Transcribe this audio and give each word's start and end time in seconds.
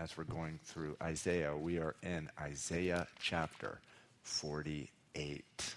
as 0.00 0.16
we're 0.16 0.24
going 0.24 0.58
through 0.64 0.96
Isaiah. 1.02 1.54
We 1.54 1.78
are 1.78 1.94
in 2.02 2.30
Isaiah 2.40 3.06
chapter 3.20 3.80
48. 4.22 5.74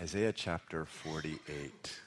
Isaiah 0.00 0.32
chapter 0.32 0.86
48. 0.86 2.00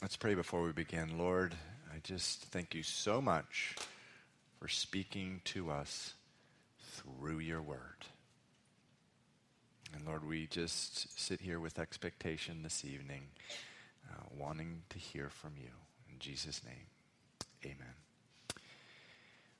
Let's 0.00 0.16
pray 0.16 0.34
before 0.34 0.62
we 0.62 0.72
begin. 0.72 1.16
Lord, 1.18 1.54
just 2.02 2.46
thank 2.46 2.74
you 2.74 2.82
so 2.82 3.20
much 3.20 3.76
for 4.58 4.66
speaking 4.66 5.40
to 5.44 5.70
us 5.70 6.14
through 6.94 7.38
your 7.38 7.62
word. 7.62 8.06
And 9.94 10.04
Lord, 10.06 10.26
we 10.26 10.46
just 10.46 11.18
sit 11.20 11.40
here 11.40 11.60
with 11.60 11.78
expectation 11.78 12.62
this 12.62 12.84
evening, 12.84 13.22
uh, 14.10 14.24
wanting 14.36 14.82
to 14.90 14.98
hear 14.98 15.28
from 15.28 15.52
you. 15.56 15.70
In 16.10 16.18
Jesus' 16.18 16.62
name, 16.64 16.86
amen. 17.64 17.94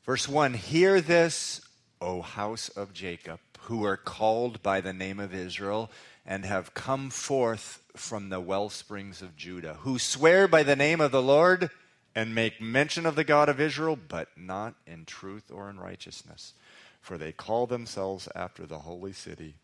Verse 0.05 0.29
1 0.29 0.55
Hear 0.55 1.01
this, 1.01 1.61
O 2.01 2.23
house 2.23 2.71
of 2.71 2.93
Jacob, 2.93 3.39
who 3.61 3.85
are 3.85 3.97
called 3.97 4.63
by 4.65 4.81
the 4.81 4.93
name 4.93 5.21
of 5.21 5.33
Israel 5.33 5.93
and 6.27 6.45
have 6.45 6.75
come 6.75 7.11
forth 7.11 7.83
from 7.95 8.31
the 8.31 8.41
well 8.41 8.69
springs 8.69 9.23
of 9.23 9.37
Judah, 9.37 9.75
who 9.83 10.01
swear 10.01 10.49
by 10.49 10.65
the 10.65 10.77
name 10.77 11.01
of 11.01 11.13
the 11.13 11.23
Lord 11.23 11.71
and 12.15 12.35
make 12.35 12.61
mention 12.61 13.07
of 13.07 13.17
the 13.17 13.25
God 13.25 13.49
of 13.49 13.61
Israel, 13.61 13.97
but 14.09 14.29
not 14.37 14.75
in 14.87 15.05
truth 15.05 15.51
or 15.51 15.71
in 15.71 15.79
righteousness. 15.79 16.55
For 17.01 17.19
they 17.19 17.33
call 17.33 17.67
themselves 17.67 18.29
after 18.35 18.67
the 18.67 18.81
holy 18.81 19.13
city 19.13 19.55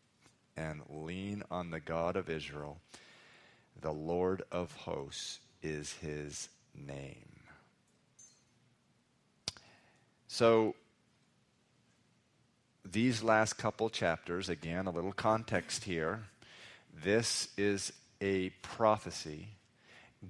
and 0.57 0.83
lean 0.89 1.43
on 1.51 1.71
the 1.71 1.81
God 1.81 2.17
of 2.17 2.29
Israel. 2.29 2.79
The 3.81 3.93
Lord 3.93 4.43
of 4.51 4.73
hosts 4.73 5.39
is 5.63 5.93
his 5.95 6.49
name. 6.75 7.29
So, 10.27 10.75
these 12.85 13.23
last 13.23 13.55
couple 13.55 13.91
chapters, 13.91 14.49
again, 14.49 14.87
a 14.87 14.91
little 14.91 15.13
context 15.13 15.85
here. 15.85 16.25
This 17.05 17.49
is 17.57 17.93
a 18.21 18.51
prophecy 18.63 19.49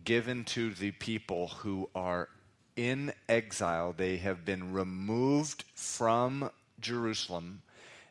given 0.05 0.45
to 0.45 0.73
the 0.75 0.91
people 0.93 1.49
who 1.49 1.89
are 1.95 2.29
in 2.77 3.13
exile. 3.29 3.93
They 3.97 4.19
have 4.19 4.45
been 4.45 4.73
removed 4.73 5.65
from 5.75 6.51
Jerusalem. 6.81 7.63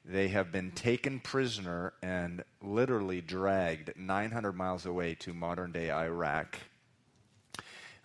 They 0.03 0.30
have 0.30 0.52
been 0.52 0.72
taken 0.72 1.19
prisoner 1.19 1.94
and 2.02 2.44
literally 2.61 3.22
dragged 3.22 3.97
900 3.97 4.53
miles 4.53 4.86
away 4.86 5.16
to 5.16 5.34
modern 5.34 5.72
day 5.72 5.92
Iraq. 5.92 6.59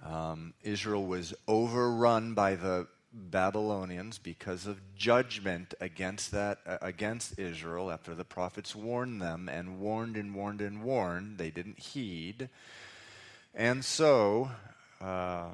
Um, 0.05 0.55
Israel 0.63 1.07
was 1.07 1.33
overrun 1.47 2.35
by 2.35 2.57
the 2.57 2.89
Babylonians 3.13 4.19
because 4.19 4.67
of 4.67 4.81
judgment 4.97 5.75
against 5.81 6.31
that 6.33 6.59
uh, 6.67 6.79
against 6.81 7.39
Israel 7.39 7.91
after 7.91 8.15
the 8.15 8.25
prophets 8.25 8.75
warned 8.75 9.21
them 9.21 9.49
and 9.49 9.79
warned 9.79 10.17
and 10.17 10.35
warned 10.35 10.63
and 10.63 10.83
warned 10.83 11.37
they 11.37 11.51
didn't 11.51 11.79
heed 11.79 12.49
and 13.55 13.85
so 13.85 14.51
uh, 15.01 15.49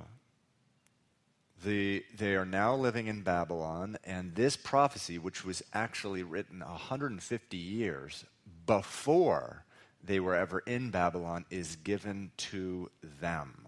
the, 1.64 2.04
they 2.16 2.36
are 2.36 2.44
now 2.44 2.74
living 2.74 3.06
in 3.06 3.22
Babylon 3.22 3.98
and 4.04 4.34
this 4.34 4.56
prophecy 4.56 5.18
which 5.18 5.44
was 5.44 5.62
actually 5.72 6.22
written 6.22 6.60
150 6.60 7.56
years 7.56 8.24
before 8.66 9.64
they 10.02 10.20
were 10.20 10.34
ever 10.34 10.60
in 10.60 10.90
Babylon 10.90 11.44
is 11.50 11.76
given 11.76 12.30
to 12.36 12.90
them. 13.20 13.66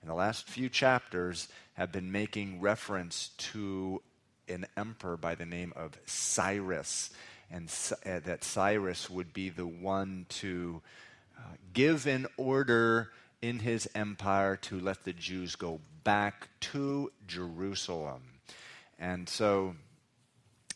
And 0.00 0.10
the 0.10 0.14
last 0.14 0.48
few 0.48 0.68
chapters 0.68 1.48
have 1.74 1.92
been 1.92 2.10
making 2.10 2.60
reference 2.60 3.30
to 3.38 4.02
an 4.48 4.66
emperor 4.76 5.16
by 5.16 5.34
the 5.34 5.44
name 5.44 5.72
of 5.76 5.98
Cyrus, 6.06 7.10
and 7.50 7.68
uh, 8.04 8.20
that 8.20 8.44
Cyrus 8.44 9.10
would 9.10 9.32
be 9.32 9.50
the 9.50 9.66
one 9.66 10.26
to 10.28 10.80
uh, 11.36 11.42
give 11.72 12.06
an 12.06 12.26
order 12.36 13.10
in 13.46 13.60
his 13.60 13.88
empire 13.94 14.56
to 14.56 14.80
let 14.80 15.04
the 15.04 15.12
Jews 15.12 15.54
go 15.54 15.78
back 16.02 16.48
to 16.60 17.12
Jerusalem. 17.28 18.22
And 18.98 19.28
so, 19.28 19.76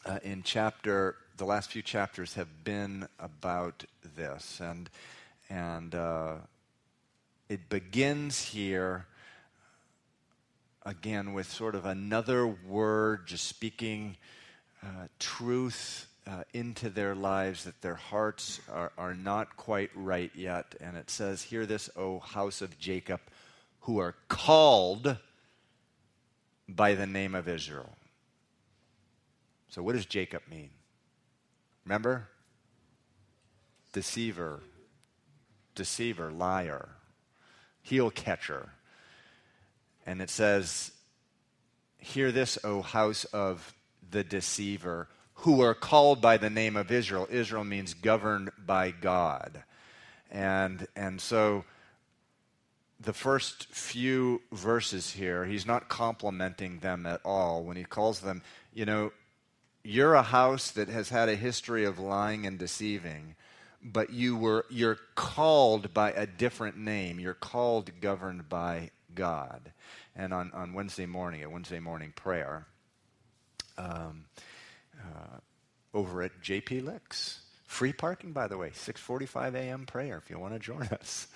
uh, 0.07 0.21
in 0.23 0.45
chapter, 0.45 1.17
the 1.37 1.45
last 1.45 1.73
few 1.73 1.83
chapters 1.83 2.35
have 2.35 2.63
been 2.63 3.09
about 3.19 3.85
this, 4.15 4.61
and 4.61 4.89
and 5.49 5.95
uh, 5.97 6.35
it 7.49 7.69
begins 7.69 8.41
here 8.45 9.07
again 10.87 11.33
with 11.33 11.51
sort 11.51 11.75
of 11.75 11.87
another 11.87 12.47
word, 12.47 13.27
just 13.27 13.49
speaking 13.49 14.17
uh, 14.81 15.09
truth 15.19 16.07
uh, 16.27 16.45
into 16.53 16.91
their 16.91 17.15
lives 17.15 17.65
that 17.65 17.81
their 17.83 17.95
hearts 17.95 18.61
are, 18.71 18.93
are 18.99 19.15
not 19.15 19.57
quite 19.57 19.91
right 19.95 20.31
yet. 20.35 20.75
And 20.81 20.97
it 20.97 21.11
says, 21.11 21.43
Hear 21.43 21.67
this, 21.67 21.91
O 21.97 22.19
house 22.19 22.63
of 22.63 22.79
Jacob, 22.79 23.21
who 23.81 23.99
are 23.99 24.15
called 24.29 25.17
by 26.69 26.95
the 26.95 27.07
name 27.07 27.35
of 27.35 27.49
Israel. 27.49 27.97
So, 29.69 29.83
what 29.83 29.95
does 29.95 30.07
Jacob 30.07 30.43
mean? 30.51 30.71
Remember? 31.85 32.29
Deceiver, 33.93 34.61
deceiver, 35.75 36.31
liar, 36.31 36.91
heel 37.83 38.11
catcher 38.11 38.71
and 40.07 40.21
it 40.21 40.31
says, 40.31 40.91
Hear 41.99 42.33
this, 42.33 42.59
O 42.65 42.83
house 42.83 43.25
of 43.27 43.75
the 44.11 44.25
deceiver, 44.25 45.09
who 45.41 45.63
are 45.63 45.75
called 45.75 46.21
by 46.21 46.37
the 46.37 46.51
name 46.51 46.77
of 46.77 46.91
Israel. 46.91 47.27
Israel 47.31 47.65
means 47.65 47.95
governed 47.95 48.51
by 48.59 48.91
God. 48.91 49.63
And, 50.31 50.87
and 50.95 51.21
so 51.21 51.65
the 53.01 53.15
first 53.15 53.67
few 53.73 54.43
verses 54.53 55.13
here, 55.13 55.47
he's 55.47 55.67
not 55.67 55.89
complimenting 55.89 56.81
them 56.81 57.07
at 57.07 57.21
all 57.25 57.65
when 57.65 57.77
he 57.77 57.85
calls 57.85 58.21
them, 58.21 58.43
you 58.75 58.85
know, 58.85 59.13
you're 59.83 60.15
a 60.15 60.23
house 60.23 60.71
that 60.73 60.89
has 60.89 61.09
had 61.09 61.31
a 61.31 61.37
history 61.37 61.87
of 61.87 61.99
lying 61.99 62.47
and 62.47 62.59
deceiving, 62.59 63.35
but 63.83 64.11
you 64.11 64.37
were 64.37 64.67
you're 64.69 64.99
called 65.15 65.95
by 65.95 66.13
a 66.13 66.27
different 66.27 66.77
name. 66.77 67.19
You're 67.19 67.33
called 67.33 67.91
governed 68.03 68.51
by 68.51 68.91
God. 69.15 69.73
And 70.15 70.35
on, 70.35 70.51
on 70.53 70.75
Wednesday 70.75 71.07
morning, 71.07 71.41
at 71.41 71.51
Wednesday 71.51 71.81
morning 71.81 72.13
prayer, 72.15 72.67
um, 73.79 74.27
uh, 75.01 75.39
over 75.93 76.23
at 76.23 76.41
JP 76.43 76.85
Licks, 76.85 77.41
free 77.67 77.93
parking, 77.93 78.33
by 78.33 78.49
the 78.49 78.57
way, 78.57 78.71
6:45 78.71 79.55
a.m. 79.55 79.87
prayer 79.87 80.19
if 80.19 80.31
you 80.31 80.39
want 80.39 80.55
to 80.55 80.59
join 80.59 80.83
us. 81.01 81.27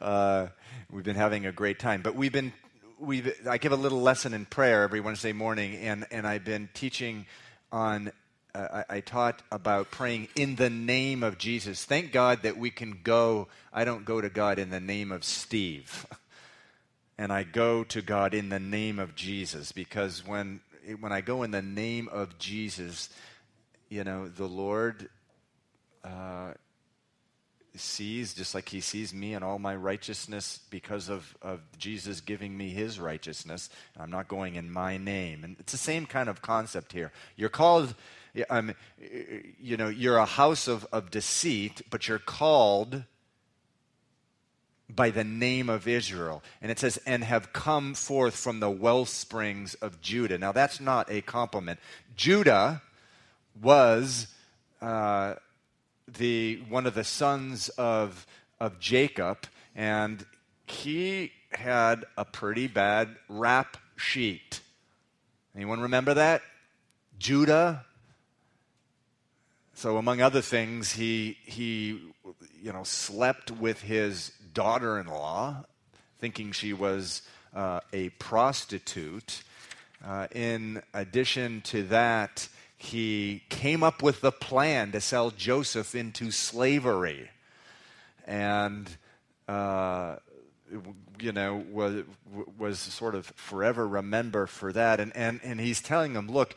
Uh, 0.00 0.48
we've 0.90 1.04
been 1.04 1.16
having 1.16 1.46
a 1.46 1.52
great 1.52 1.78
time, 1.78 2.02
but 2.02 2.14
we've 2.14 2.32
been 2.32 2.52
we 2.98 3.22
I 3.48 3.58
give 3.58 3.72
a 3.72 3.76
little 3.76 4.02
lesson 4.02 4.34
in 4.34 4.46
prayer 4.46 4.82
every 4.82 5.00
Wednesday 5.00 5.32
morning, 5.32 5.76
and 5.76 6.06
and 6.10 6.26
I've 6.26 6.44
been 6.44 6.68
teaching 6.74 7.26
on 7.72 8.12
uh, 8.54 8.84
I, 8.88 8.96
I, 8.96 9.00
taught 9.00 9.42
about 9.50 9.90
praying 9.90 10.28
in 10.36 10.54
the 10.54 10.70
name 10.70 11.24
of 11.24 11.38
Jesus. 11.38 11.84
Thank 11.84 12.12
God 12.12 12.42
that 12.42 12.56
we 12.56 12.70
can 12.70 13.00
go. 13.02 13.48
I 13.72 13.84
don't 13.84 14.04
go 14.04 14.20
to 14.20 14.28
God 14.28 14.60
in 14.60 14.70
the 14.70 14.80
name 14.80 15.10
of 15.10 15.24
Steve. 15.24 16.06
and 17.18 17.32
I 17.32 17.42
go 17.42 17.82
to 17.84 18.00
God 18.00 18.32
in 18.32 18.48
the 18.48 18.60
name 18.60 18.98
of 18.98 19.14
Jesus 19.14 19.72
because 19.72 20.26
when 20.26 20.60
when 21.00 21.12
I 21.12 21.20
go 21.20 21.42
in 21.42 21.50
the 21.50 21.62
name 21.62 22.08
of 22.10 22.38
Jesus, 22.38 23.08
you 23.88 24.04
know, 24.04 24.28
the 24.28 24.46
Lord 24.46 25.08
uh, 26.02 26.52
sees 27.76 28.34
just 28.34 28.54
like 28.54 28.68
He 28.68 28.80
sees 28.80 29.14
me 29.14 29.34
and 29.34 29.44
all 29.44 29.58
my 29.58 29.74
righteousness 29.74 30.60
because 30.70 31.08
of, 31.08 31.36
of 31.42 31.60
Jesus 31.78 32.20
giving 32.20 32.56
me 32.56 32.70
His 32.70 33.00
righteousness. 33.00 33.70
I'm 33.98 34.10
not 34.10 34.28
going 34.28 34.56
in 34.56 34.70
my 34.70 34.96
name, 34.96 35.44
and 35.44 35.56
it's 35.58 35.72
the 35.72 35.78
same 35.78 36.06
kind 36.06 36.28
of 36.28 36.42
concept 36.42 36.92
here. 36.92 37.12
You're 37.36 37.48
called. 37.48 37.94
Um, 38.50 38.74
you 39.60 39.76
know, 39.76 39.86
you're 39.86 40.16
a 40.16 40.24
house 40.24 40.66
of, 40.66 40.84
of 40.90 41.12
deceit, 41.12 41.82
but 41.88 42.08
you're 42.08 42.18
called 42.18 43.04
by 44.88 45.10
the 45.10 45.24
name 45.24 45.68
of 45.68 45.88
Israel. 45.88 46.42
And 46.60 46.70
it 46.70 46.78
says, 46.78 46.98
and 47.06 47.24
have 47.24 47.52
come 47.52 47.94
forth 47.94 48.36
from 48.36 48.60
the 48.60 48.70
well 48.70 49.04
springs 49.06 49.74
of 49.74 50.00
Judah. 50.00 50.38
Now, 50.38 50.52
that's 50.52 50.80
not 50.80 51.10
a 51.10 51.20
compliment. 51.22 51.80
Judah 52.16 52.82
was 53.60 54.28
uh, 54.82 55.34
the, 56.06 56.62
one 56.68 56.86
of 56.86 56.94
the 56.94 57.04
sons 57.04 57.68
of, 57.70 58.26
of 58.60 58.78
Jacob, 58.78 59.46
and 59.74 60.24
he 60.66 61.32
had 61.50 62.04
a 62.16 62.24
pretty 62.24 62.66
bad 62.66 63.16
rap 63.28 63.76
sheet. 63.96 64.60
Anyone 65.54 65.80
remember 65.80 66.14
that? 66.14 66.42
Judah. 67.18 67.84
So, 69.74 69.96
among 69.96 70.20
other 70.20 70.40
things, 70.40 70.92
he, 70.92 71.36
he 71.44 72.00
you 72.62 72.72
know, 72.72 72.84
slept 72.84 73.50
with 73.50 73.82
his 73.82 74.32
daughter 74.54 74.98
in 74.98 75.06
law, 75.06 75.64
thinking 76.18 76.52
she 76.52 76.72
was 76.72 77.22
uh, 77.54 77.80
a 77.92 78.08
prostitute. 78.10 79.42
Uh, 80.04 80.26
in 80.32 80.82
addition 80.92 81.60
to 81.62 81.82
that, 81.84 82.48
he 82.76 83.42
came 83.48 83.82
up 83.82 84.02
with 84.02 84.20
the 84.20 84.32
plan 84.32 84.92
to 84.92 85.00
sell 85.00 85.30
Joseph 85.30 85.94
into 85.94 86.30
slavery. 86.30 87.30
And, 88.26 88.88
uh, 89.48 90.16
you 91.18 91.32
know, 91.32 91.64
was, 91.70 92.04
was 92.58 92.78
sort 92.78 93.14
of 93.14 93.26
forever 93.26 93.86
remember 93.86 94.46
for 94.46 94.72
that. 94.72 95.00
And, 95.00 95.14
and, 95.16 95.40
and 95.42 95.60
he's 95.60 95.80
telling 95.80 96.12
them, 96.12 96.30
look, 96.30 96.54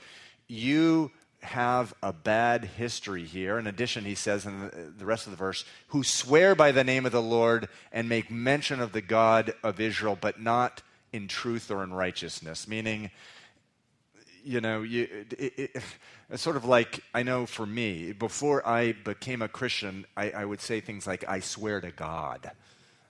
you 0.47 1.11
have 1.47 1.93
a 2.03 2.13
bad 2.13 2.65
history 2.65 3.25
here. 3.25 3.57
In 3.57 3.67
addition, 3.67 4.05
he 4.05 4.15
says 4.15 4.45
in 4.45 4.93
the 4.97 5.05
rest 5.05 5.27
of 5.27 5.31
the 5.31 5.37
verse, 5.37 5.65
who 5.87 6.03
swear 6.03 6.55
by 6.55 6.71
the 6.71 6.83
name 6.83 7.05
of 7.05 7.11
the 7.11 7.21
Lord 7.21 7.67
and 7.91 8.07
make 8.07 8.29
mention 8.29 8.79
of 8.79 8.91
the 8.91 9.01
God 9.01 9.53
of 9.63 9.79
Israel, 9.79 10.17
but 10.19 10.39
not 10.39 10.81
in 11.11 11.27
truth 11.27 11.71
or 11.71 11.83
in 11.83 11.93
righteousness. 11.93 12.67
Meaning, 12.67 13.11
you 14.43 14.61
know, 14.61 14.81
you, 14.81 15.07
it, 15.37 15.53
it, 15.57 15.83
it's 16.29 16.41
sort 16.43 16.55
of 16.55 16.65
like, 16.65 17.01
I 17.13 17.23
know 17.23 17.45
for 17.45 17.65
me, 17.65 18.11
before 18.11 18.65
I 18.67 18.91
became 18.91 19.41
a 19.41 19.47
Christian, 19.47 20.05
I, 20.15 20.31
I 20.31 20.45
would 20.45 20.61
say 20.61 20.79
things 20.81 21.07
like, 21.07 21.27
I 21.27 21.39
swear 21.39 21.81
to 21.81 21.91
God. 21.91 22.51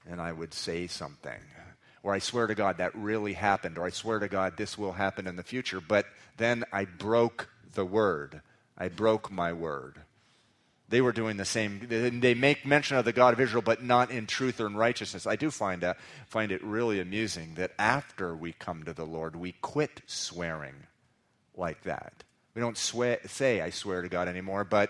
And 0.10 0.22
I 0.22 0.31
would 0.31 0.54
say 0.54 0.88
something. 0.88 1.42
Or 2.01 2.13
I 2.13 2.19
swear 2.19 2.48
to 2.48 2.56
God 2.56 2.78
that 2.78 2.95
really 2.95 3.33
happened. 3.33 3.78
Or 3.78 3.86
I 3.86 3.90
swear 3.90 4.19
to 4.19 4.30
God 4.30 4.56
this 4.56 4.78
will 4.78 4.94
happen 4.94 5.28
in 5.28 5.36
the 5.36 5.44
future. 5.44 5.81
But 5.81 6.06
then 6.38 6.63
I 6.72 6.86
broke 6.86 7.50
the 7.74 7.86
word. 7.86 8.42
I 8.78 8.88
broke 8.90 9.31
my 9.31 9.54
word. 9.54 10.02
They 10.90 11.02
were 11.02 11.12
doing 11.12 11.36
the 11.36 11.46
same. 11.46 11.86
They 11.90 12.34
make 12.34 12.66
mention 12.66 12.96
of 12.96 13.04
the 13.04 13.12
God 13.12 13.34
of 13.34 13.42
Israel, 13.42 13.62
but 13.62 13.84
not 13.84 14.10
in 14.10 14.25
truth 14.25 14.62
or 14.62 14.68
in 14.68 14.78
righteousness. 14.78 15.28
I 15.28 15.36
do 15.36 15.52
find, 15.52 15.84
uh, 15.84 15.96
find 16.28 16.52
it 16.52 16.64
really 16.64 17.02
amusing 17.02 17.56
that 17.56 17.72
after 17.78 18.36
we 18.36 18.54
come 18.54 18.84
to 18.86 18.94
the 18.94 19.06
Lord, 19.06 19.36
we 19.36 19.52
quit 19.52 20.02
swearing 20.06 20.75
like 21.56 21.84
that. 21.84 22.24
We 22.54 22.62
don't 22.62 22.78
swear, 22.78 23.19
say, 23.25 23.60
I 23.60 23.69
swear 23.69 24.02
to 24.02 24.08
God 24.08 24.30
anymore, 24.30 24.64
but 24.64 24.90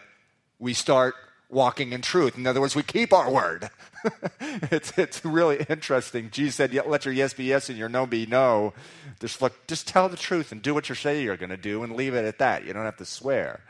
we 0.60 0.74
start 0.74 1.16
walking 1.50 1.94
in 1.94 2.02
truth. 2.02 2.38
In 2.38 2.46
other 2.46 2.60
words, 2.60 2.76
we 2.76 2.84
keep 2.84 3.14
our 3.14 3.32
word. 3.32 3.70
it's, 4.40 4.98
it's 4.98 5.24
really 5.24 5.66
interesting. 5.70 6.30
Jesus 6.30 6.56
said, 6.56 6.74
let 6.74 7.06
your 7.06 7.14
yes 7.14 7.34
be 7.34 7.46
yes 7.46 7.70
and 7.70 7.78
your 7.78 7.90
no 7.90 8.06
be 8.06 8.26
no. 8.26 8.74
Just, 9.20 9.42
look, 9.42 9.68
just 9.68 9.88
tell 9.88 10.10
the 10.10 10.18
truth 10.18 10.52
and 10.52 10.62
do 10.62 10.74
what 10.74 10.90
you 10.90 10.96
say 10.96 11.24
you're 11.24 11.38
going 11.38 11.50
to 11.50 11.58
do 11.58 11.84
and 11.84 11.96
leave 11.96 12.14
it 12.14 12.26
at 12.26 12.40
that. 12.40 12.66
You 12.66 12.74
don't 12.74 12.86
have 12.86 12.98
to 12.98 13.06
swear. 13.06 13.62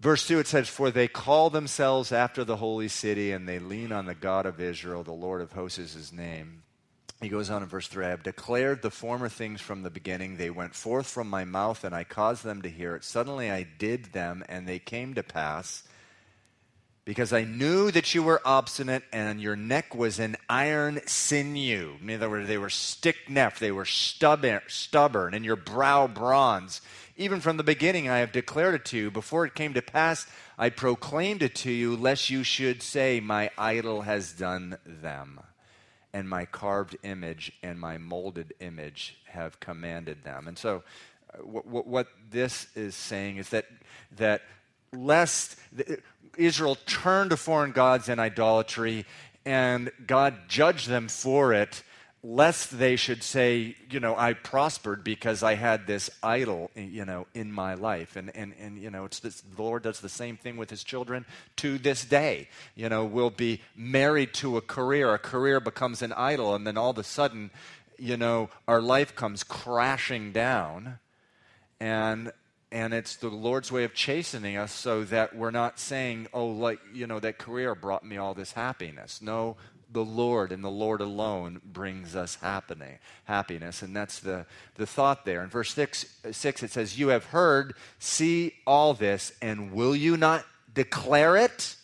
Verse 0.00 0.26
2, 0.26 0.40
it 0.40 0.48
says, 0.48 0.68
For 0.68 0.90
they 0.90 1.06
call 1.06 1.48
themselves 1.48 2.10
after 2.10 2.42
the 2.42 2.56
holy 2.56 2.88
city, 2.88 3.30
and 3.30 3.48
they 3.48 3.60
lean 3.60 3.92
on 3.92 4.06
the 4.06 4.16
God 4.16 4.46
of 4.46 4.60
Israel, 4.60 5.04
the 5.04 5.12
Lord 5.12 5.40
of 5.40 5.52
hosts 5.52 5.78
is 5.78 5.92
his 5.92 6.12
name. 6.12 6.64
He 7.22 7.28
goes 7.28 7.50
on 7.50 7.62
in 7.62 7.68
verse 7.68 7.86
3 7.86 8.04
I 8.04 8.10
have 8.10 8.24
declared 8.24 8.82
the 8.82 8.90
former 8.90 9.28
things 9.28 9.60
from 9.60 9.84
the 9.84 9.90
beginning. 9.90 10.36
They 10.36 10.50
went 10.50 10.74
forth 10.74 11.06
from 11.06 11.30
my 11.30 11.44
mouth, 11.44 11.84
and 11.84 11.94
I 11.94 12.02
caused 12.02 12.42
them 12.42 12.62
to 12.62 12.68
hear 12.68 12.96
it. 12.96 13.04
Suddenly 13.04 13.48
I 13.48 13.62
did 13.62 14.06
them, 14.06 14.44
and 14.48 14.66
they 14.66 14.80
came 14.80 15.14
to 15.14 15.22
pass. 15.22 15.84
Because 17.04 17.32
I 17.32 17.44
knew 17.44 17.92
that 17.92 18.12
you 18.12 18.24
were 18.24 18.42
obstinate, 18.44 19.04
and 19.12 19.40
your 19.40 19.54
neck 19.54 19.94
was 19.94 20.18
an 20.18 20.36
iron 20.48 21.00
sinew. 21.06 21.96
In 22.02 22.10
other 22.10 22.28
words, 22.28 22.48
they 22.48 22.58
were 22.58 22.70
stick 22.70 23.16
necked, 23.28 23.60
they 23.60 23.72
were 23.72 23.84
stubborn, 23.84 24.62
stubborn, 24.66 25.32
and 25.32 25.44
your 25.44 25.56
brow 25.56 26.08
bronze. 26.08 26.80
Even 27.16 27.40
from 27.40 27.56
the 27.56 27.62
beginning, 27.62 28.08
I 28.08 28.18
have 28.18 28.32
declared 28.32 28.74
it 28.74 28.84
to 28.86 28.96
you. 28.96 29.10
Before 29.12 29.46
it 29.46 29.54
came 29.54 29.74
to 29.74 29.82
pass, 29.82 30.26
I 30.58 30.70
proclaimed 30.70 31.44
it 31.44 31.54
to 31.56 31.70
you, 31.70 31.94
lest 31.94 32.30
you 32.30 32.42
should 32.42 32.82
say, 32.82 33.20
My 33.20 33.50
idol 33.56 34.02
has 34.02 34.32
done 34.32 34.76
them 34.84 35.38
and 36.12 36.28
my 36.28 36.44
carved 36.44 36.96
image 37.02 37.52
and 37.62 37.78
my 37.78 37.98
molded 37.98 38.54
image 38.60 39.18
have 39.26 39.58
commanded 39.60 40.24
them. 40.24 40.48
And 40.48 40.58
so, 40.58 40.82
uh, 41.32 41.38
what, 41.38 41.86
what 41.86 42.08
this 42.30 42.66
is 42.74 42.94
saying 42.94 43.38
is 43.38 43.48
that, 43.50 43.66
that 44.16 44.42
lest 44.92 45.56
Israel 46.36 46.76
turn 46.86 47.30
to 47.30 47.36
foreign 47.36 47.72
gods 47.72 48.08
and 48.08 48.20
idolatry, 48.20 49.06
and 49.44 49.90
God 50.06 50.34
judge 50.48 50.86
them 50.86 51.08
for 51.08 51.52
it, 51.52 51.82
lest 52.24 52.78
they 52.78 52.94
should 52.94 53.22
say, 53.22 53.74
you 53.90 53.98
know, 53.98 54.16
I 54.16 54.34
prospered 54.34 55.02
because 55.02 55.42
I 55.42 55.54
had 55.54 55.88
this 55.88 56.08
idol, 56.22 56.70
you 56.76 57.04
know, 57.04 57.26
in 57.34 57.50
my 57.50 57.74
life. 57.74 58.14
And, 58.14 58.34
and, 58.36 58.54
and 58.60 58.78
you 58.78 58.90
know, 58.90 59.04
it's 59.04 59.18
this, 59.18 59.40
the 59.40 59.60
Lord 59.60 59.82
does 59.82 60.00
the 60.00 60.08
same 60.08 60.36
thing 60.36 60.56
with 60.56 60.70
his 60.70 60.84
children 60.84 61.24
to 61.56 61.78
this 61.78 62.04
day. 62.04 62.48
You 62.76 62.88
know, 62.88 63.04
we'll 63.04 63.30
be 63.30 63.60
married 63.74 64.34
to 64.34 64.56
a 64.56 64.60
career, 64.60 65.12
a 65.12 65.18
career 65.18 65.58
becomes 65.58 66.00
an 66.00 66.12
idol, 66.12 66.54
and 66.54 66.64
then 66.64 66.76
all 66.76 66.90
of 66.90 66.98
a 66.98 67.04
sudden, 67.04 67.50
you 67.98 68.16
know, 68.16 68.50
our 68.68 68.80
life 68.80 69.16
comes 69.16 69.42
crashing 69.42 70.30
down. 70.30 70.98
And 71.80 72.30
and 72.72 72.94
it's 72.94 73.16
the 73.16 73.28
Lord's 73.28 73.70
way 73.70 73.84
of 73.84 73.92
chastening 73.92 74.56
us 74.56 74.72
so 74.72 75.04
that 75.04 75.36
we're 75.36 75.50
not 75.50 75.78
saying, 75.78 76.28
oh, 76.32 76.46
like, 76.46 76.80
you 76.94 77.06
know, 77.06 77.20
that 77.20 77.36
career 77.36 77.74
brought 77.74 78.02
me 78.02 78.16
all 78.16 78.32
this 78.32 78.52
happiness. 78.52 79.20
No, 79.20 79.58
the 79.92 80.04
Lord 80.04 80.52
and 80.52 80.64
the 80.64 80.70
Lord 80.70 81.00
alone 81.00 81.60
brings 81.64 82.16
us 82.16 82.36
happening, 82.36 82.98
happiness. 83.24 83.82
And 83.82 83.94
that's 83.94 84.20
the, 84.20 84.46
the 84.76 84.86
thought 84.86 85.24
there. 85.24 85.42
In 85.42 85.50
verse 85.50 85.72
six, 85.72 86.06
6, 86.30 86.62
it 86.62 86.70
says, 86.70 86.98
You 86.98 87.08
have 87.08 87.26
heard, 87.26 87.74
see 87.98 88.54
all 88.66 88.94
this, 88.94 89.32
and 89.42 89.72
will 89.72 89.94
you 89.94 90.16
not 90.16 90.44
declare 90.72 91.36
it? 91.36 91.76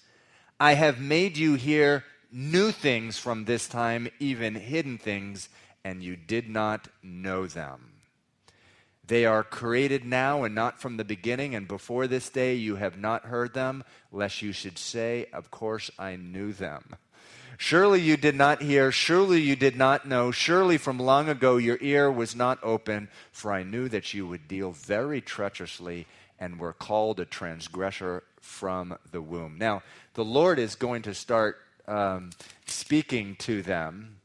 I 0.58 0.75
have 0.75 1.00
made 1.00 1.37
you 1.37 1.55
hear 1.55 2.05
new 2.32 2.72
things 2.72 3.19
from 3.19 3.44
this 3.44 3.69
time, 3.69 4.08
even 4.19 4.55
hidden 4.55 4.99
things, 4.99 5.49
and 5.84 6.02
you 6.02 6.16
did 6.16 6.49
not 6.49 6.88
know 7.02 7.46
them. 7.46 7.93
They 9.06 9.25
are 9.25 9.43
created 9.43 10.05
now 10.05 10.44
and 10.44 10.55
not 10.55 10.81
from 10.81 10.99
the 10.99 11.05
beginning, 11.05 11.55
and 11.55 11.66
before 11.66 12.06
this 12.06 12.28
day 12.28 12.55
you 12.55 12.76
have 12.76 12.99
not 12.99 13.25
heard 13.25 13.55
them, 13.55 13.82
lest 14.12 14.43
you 14.43 14.52
should 14.52 14.78
say, 14.78 15.26
Of 15.32 15.50
course 15.50 15.90
I 15.99 16.16
knew 16.16 16.52
them. 16.52 16.96
Surely 17.60 18.00
you 18.00 18.16
did 18.16 18.37
not 18.37 18.62
hear, 18.62 18.93
surely 18.93 19.40
you 19.40 19.56
did 19.56 19.76
not 19.76 20.06
know, 20.06 20.31
surely 20.31 20.78
from 20.78 20.96
long 20.96 21.28
ago 21.28 21.56
your 21.56 21.76
ear 21.81 22.10
was 22.10 22.37
not 22.37 22.56
open, 22.62 23.08
for 23.32 23.52
I 23.52 23.64
knew 23.64 23.88
that 23.88 24.14
you 24.14 24.29
would 24.29 24.46
deal 24.46 24.70
very 24.70 25.20
treacherously 25.20 26.06
and 26.38 26.60
were 26.60 26.72
called 26.72 27.19
a 27.19 27.24
transgressor 27.24 28.22
from 28.41 28.96
the 29.10 29.20
womb. 29.20 29.56
Now, 29.58 29.82
the 30.15 30.24
Lord 30.24 30.60
is 30.60 30.77
going 30.77 31.03
to 31.03 31.15
start 31.15 31.56
um, 31.88 32.31
speaking 32.67 33.34
to 33.41 33.60
them 33.60 34.20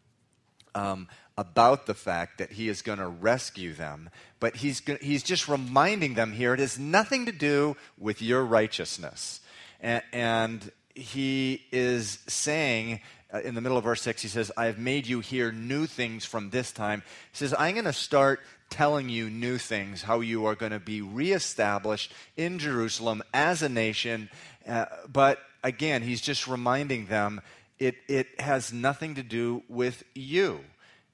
um, 0.76 1.08
about 1.36 1.88
the 1.88 1.96
fact 1.96 2.38
that 2.38 2.52
He 2.52 2.70
is 2.70 2.84
going 2.84 3.00
to 3.00 3.08
rescue 3.08 3.74
them, 3.74 4.12
but 4.40 4.58
he's, 4.58 4.84
he's 5.02 5.24
just 5.24 5.48
reminding 5.48 6.14
them 6.14 6.34
here 6.34 6.54
it 6.54 6.60
has 6.60 6.78
nothing 6.78 7.26
to 7.26 7.32
do 7.32 7.78
with 7.98 8.22
your 8.22 8.46
righteousness. 8.46 9.42
and, 9.82 10.72
he 10.96 11.64
is 11.72 12.20
saying 12.28 13.02
in 13.40 13.56
the 13.56 13.62
middle 13.62 13.78
of 13.78 13.84
verse 13.84 14.02
6, 14.02 14.22
he 14.22 14.28
says, 14.28 14.52
I 14.56 14.66
have 14.66 14.78
made 14.78 15.08
you 15.08 15.20
hear 15.20 15.52
new 15.52 15.86
things 15.86 16.26
from 16.26 16.50
this 16.50 16.72
time. 16.72 17.04
He 17.32 17.38
says, 17.38 17.54
I'm 17.58 17.74
going 17.74 17.86
to 17.86 17.94
start 17.94 18.40
telling 18.70 19.10
you 19.10 19.30
new 19.30 19.58
things, 19.58 20.02
how 20.02 20.20
you 20.20 20.46
are 20.46 20.56
going 20.56 20.72
to 20.72 20.80
be 20.80 21.02
reestablished 21.02 22.12
in 22.38 22.60
Jerusalem 22.60 23.24
as 23.34 23.62
a 23.62 23.70
nation. 23.70 24.30
Uh, 24.68 24.86
but 25.12 25.40
again, 25.64 26.02
he's 26.02 26.22
just 26.22 26.48
reminding 26.48 27.08
them 27.08 27.42
it, 27.80 27.96
it 28.08 28.40
has 28.40 28.72
nothing 28.72 29.16
to 29.16 29.24
do 29.24 29.64
with 29.68 30.04
you. 30.14 30.60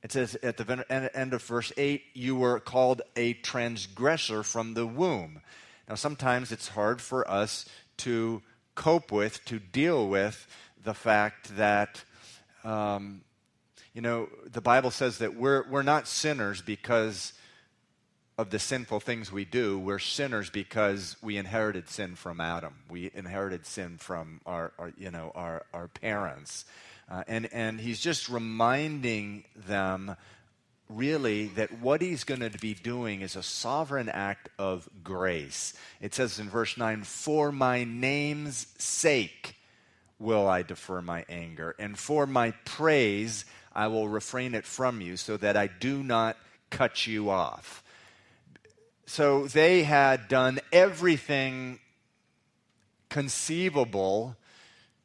It 0.03 0.11
says 0.11 0.35
at 0.41 0.57
the 0.57 1.09
end 1.13 1.33
of 1.33 1.43
verse 1.43 1.73
8, 1.75 2.01
you 2.13 2.35
were 2.35 2.59
called 2.59 3.01
a 3.15 3.33
transgressor 3.33 4.43
from 4.43 4.73
the 4.73 4.85
womb. 4.85 5.41
Now, 5.89 5.95
sometimes 5.95 6.51
it's 6.51 6.69
hard 6.69 7.01
for 7.01 7.29
us 7.29 7.65
to 7.97 8.41
cope 8.75 9.11
with, 9.11 9.43
to 9.45 9.59
deal 9.59 10.07
with 10.07 10.47
the 10.81 10.93
fact 10.93 11.57
that 11.57 12.03
um, 12.63 13.21
you 13.93 14.01
know, 14.01 14.29
the 14.45 14.61
Bible 14.61 14.91
says 14.91 15.17
that 15.17 15.35
we're, 15.35 15.67
we're 15.69 15.83
not 15.83 16.07
sinners 16.07 16.61
because 16.61 17.33
of 18.37 18.51
the 18.51 18.59
sinful 18.59 19.01
things 19.01 19.31
we 19.31 19.43
do. 19.43 19.77
We're 19.77 19.99
sinners 19.99 20.49
because 20.49 21.17
we 21.21 21.35
inherited 21.35 21.89
sin 21.89 22.15
from 22.15 22.39
Adam. 22.39 22.73
We 22.89 23.11
inherited 23.13 23.65
sin 23.65 23.97
from 23.97 24.39
our, 24.45 24.71
our 24.79 24.93
you 24.97 25.11
know, 25.11 25.31
our, 25.35 25.65
our 25.73 25.89
parents. 25.89 26.63
Uh, 27.09 27.23
and, 27.27 27.49
and 27.51 27.81
he's 27.81 27.99
just 27.99 28.29
reminding 28.29 29.43
them 29.55 30.15
really 30.87 31.47
that 31.47 31.79
what 31.81 32.01
he's 32.01 32.23
going 32.23 32.39
to 32.39 32.57
be 32.59 32.73
doing 32.73 33.21
is 33.21 33.35
a 33.35 33.43
sovereign 33.43 34.07
act 34.07 34.49
of 34.57 34.87
grace. 35.03 35.73
It 35.99 36.13
says 36.13 36.39
in 36.39 36.49
verse 36.49 36.77
9, 36.77 37.03
For 37.03 37.51
my 37.51 37.83
name's 37.83 38.67
sake 38.77 39.55
will 40.19 40.47
I 40.47 40.61
defer 40.61 41.01
my 41.01 41.25
anger, 41.29 41.75
and 41.79 41.97
for 41.97 42.27
my 42.27 42.51
praise 42.65 43.45
I 43.73 43.87
will 43.87 44.09
refrain 44.09 44.53
it 44.53 44.65
from 44.65 45.01
you, 45.01 45.17
so 45.17 45.37
that 45.37 45.55
I 45.55 45.67
do 45.67 46.03
not 46.03 46.37
cut 46.69 47.07
you 47.07 47.29
off. 47.29 47.83
So 49.05 49.47
they 49.47 49.83
had 49.83 50.27
done 50.27 50.59
everything 50.71 51.79
conceivable 53.09 54.35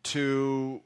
to 0.03 0.83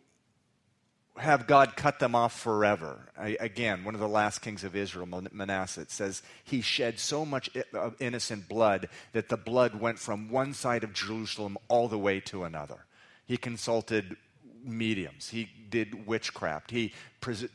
have 1.17 1.47
God 1.47 1.77
cut 1.77 1.99
them 1.99 2.15
off 2.15 2.39
forever. 2.39 3.09
I, 3.19 3.37
again, 3.41 3.85
one 3.85 3.95
of 3.95 4.01
the 4.01 4.09
last 4.09 4.39
kings 4.41 4.63
of 4.63 4.77
Israel, 4.77 5.09
Manasseh, 5.33 5.87
says 5.89 6.23
he 6.45 6.61
shed 6.61 7.01
so 7.01 7.25
much 7.25 7.51
eh, 7.57 7.63
innocent 7.99 8.49
blood 8.49 8.89
that 9.13 9.29
the 9.29 9.37
blood 9.37 9.75
went 9.75 9.99
from 9.99 10.31
one 10.31 10.55
side 10.55 10.85
of 10.85 10.93
Jerusalem 10.93 11.59
all 11.67 11.89
the 11.89 11.99
way 11.99 12.21
to 12.21 12.45
another. 12.45 12.87
He 13.29 13.37
consulted 13.37 14.17
mediums. 14.65 15.29
He 15.29 15.51
did 15.69 16.07
witchcraft. 16.07 16.71
He 16.71 16.95
pre- 17.21 17.51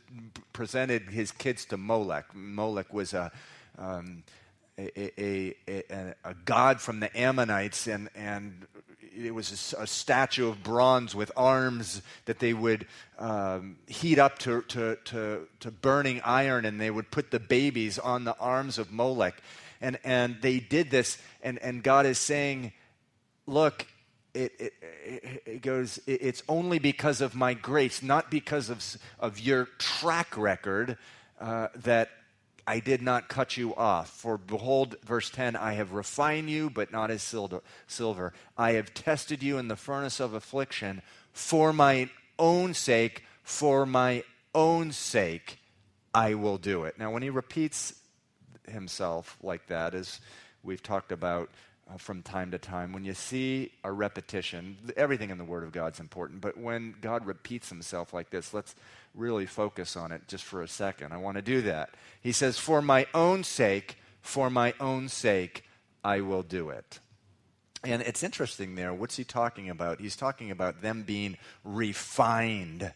presented 0.52 1.10
his 1.10 1.32
kids 1.32 1.64
to 1.66 1.76
Molech. 1.76 2.26
Molech 2.32 2.94
was 2.94 3.12
a, 3.12 3.32
um, 3.76 4.22
a, 4.78 5.20
a, 5.20 5.54
a, 5.68 6.14
a, 6.24 6.34
god 6.44 6.80
from 6.80 7.00
the 7.00 7.14
Ammonites, 7.18 7.88
and, 7.88 8.08
and 8.14 8.68
it 9.16 9.34
was 9.34 9.74
a, 9.76 9.86
statue 9.86 10.48
of 10.48 10.62
bronze 10.62 11.12
with 11.12 11.32
arms 11.36 12.02
that 12.26 12.38
they 12.38 12.54
would 12.54 12.86
um, 13.18 13.76
heat 13.88 14.20
up 14.20 14.38
to, 14.40 14.62
to, 14.62 14.96
to, 15.06 15.48
to, 15.58 15.70
burning 15.72 16.20
iron, 16.24 16.64
and 16.64 16.80
they 16.80 16.90
would 16.90 17.10
put 17.10 17.32
the 17.32 17.40
babies 17.40 17.98
on 17.98 18.22
the 18.22 18.36
arms 18.38 18.78
of 18.78 18.92
Molech. 18.92 19.42
And, 19.80 19.98
and 20.04 20.36
they 20.40 20.60
did 20.60 20.92
this, 20.92 21.18
and, 21.42 21.58
and 21.58 21.82
God 21.82 22.06
is 22.06 22.18
saying, 22.18 22.72
Look, 23.46 23.86
it, 24.34 24.52
it, 24.58 25.42
it 25.46 25.62
goes, 25.62 26.00
it's 26.06 26.42
only 26.48 26.78
because 26.78 27.20
of 27.20 27.34
my 27.34 27.54
grace, 27.54 28.02
not 28.02 28.30
because 28.30 28.68
of, 28.68 28.84
of 29.20 29.38
your 29.38 29.66
track 29.78 30.36
record, 30.36 30.98
uh, 31.40 31.68
that 31.76 32.10
I 32.66 32.80
did 32.80 33.02
not 33.02 33.28
cut 33.28 33.56
you 33.56 33.74
off. 33.74 34.10
For 34.10 34.38
behold, 34.38 34.96
verse 35.04 35.30
10 35.30 35.56
I 35.56 35.74
have 35.74 35.92
refined 35.92 36.50
you, 36.50 36.70
but 36.70 36.90
not 36.90 37.10
as 37.10 37.22
silver. 37.22 38.32
I 38.56 38.72
have 38.72 38.94
tested 38.94 39.42
you 39.42 39.58
in 39.58 39.68
the 39.68 39.76
furnace 39.76 40.20
of 40.20 40.34
affliction 40.34 41.02
for 41.32 41.72
my 41.72 42.10
own 42.38 42.74
sake, 42.74 43.24
for 43.42 43.84
my 43.86 44.24
own 44.54 44.92
sake, 44.92 45.58
I 46.14 46.34
will 46.34 46.58
do 46.58 46.84
it. 46.84 46.98
Now, 46.98 47.10
when 47.10 47.22
he 47.22 47.30
repeats 47.30 47.94
himself 48.68 49.36
like 49.42 49.66
that, 49.66 49.94
as 49.94 50.20
we've 50.62 50.82
talked 50.82 51.12
about 51.12 51.50
uh, 51.92 51.96
from 51.98 52.22
time 52.22 52.50
to 52.50 52.58
time, 52.58 52.92
when 52.92 53.04
you 53.04 53.14
see 53.14 53.72
a 53.84 53.92
repetition, 53.92 54.78
everything 54.96 55.30
in 55.30 55.38
the 55.38 55.44
Word 55.44 55.64
of 55.64 55.72
God 55.72 55.94
is 55.94 56.00
important, 56.00 56.40
but 56.40 56.56
when 56.56 56.94
God 57.00 57.26
repeats 57.26 57.68
himself 57.68 58.14
like 58.14 58.30
this, 58.30 58.54
let's 58.54 58.74
really 59.14 59.46
focus 59.46 59.96
on 59.96 60.10
it 60.10 60.22
just 60.26 60.44
for 60.44 60.62
a 60.62 60.68
second. 60.68 61.12
I 61.12 61.18
want 61.18 61.36
to 61.36 61.42
do 61.42 61.62
that. 61.62 61.90
He 62.22 62.32
says, 62.32 62.58
For 62.58 62.80
my 62.80 63.06
own 63.12 63.44
sake, 63.44 63.98
for 64.22 64.48
my 64.48 64.74
own 64.80 65.08
sake, 65.08 65.64
I 66.02 66.20
will 66.20 66.42
do 66.42 66.70
it. 66.70 67.00
And 67.84 68.00
it's 68.02 68.22
interesting 68.22 68.74
there. 68.76 68.94
What's 68.94 69.16
he 69.16 69.24
talking 69.24 69.68
about? 69.68 70.00
He's 70.00 70.16
talking 70.16 70.50
about 70.50 70.80
them 70.80 71.02
being 71.02 71.36
refined 71.64 72.92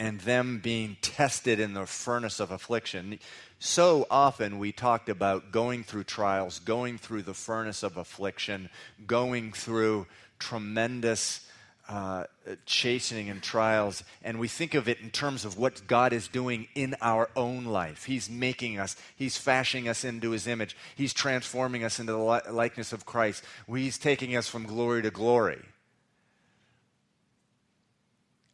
and 0.00 0.18
them 0.22 0.60
being 0.62 0.96
tested 1.02 1.60
in 1.60 1.74
the 1.74 1.84
furnace 1.84 2.40
of 2.40 2.50
affliction. 2.50 3.18
So 3.62 4.06
often 4.10 4.58
we 4.58 4.72
talked 4.72 5.10
about 5.10 5.52
going 5.52 5.84
through 5.84 6.04
trials, 6.04 6.60
going 6.60 6.96
through 6.96 7.22
the 7.22 7.34
furnace 7.34 7.82
of 7.82 7.98
affliction, 7.98 8.70
going 9.06 9.52
through 9.52 10.06
tremendous 10.38 11.46
uh, 11.86 12.24
chastening 12.64 13.28
and 13.28 13.42
trials, 13.42 14.02
and 14.22 14.38
we 14.38 14.48
think 14.48 14.72
of 14.72 14.88
it 14.88 15.00
in 15.00 15.10
terms 15.10 15.44
of 15.44 15.58
what 15.58 15.86
God 15.86 16.14
is 16.14 16.26
doing 16.26 16.68
in 16.74 16.96
our 17.02 17.28
own 17.36 17.66
life. 17.66 18.04
He's 18.04 18.30
making 18.30 18.78
us, 18.78 18.96
He's 19.14 19.36
fashioning 19.36 19.88
us 19.88 20.04
into 20.04 20.30
His 20.30 20.46
image, 20.46 20.74
He's 20.96 21.12
transforming 21.12 21.84
us 21.84 22.00
into 22.00 22.12
the 22.12 22.18
li- 22.18 22.40
likeness 22.50 22.94
of 22.94 23.04
Christ. 23.04 23.44
He's 23.68 23.98
taking 23.98 24.36
us 24.36 24.48
from 24.48 24.64
glory 24.64 25.02
to 25.02 25.10
glory. 25.10 25.60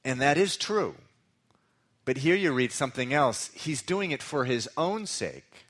And 0.05 0.21
that 0.21 0.37
is 0.37 0.57
true. 0.57 0.97
But 2.07 2.19
here 2.19 2.37
you 2.37 2.53
read 2.53 2.73
something 2.73 3.13
else. 3.13 3.51
He's 3.53 3.83
doing 3.83 4.13
it 4.13 4.23
for 4.23 4.47
His 4.47 4.67
own 4.79 5.05
sake. 5.05 5.67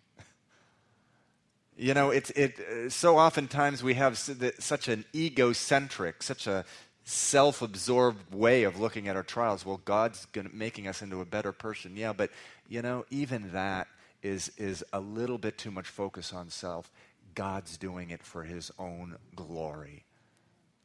You 1.77 1.93
know, 1.93 2.11
it's 2.11 2.31
it. 2.31 2.61
Uh, 2.61 2.89
so 2.89 3.19
oftentimes 3.19 3.83
we 3.83 3.95
have 3.95 4.17
such 4.17 4.89
an 4.89 5.05
egocentric, 5.15 6.23
such 6.23 6.47
a 6.47 6.65
self 7.05 7.63
absorbed 7.63 8.35
way 8.35 8.65
of 8.65 8.79
looking 8.79 9.09
at 9.09 9.17
our 9.17 9.23
trials. 9.23 9.67
Well, 9.67 9.81
God's 9.85 10.27
gonna, 10.27 10.51
making 10.53 10.89
us 10.89 11.03
into 11.03 11.21
a 11.21 11.25
better 11.25 11.53
person. 11.53 11.97
Yeah, 11.97 12.13
but, 12.13 12.31
you 12.69 12.83
know, 12.83 13.05
even 13.11 13.53
that 13.53 13.89
is, 14.23 14.51
is 14.59 14.85
a 14.93 15.01
little 15.01 15.39
bit 15.39 15.57
too 15.57 15.71
much 15.71 15.87
focus 15.87 16.33
on 16.33 16.51
self. 16.51 16.91
God's 17.35 17.77
doing 17.77 18.11
it 18.11 18.23
for 18.23 18.43
his 18.43 18.71
own 18.79 19.17
glory. 19.35 20.05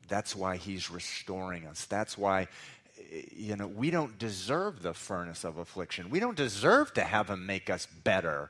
That's 0.08 0.36
why 0.36 0.58
he's 0.58 0.91
restoring 0.91 1.65
us. 1.65 1.86
That's 1.86 2.17
why, 2.17 2.50
you 3.12 3.56
know, 3.56 3.68
we 3.68 3.91
don't 3.91 4.18
deserve 4.18 4.82
the 4.82 4.94
furnace 4.94 5.44
of 5.44 5.58
affliction. 5.58 6.10
We 6.10 6.20
don't 6.20 6.38
deserve 6.38 6.94
to 6.94 7.03
have 7.03 7.30
him 7.30 7.46
make 7.46 7.70
us 7.70 7.86
better 7.86 8.50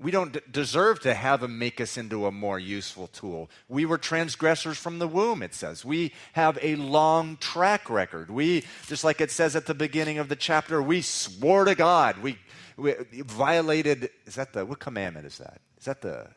we 0.00 0.10
don't 0.10 0.32
d- 0.32 0.40
deserve 0.50 1.00
to 1.00 1.12
have 1.12 1.42
him 1.42 1.58
make 1.58 1.80
us 1.80 1.98
into 1.98 2.26
a 2.26 2.32
more 2.32 2.58
useful 2.58 3.08
tool. 3.08 3.50
We 3.68 3.84
were 3.84 3.98
transgressors 3.98 4.78
from 4.78 4.98
the 4.98 5.06
womb, 5.06 5.42
it 5.42 5.54
says. 5.54 5.84
We 5.84 6.12
have 6.32 6.58
a 6.62 6.76
long 6.76 7.36
track 7.36 7.90
record. 7.90 8.30
We, 8.30 8.64
just 8.86 9.04
like 9.04 9.20
it 9.20 9.30
says 9.30 9.54
at 9.54 9.66
the 9.66 9.74
beginning 9.74 10.18
of 10.18 10.28
the 10.28 10.36
chapter, 10.36 10.82
we 10.82 11.02
swore 11.02 11.66
to 11.66 11.74
God. 11.74 12.18
We, 12.18 12.38
we 12.78 12.94
violated, 13.12 14.08
is 14.24 14.36
that 14.36 14.54
the, 14.54 14.64
what 14.64 14.78
commandment 14.78 15.26
is 15.26 15.36
that? 15.38 15.60
Is 15.78 15.84
that 15.84 16.00
the 16.00 16.28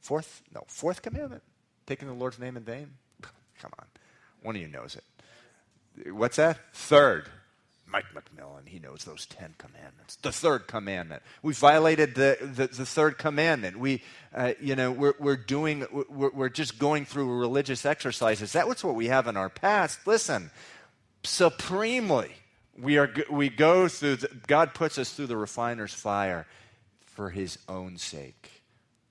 fourth? 0.00 0.42
No, 0.54 0.64
fourth 0.66 1.00
commandment? 1.00 1.42
Taking 1.86 2.08
the 2.08 2.14
Lord's 2.14 2.38
name 2.38 2.56
in 2.56 2.64
vain? 2.64 2.90
Come 3.60 3.72
on. 3.78 3.86
One 4.42 4.56
of 4.56 4.62
you 4.62 4.68
knows 4.68 4.94
it. 4.94 5.04
What's 6.06 6.36
that? 6.36 6.58
Third. 6.72 7.28
Mike 7.86 8.06
McMillan, 8.12 8.66
he 8.66 8.80
knows 8.80 9.04
those 9.04 9.24
Ten 9.26 9.54
Commandments. 9.56 10.16
The 10.16 10.32
third 10.32 10.66
commandment. 10.66 11.22
We 11.42 11.52
violated 11.52 12.16
the, 12.16 12.38
the, 12.40 12.66
the 12.66 12.84
third 12.84 13.18
commandment. 13.18 13.78
We, 13.78 14.02
uh, 14.34 14.54
you 14.60 14.74
know, 14.74 14.90
we're, 14.90 15.14
we're 15.20 15.36
doing, 15.36 15.86
we're, 16.08 16.30
we're 16.30 16.48
just 16.48 16.80
going 16.80 17.04
through 17.04 17.38
religious 17.38 17.86
exercises. 17.86 18.52
That 18.52 18.66
That's 18.66 18.82
what 18.82 18.96
we 18.96 19.06
have 19.06 19.28
in 19.28 19.36
our 19.36 19.48
past. 19.48 20.06
Listen, 20.08 20.50
supremely, 21.22 22.32
we, 22.76 22.98
are, 22.98 23.14
we 23.30 23.48
go 23.48 23.86
through, 23.86 24.16
the, 24.16 24.28
God 24.48 24.74
puts 24.74 24.98
us 24.98 25.12
through 25.12 25.28
the 25.28 25.36
refiner's 25.36 25.94
fire 25.94 26.46
for 27.06 27.30
his 27.30 27.58
own 27.68 27.96
sake. 27.96 28.62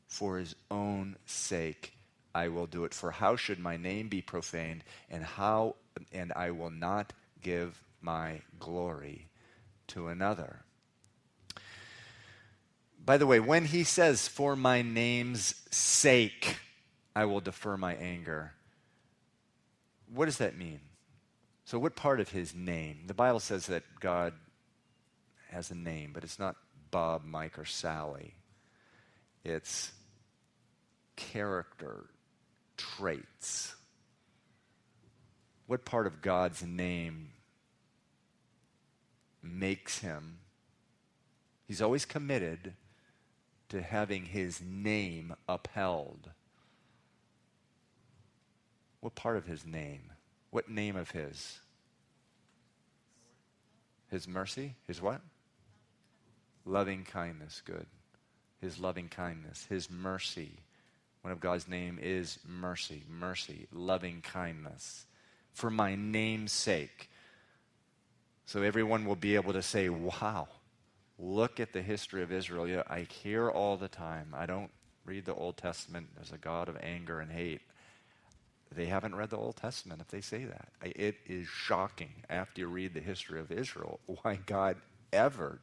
For 0.07 0.37
his 0.37 0.55
own 0.69 1.15
sake, 1.25 1.93
I 2.35 2.47
will 2.47 2.65
do 2.67 2.83
it. 2.85 2.93
For 2.93 3.11
how 3.11 3.35
should 3.35 3.59
my 3.59 3.77
name 3.77 4.09
be 4.09 4.21
profaned, 4.21 4.83
and 5.09 5.23
how, 5.23 5.75
and 6.11 6.33
I 6.35 6.51
will 6.51 6.71
not 6.71 7.13
give 7.41 7.83
my 8.01 8.41
glory 8.59 9.27
to 9.87 10.07
another. 10.07 10.61
By 13.05 13.17
the 13.17 13.27
way, 13.27 13.39
when 13.39 13.65
he 13.65 13.83
says, 13.83 14.27
For 14.27 14.55
my 14.55 14.81
name's 14.81 15.55
sake, 15.71 16.57
I 17.15 17.25
will 17.25 17.41
defer 17.41 17.77
my 17.77 17.95
anger, 17.95 18.53
what 20.13 20.25
does 20.25 20.37
that 20.37 20.57
mean? 20.57 20.79
So, 21.65 21.79
what 21.79 21.95
part 21.95 22.19
of 22.19 22.29
his 22.29 22.53
name? 22.53 23.03
The 23.07 23.13
Bible 23.13 23.39
says 23.39 23.67
that 23.67 23.83
God 23.99 24.33
has 25.49 25.71
a 25.71 25.75
name, 25.75 26.11
but 26.13 26.23
it's 26.23 26.39
not 26.39 26.55
Bob, 26.91 27.23
Mike, 27.25 27.57
or 27.57 27.65
Sally. 27.65 28.33
It's 29.43 29.91
character 31.15 32.05
traits. 32.97 33.75
What 35.67 35.85
part 35.85 36.07
of 36.07 36.21
God's 36.21 36.63
name 36.63 37.29
makes 39.41 39.99
him, 39.99 40.39
he's 41.67 41.81
always 41.81 42.05
committed 42.05 42.73
to 43.69 43.81
having 43.81 44.25
his 44.25 44.61
name 44.61 45.33
upheld. 45.47 46.29
What 48.99 49.15
part 49.15 49.37
of 49.37 49.45
his 49.45 49.65
name? 49.65 50.11
What 50.51 50.69
name 50.69 50.95
of 50.95 51.11
his? 51.11 51.59
His 54.11 54.27
mercy? 54.27 54.75
His 54.87 55.01
what? 55.01 55.21
Loving 56.65 57.03
kindness, 57.03 57.61
good. 57.65 57.87
His 58.61 58.79
loving 58.79 59.09
kindness, 59.09 59.65
his 59.69 59.89
mercy. 59.89 60.51
One 61.23 61.31
of 61.31 61.39
God's 61.39 61.69
name 61.69 61.99
is 62.01 62.37
mercy, 62.45 63.03
mercy, 63.09 63.67
loving 63.71 64.21
kindness. 64.21 65.05
For 65.53 65.69
my 65.69 65.95
name's 65.95 66.51
sake. 66.51 67.09
So 68.45 68.61
everyone 68.61 69.05
will 69.05 69.15
be 69.15 69.35
able 69.35 69.53
to 69.53 69.61
say, 69.61 69.87
wow, 69.87 70.49
look 71.17 71.61
at 71.61 71.71
the 71.71 71.81
history 71.81 72.23
of 72.23 72.31
Israel. 72.33 72.67
Yeah, 72.67 72.83
I 72.89 73.07
hear 73.09 73.49
all 73.49 73.77
the 73.77 73.87
time. 73.87 74.35
I 74.37 74.45
don't 74.45 74.69
read 75.05 75.23
the 75.23 75.33
Old 75.33 75.55
Testament. 75.55 76.09
There's 76.15 76.33
a 76.33 76.37
God 76.37 76.67
of 76.67 76.77
anger 76.81 77.21
and 77.21 77.31
hate. 77.31 77.61
They 78.75 78.87
haven't 78.87 79.15
read 79.15 79.29
the 79.29 79.37
Old 79.37 79.55
Testament 79.55 80.01
if 80.01 80.09
they 80.09 80.19
say 80.19 80.43
that. 80.43 80.67
It 80.83 81.15
is 81.25 81.47
shocking 81.47 82.11
after 82.29 82.61
you 82.61 82.67
read 82.67 82.93
the 82.93 82.99
history 82.99 83.39
of 83.39 83.49
Israel 83.49 84.01
why 84.21 84.39
God 84.45 84.75
ever, 85.13 85.59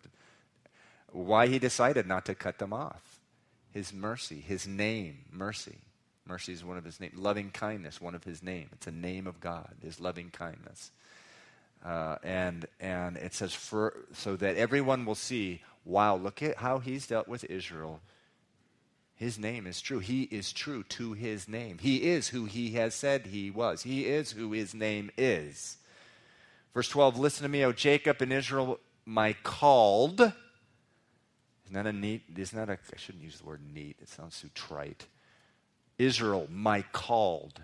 why 1.12 1.49
he 1.49 1.59
decided 1.59 2.07
not 2.07 2.25
to 2.26 2.35
cut 2.35 2.59
them 2.59 2.73
off. 2.73 3.10
His 3.73 3.93
mercy, 3.93 4.41
his 4.41 4.67
name, 4.67 5.25
mercy. 5.33 5.79
Mercy 6.27 6.53
is 6.53 6.65
one 6.65 6.77
of 6.77 6.85
his 6.85 7.00
name. 7.00 7.12
Loving 7.15 7.50
kindness, 7.50 8.00
one 8.00 8.15
of 8.15 8.25
his 8.25 8.43
name. 8.43 8.69
It's 8.73 8.87
a 8.87 8.93
name 8.93 9.27
of 9.27 9.41
God, 9.41 9.75
his 9.83 10.00
loving 10.00 10.31
kindness. 10.31 10.91
Uh, 11.85 12.17
and 12.23 12.67
and 12.79 13.17
it 13.17 13.33
says 13.33 13.55
for 13.55 14.05
so 14.12 14.37
that 14.37 14.57
everyone 14.57 15.05
will 15.07 15.15
see. 15.15 15.62
Wow, 15.85 16.17
look 16.17 16.43
at 16.43 16.59
how 16.59 16.79
he's 16.79 17.07
dealt 17.07 17.27
with 17.27 17.45
Israel 17.45 18.00
his 19.21 19.39
name 19.39 19.67
is 19.67 19.83
true. 19.83 19.99
He 19.99 20.23
is 20.23 20.50
true 20.50 20.83
to 20.85 21.12
his 21.12 21.47
name. 21.47 21.77
He 21.77 22.05
is 22.05 22.29
who 22.29 22.47
he 22.47 22.71
has 22.71 22.95
said 22.95 23.27
he 23.27 23.50
was. 23.50 23.83
He 23.83 24.07
is 24.07 24.33
who 24.33 24.53
his 24.53 24.75
name 24.75 25.11
is. 25.19 25.77
Verse 26.73 26.89
12 26.89 27.19
Listen 27.19 27.43
to 27.43 27.50
me, 27.50 27.62
O 27.62 27.71
Jacob 27.71 28.23
and 28.23 28.33
Israel, 28.33 28.81
my 29.05 29.35
called. 29.43 30.33
Isn't 31.71 31.85
that 31.85 31.89
a 31.89 31.93
neat? 31.93 32.23
Isn't 32.37 32.59
that 32.59 32.69
a, 32.69 32.73
I 32.73 32.97
shouldn't 32.97 33.23
use 33.23 33.39
the 33.39 33.47
word 33.47 33.61
neat. 33.73 33.97
It 34.03 34.09
sounds 34.09 34.41
too 34.41 34.50
trite. 34.55 35.07
Israel, 35.99 36.49
my 36.50 36.83
called. 36.93 37.61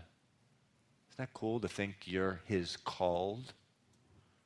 Isn't 1.10 1.18
that 1.18 1.34
cool 1.34 1.58
to 1.58 1.66
think 1.66 1.96
you're 2.04 2.40
his 2.44 2.76
called? 2.76 3.52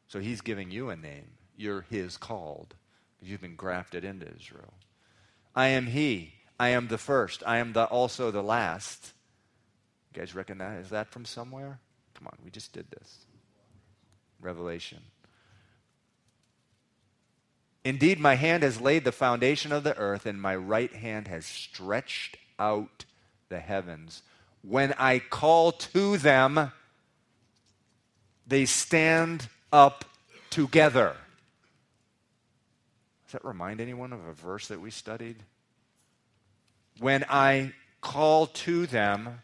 So 0.09 0.19
he's 0.19 0.41
giving 0.41 0.71
you 0.71 0.89
a 0.89 0.97
name. 0.97 1.33
You're 1.59 1.85
his 1.91 2.17
called. 2.17 2.75
You've 3.21 3.43
been 3.43 3.55
grafted 3.55 4.03
into 4.03 4.27
Israel. 4.35 4.73
I 5.55 5.67
am 5.67 5.89
he 5.89 6.33
I 6.61 6.69
am 6.69 6.89
the 6.89 6.99
first. 6.99 7.43
I 7.47 7.57
am 7.57 7.73
the, 7.73 7.85
also 7.85 8.31
the 8.31 8.43
last. 8.43 9.15
You 10.13 10.21
guys 10.21 10.35
recognize 10.35 10.91
that 10.91 11.09
from 11.09 11.25
somewhere? 11.25 11.81
Come 12.15 12.27
on, 12.27 12.37
we 12.45 12.51
just 12.51 12.75
did 12.75 12.85
this. 12.91 13.25
Revelation. 14.43 15.01
Indeed, 17.85 18.21
my 18.21 18.35
hand 18.35 18.63
has 18.63 18.81
laid 18.81 19.05
the 19.05 19.13
foundation 19.13 19.73
of 19.73 19.85
the 19.85 19.97
earth, 19.97 20.27
and 20.27 20.41
my 20.41 20.55
right 20.55 20.93
hand 20.93 21.29
has 21.29 21.47
stretched 21.47 22.37
out 22.59 23.05
the 23.49 23.61
heavens. 23.61 24.23
When 24.63 24.93
I 24.99 25.19
call 25.19 25.73
to 25.73 26.19
them, 26.19 26.73
they 28.47 28.67
stand 28.67 29.49
up 29.73 30.05
together. 30.51 31.17
Does 33.25 33.33
that 33.33 33.45
remind 33.45 33.81
anyone 33.81 34.13
of 34.13 34.27
a 34.27 34.33
verse 34.33 34.69
that 34.69 34.81
we 34.81 34.91
studied? 34.91 35.37
When 36.99 37.25
I 37.31 37.73
call 38.01 38.47
to 38.47 38.87
them, 38.87 39.41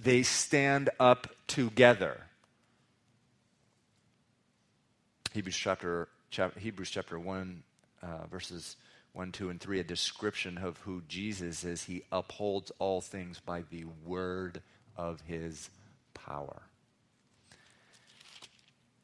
they 0.00 0.22
stand 0.22 0.90
up 1.00 1.28
together. 1.46 2.20
Hebrews 5.32 5.56
chapter, 5.56 6.08
Hebrews 6.30 6.90
chapter 6.90 7.18
1, 7.18 7.62
uh, 8.02 8.26
verses 8.30 8.76
1, 9.12 9.32
2, 9.32 9.50
and 9.50 9.60
3, 9.60 9.80
a 9.80 9.84
description 9.84 10.58
of 10.58 10.78
who 10.78 11.02
Jesus 11.08 11.64
is. 11.64 11.84
He 11.84 12.02
upholds 12.12 12.70
all 12.78 13.00
things 13.00 13.40
by 13.40 13.62
the 13.68 13.84
word 14.04 14.62
of 14.96 15.20
his 15.22 15.70
power. 16.14 16.62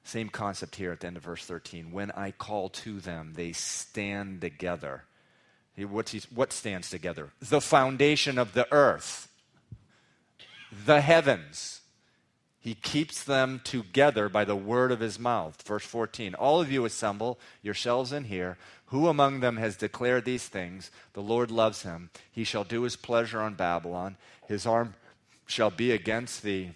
Same 0.04 0.28
concept 0.28 0.76
here 0.76 0.92
at 0.92 1.00
the 1.00 1.08
end 1.08 1.16
of 1.16 1.24
verse 1.24 1.44
13. 1.44 1.90
When 1.90 2.12
I 2.12 2.30
call 2.30 2.68
to 2.68 3.00
them, 3.00 3.32
they 3.34 3.50
stand 3.50 4.40
together. 4.40 5.02
What's 5.76 6.12
he, 6.12 6.22
what 6.32 6.52
stands 6.52 6.90
together? 6.90 7.32
The 7.40 7.60
foundation 7.60 8.38
of 8.38 8.52
the 8.52 8.72
earth, 8.72 9.28
the 10.86 11.00
heavens. 11.00 11.80
He 12.66 12.74
keeps 12.74 13.22
them 13.22 13.60
together 13.62 14.28
by 14.28 14.44
the 14.44 14.56
word 14.56 14.90
of 14.90 14.98
his 14.98 15.20
mouth. 15.20 15.62
Verse 15.62 15.84
14 15.84 16.34
All 16.34 16.60
of 16.60 16.72
you 16.72 16.84
assemble 16.84 17.38
yourselves 17.62 18.12
in 18.12 18.24
here. 18.24 18.58
Who 18.86 19.06
among 19.06 19.38
them 19.38 19.56
has 19.58 19.76
declared 19.76 20.24
these 20.24 20.48
things? 20.48 20.90
The 21.12 21.22
Lord 21.22 21.52
loves 21.52 21.82
him. 21.82 22.10
He 22.28 22.42
shall 22.42 22.64
do 22.64 22.82
his 22.82 22.96
pleasure 22.96 23.40
on 23.40 23.54
Babylon. 23.54 24.16
His 24.48 24.66
arm 24.66 24.94
shall 25.46 25.70
be 25.70 25.92
against 25.92 26.42
the 26.42 26.70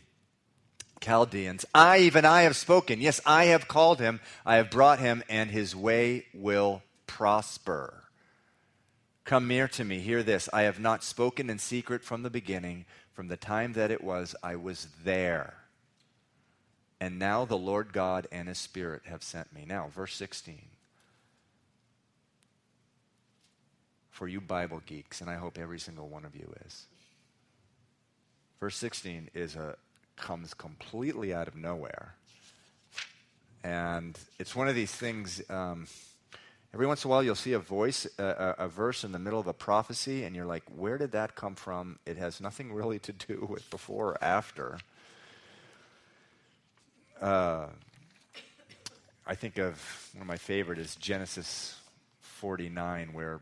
Chaldeans. 1.01 1.67
I, 1.75 1.99
even 1.99 2.25
I, 2.25 2.43
have 2.43 2.55
spoken. 2.55 3.01
Yes, 3.01 3.21
I 3.27 3.47
have 3.47 3.67
called 3.67 3.99
him. 3.99 4.21
I 4.47 4.57
have 4.59 4.71
brought 4.71 5.01
him, 5.01 5.25
and 5.29 5.51
his 5.51 5.75
way 5.75 6.27
will 6.33 6.85
prosper. 7.09 8.05
Come 9.25 9.49
near 9.49 9.67
to 9.67 9.83
me, 9.83 9.99
hear 9.99 10.23
this. 10.23 10.49
I 10.53 10.63
have 10.63 10.79
not 10.79 11.03
spoken 11.03 11.51
in 11.51 11.59
secret 11.59 12.05
from 12.05 12.23
the 12.23 12.31
beginning, 12.31 12.85
from 13.13 13.27
the 13.27 13.37
time 13.37 13.73
that 13.73 13.91
it 13.91 14.05
was, 14.05 14.37
I 14.41 14.55
was 14.55 14.87
there. 15.03 15.60
And 17.01 17.19
now 17.19 17.45
the 17.45 17.57
Lord 17.57 17.93
God 17.93 18.27
and 18.31 18.49
his 18.49 18.59
Spirit 18.59 19.03
have 19.07 19.23
sent 19.23 19.53
me. 19.55 19.65
Now, 19.67 19.89
verse 19.95 20.15
16. 20.17 20.61
For 24.11 24.29
you 24.29 24.41
Bible 24.41 24.83
geeks, 24.85 25.23
and 25.23 25.31
I 25.31 25.37
hope 25.37 25.57
every 25.57 25.79
single 25.81 26.09
one 26.09 26.27
of 26.27 26.37
you 26.37 26.53
is. 26.67 26.85
Verse 28.61 28.77
16 28.77 29.31
is 29.33 29.57
a 29.57 29.77
comes 30.17 30.53
completely 30.53 31.33
out 31.33 31.49
of 31.49 31.57
nowhere. 31.57 32.15
And 33.65 34.19
it's 34.39 34.55
one 34.55 34.69
of 34.69 34.75
these 34.75 34.93
things. 34.93 35.41
Um, 35.49 35.87
Every 36.73 36.87
once 36.87 37.05
in 37.05 37.09
a 37.09 37.11
while, 37.11 37.23
you'll 37.25 37.35
see 37.35 37.55
a 37.55 37.59
voice, 37.59 38.07
a, 38.17 38.55
a, 38.59 38.69
verse 38.69 39.03
in 39.03 39.11
the 39.11 39.19
middle 39.19 39.41
of 39.41 39.49
a 39.49 39.53
prophecy, 39.53 40.23
and 40.23 40.37
you're 40.37 40.47
like, 40.47 40.63
where 40.77 40.99
did 40.99 41.11
that 41.13 41.35
come 41.35 41.57
from? 41.57 41.99
It 42.07 42.17
has 42.17 42.41
nothing 42.41 42.73
really 42.73 43.01
to 43.01 43.13
do 43.13 43.45
with 43.51 43.69
before 43.71 44.11
or 44.11 44.25
after. 44.25 44.79
Uh, 47.21 47.67
I 49.27 49.35
think 49.35 49.59
of 49.59 50.11
one 50.15 50.23
of 50.23 50.27
my 50.27 50.39
favorite 50.39 50.79
is 50.79 50.97
Genesis 50.97 51.79
49, 52.21 53.13
where 53.13 53.41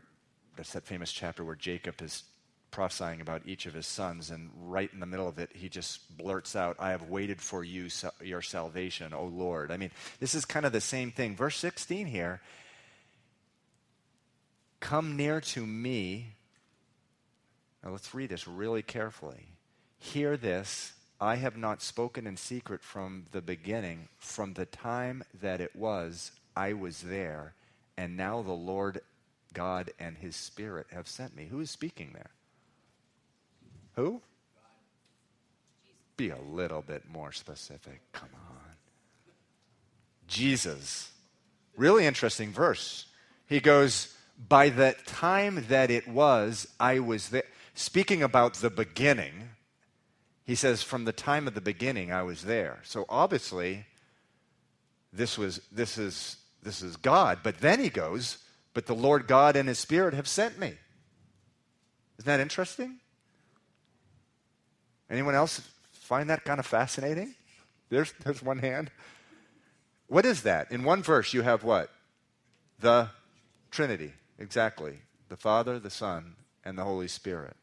that's 0.57 0.73
that 0.73 0.85
famous 0.85 1.11
chapter 1.11 1.45
where 1.45 1.55
Jacob 1.55 2.01
is 2.01 2.23
prophesying 2.71 3.21
about 3.21 3.41
each 3.45 3.65
of 3.65 3.73
his 3.73 3.87
sons, 3.87 4.29
and 4.29 4.49
right 4.61 4.91
in 4.93 4.99
the 4.99 5.05
middle 5.05 5.27
of 5.27 5.39
it, 5.39 5.49
he 5.53 5.69
just 5.69 6.17
blurts 6.17 6.55
out, 6.55 6.75
I 6.79 6.91
have 6.91 7.03
waited 7.03 7.41
for 7.41 7.63
you, 7.63 7.87
your 8.21 8.41
salvation, 8.41 9.13
O 9.13 9.25
Lord. 9.25 9.71
I 9.71 9.77
mean, 9.77 9.91
this 10.19 10.35
is 10.35 10.45
kind 10.45 10.65
of 10.65 10.73
the 10.73 10.81
same 10.81 11.11
thing. 11.11 11.35
Verse 11.35 11.55
16 11.55 12.05
here 12.05 12.41
Come 14.81 15.15
near 15.15 15.41
to 15.41 15.65
me. 15.65 16.35
Now 17.83 17.91
let's 17.91 18.13
read 18.13 18.29
this 18.29 18.47
really 18.47 18.81
carefully. 18.81 19.47
Hear 19.97 20.37
this. 20.37 20.93
I 21.21 21.35
have 21.35 21.57
not 21.57 21.81
spoken 21.81 22.25
in 22.25 22.37
secret 22.37 22.81
from 22.81 23.25
the 23.31 23.41
beginning, 23.41 24.07
from 24.17 24.53
the 24.53 24.65
time 24.65 25.23
that 25.41 25.59
it 25.59 25.75
was, 25.75 26.31
I 26.55 26.73
was 26.73 27.01
there, 27.01 27.53
and 27.97 28.15
now 28.15 28.41
the 28.41 28.53
Lord 28.53 29.01
God 29.53 29.91
and 29.99 30.17
his 30.17 30.35
Spirit 30.35 30.87
have 30.91 31.07
sent 31.07 31.35
me. 31.35 31.45
Who 31.45 31.59
is 31.59 31.69
speaking 31.69 32.11
there? 32.13 32.31
Who? 33.95 34.21
Be 36.15 36.29
a 36.29 36.37
little 36.37 36.81
bit 36.81 37.03
more 37.11 37.31
specific. 37.31 38.01
Come 38.13 38.29
on. 38.33 38.57
Jesus. 40.27 41.11
Really 41.75 42.05
interesting 42.05 42.51
verse. 42.51 43.07
He 43.47 43.59
goes, 43.59 44.15
by 44.47 44.69
the 44.69 44.95
time 45.05 45.65
that 45.67 45.91
it 45.91 46.07
was, 46.07 46.67
I 46.79 46.99
was 46.99 47.29
there. 47.29 47.43
Speaking 47.73 48.23
about 48.23 48.55
the 48.55 48.69
beginning, 48.69 49.49
he 50.49 50.55
says, 50.55 50.81
from 50.81 51.05
the 51.05 51.13
time 51.13 51.47
of 51.47 51.53
the 51.53 51.61
beginning, 51.61 52.11
I 52.11 52.23
was 52.23 52.41
there. 52.41 52.79
So 52.81 53.05
obviously, 53.07 53.85
this, 55.13 55.37
was, 55.37 55.61
this, 55.71 55.99
is, 55.99 56.37
this 56.63 56.81
is 56.81 56.95
God. 56.95 57.41
But 57.43 57.59
then 57.59 57.79
he 57.79 57.91
goes, 57.91 58.39
but 58.73 58.87
the 58.87 58.95
Lord 58.95 59.27
God 59.27 59.55
and 59.55 59.69
his 59.69 59.77
Spirit 59.77 60.15
have 60.15 60.27
sent 60.27 60.57
me. 60.57 60.73
Isn't 62.17 62.25
that 62.25 62.39
interesting? 62.39 62.95
Anyone 65.07 65.35
else 65.35 65.61
find 65.91 66.31
that 66.31 66.43
kind 66.45 66.59
of 66.59 66.65
fascinating? 66.65 67.35
There's, 67.89 68.11
there's 68.23 68.41
one 68.41 68.57
hand. 68.57 68.89
What 70.07 70.25
is 70.25 70.41
that? 70.41 70.71
In 70.71 70.83
one 70.83 71.03
verse, 71.03 71.31
you 71.31 71.43
have 71.43 71.63
what? 71.63 71.91
The 72.79 73.11
Trinity. 73.69 74.13
Exactly. 74.39 74.97
The 75.27 75.37
Father, 75.37 75.77
the 75.77 75.91
Son, 75.91 76.37
and 76.65 76.75
the 76.75 76.85
Holy 76.85 77.07
Spirit. 77.07 77.55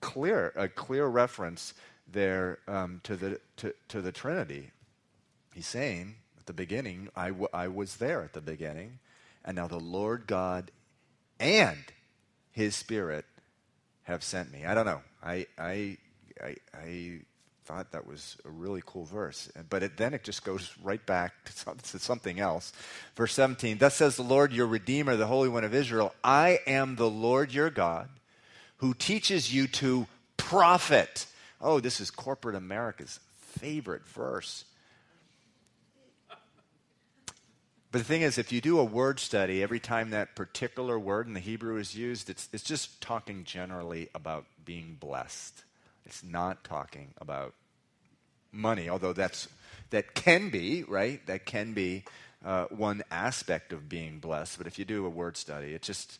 Clear, 0.00 0.52
a 0.56 0.66
clear 0.66 1.06
reference 1.06 1.74
there 2.10 2.58
um, 2.68 3.00
to, 3.04 3.16
the, 3.16 3.40
to, 3.58 3.74
to 3.88 4.00
the 4.00 4.12
Trinity. 4.12 4.70
He's 5.52 5.66
saying 5.66 6.16
at 6.38 6.46
the 6.46 6.52
beginning, 6.52 7.08
I, 7.16 7.28
w- 7.28 7.48
I 7.52 7.68
was 7.68 7.96
there 7.96 8.22
at 8.22 8.32
the 8.32 8.40
beginning, 8.40 8.98
and 9.44 9.56
now 9.56 9.66
the 9.66 9.80
Lord 9.80 10.26
God 10.26 10.70
and 11.40 11.78
His 12.52 12.76
Spirit 12.76 13.24
have 14.04 14.22
sent 14.22 14.52
me. 14.52 14.64
I 14.64 14.74
don't 14.74 14.86
know. 14.86 15.00
I, 15.22 15.46
I, 15.58 15.98
I, 16.42 16.56
I 16.74 17.20
thought 17.64 17.92
that 17.92 18.06
was 18.06 18.36
a 18.44 18.50
really 18.50 18.82
cool 18.84 19.04
verse. 19.04 19.50
But 19.70 19.82
it, 19.82 19.96
then 19.96 20.14
it 20.14 20.22
just 20.22 20.44
goes 20.44 20.74
right 20.82 21.04
back 21.04 21.32
to 21.44 21.98
something 21.98 22.38
else. 22.38 22.72
Verse 23.16 23.32
17 23.32 23.78
Thus 23.78 23.94
says 23.94 24.16
the 24.16 24.22
Lord, 24.22 24.52
your 24.52 24.66
Redeemer, 24.66 25.16
the 25.16 25.26
Holy 25.26 25.48
One 25.48 25.64
of 25.64 25.74
Israel 25.74 26.14
I 26.22 26.60
am 26.66 26.96
the 26.96 27.10
Lord 27.10 27.52
your 27.52 27.70
God 27.70 28.08
who 28.78 28.92
teaches 28.94 29.52
you 29.52 29.66
to 29.66 30.06
profit. 30.36 31.26
Oh, 31.64 31.80
this 31.80 31.98
is 31.98 32.10
corporate 32.10 32.54
America's 32.54 33.18
favorite 33.38 34.06
verse. 34.06 34.66
But 37.90 37.98
the 37.98 38.04
thing 38.04 38.20
is, 38.20 38.36
if 38.36 38.52
you 38.52 38.60
do 38.60 38.78
a 38.78 38.84
word 38.84 39.18
study, 39.18 39.62
every 39.62 39.80
time 39.80 40.10
that 40.10 40.36
particular 40.36 40.98
word 40.98 41.26
in 41.26 41.32
the 41.32 41.40
Hebrew 41.40 41.78
is 41.78 41.96
used, 41.96 42.28
it's, 42.28 42.50
it's 42.52 42.64
just 42.64 43.00
talking 43.00 43.44
generally 43.44 44.10
about 44.14 44.44
being 44.64 44.98
blessed. 45.00 45.64
It's 46.04 46.22
not 46.22 46.64
talking 46.64 47.14
about 47.18 47.54
money, 48.52 48.90
although 48.90 49.14
that's, 49.14 49.48
that 49.88 50.14
can 50.14 50.50
be, 50.50 50.82
right? 50.82 51.24
That 51.26 51.46
can 51.46 51.72
be 51.72 52.04
uh, 52.44 52.66
one 52.66 53.02
aspect 53.10 53.72
of 53.72 53.88
being 53.88 54.18
blessed. 54.18 54.58
But 54.58 54.66
if 54.66 54.78
you 54.78 54.84
do 54.84 55.06
a 55.06 55.10
word 55.10 55.38
study, 55.38 55.72
it 55.72 55.80
just, 55.80 56.18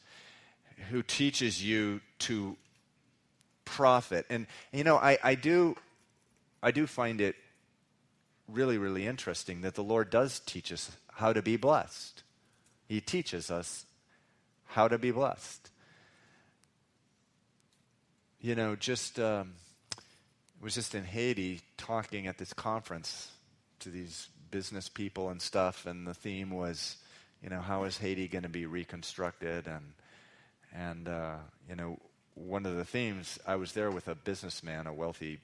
who 0.90 1.02
teaches 1.02 1.62
you 1.62 2.00
to 2.20 2.57
profit. 3.64 4.27
And, 4.31 4.46
you 4.72 4.85
know, 4.85 4.96
I, 4.96 5.18
I, 5.22 5.35
do, 5.35 5.77
I 6.62 6.70
do 6.70 6.87
find 6.87 7.20
it 7.20 7.37
really, 8.48 8.79
really 8.79 9.07
interesting 9.07 9.62
that 9.62 9.74
the 9.74 9.85
Lord 9.85 10.11
does 10.11 10.40
teach 10.40 10.72
us 10.72 10.90
how 11.12 11.33
to 11.33 11.42
be 11.42 11.57
blessed. 11.57 12.22
He 12.87 13.00
teaches 13.00 13.50
us 13.50 13.87
how 14.66 14.88
to 14.88 14.98
be 14.98 15.11
blessed. 15.11 15.70
You 18.40 18.55
know, 18.55 18.77
just 18.77 19.18
um, 19.18 19.55
was 20.61 20.74
just 20.74 20.94
in 20.94 21.05
Haiti 21.05 21.61
talking 21.77 22.27
at 22.27 22.38
this 22.38 22.53
conference 22.53 23.31
to 23.81 23.90
these 23.90 24.29
business 24.50 24.88
people 24.88 25.31
and 25.31 25.40
stuff, 25.40 25.87
and 25.87 26.07
the 26.07 26.14
theme 26.14 26.50
was, 26.50 26.96
you 27.42 27.48
know, 27.48 27.61
how 27.61 27.85
is 27.85 27.98
Haiti 27.98 28.29
going 28.29 28.42
to 28.42 28.48
be 28.48 28.66
reconstructed? 28.66 29.66
And 29.66 29.92
and 30.74 31.09
uh, 31.09 31.37
you 31.68 31.77
know, 31.77 31.98
one 32.35 32.66
of 32.66 32.77
the 32.77 32.85
themes 32.85 33.38
I 33.47 33.57
was 33.57 33.73
there 33.73 33.90
with 33.90 34.09
a 34.09 34.14
businessman, 34.14 34.87
a 34.87 34.92
wealthy 34.92 35.40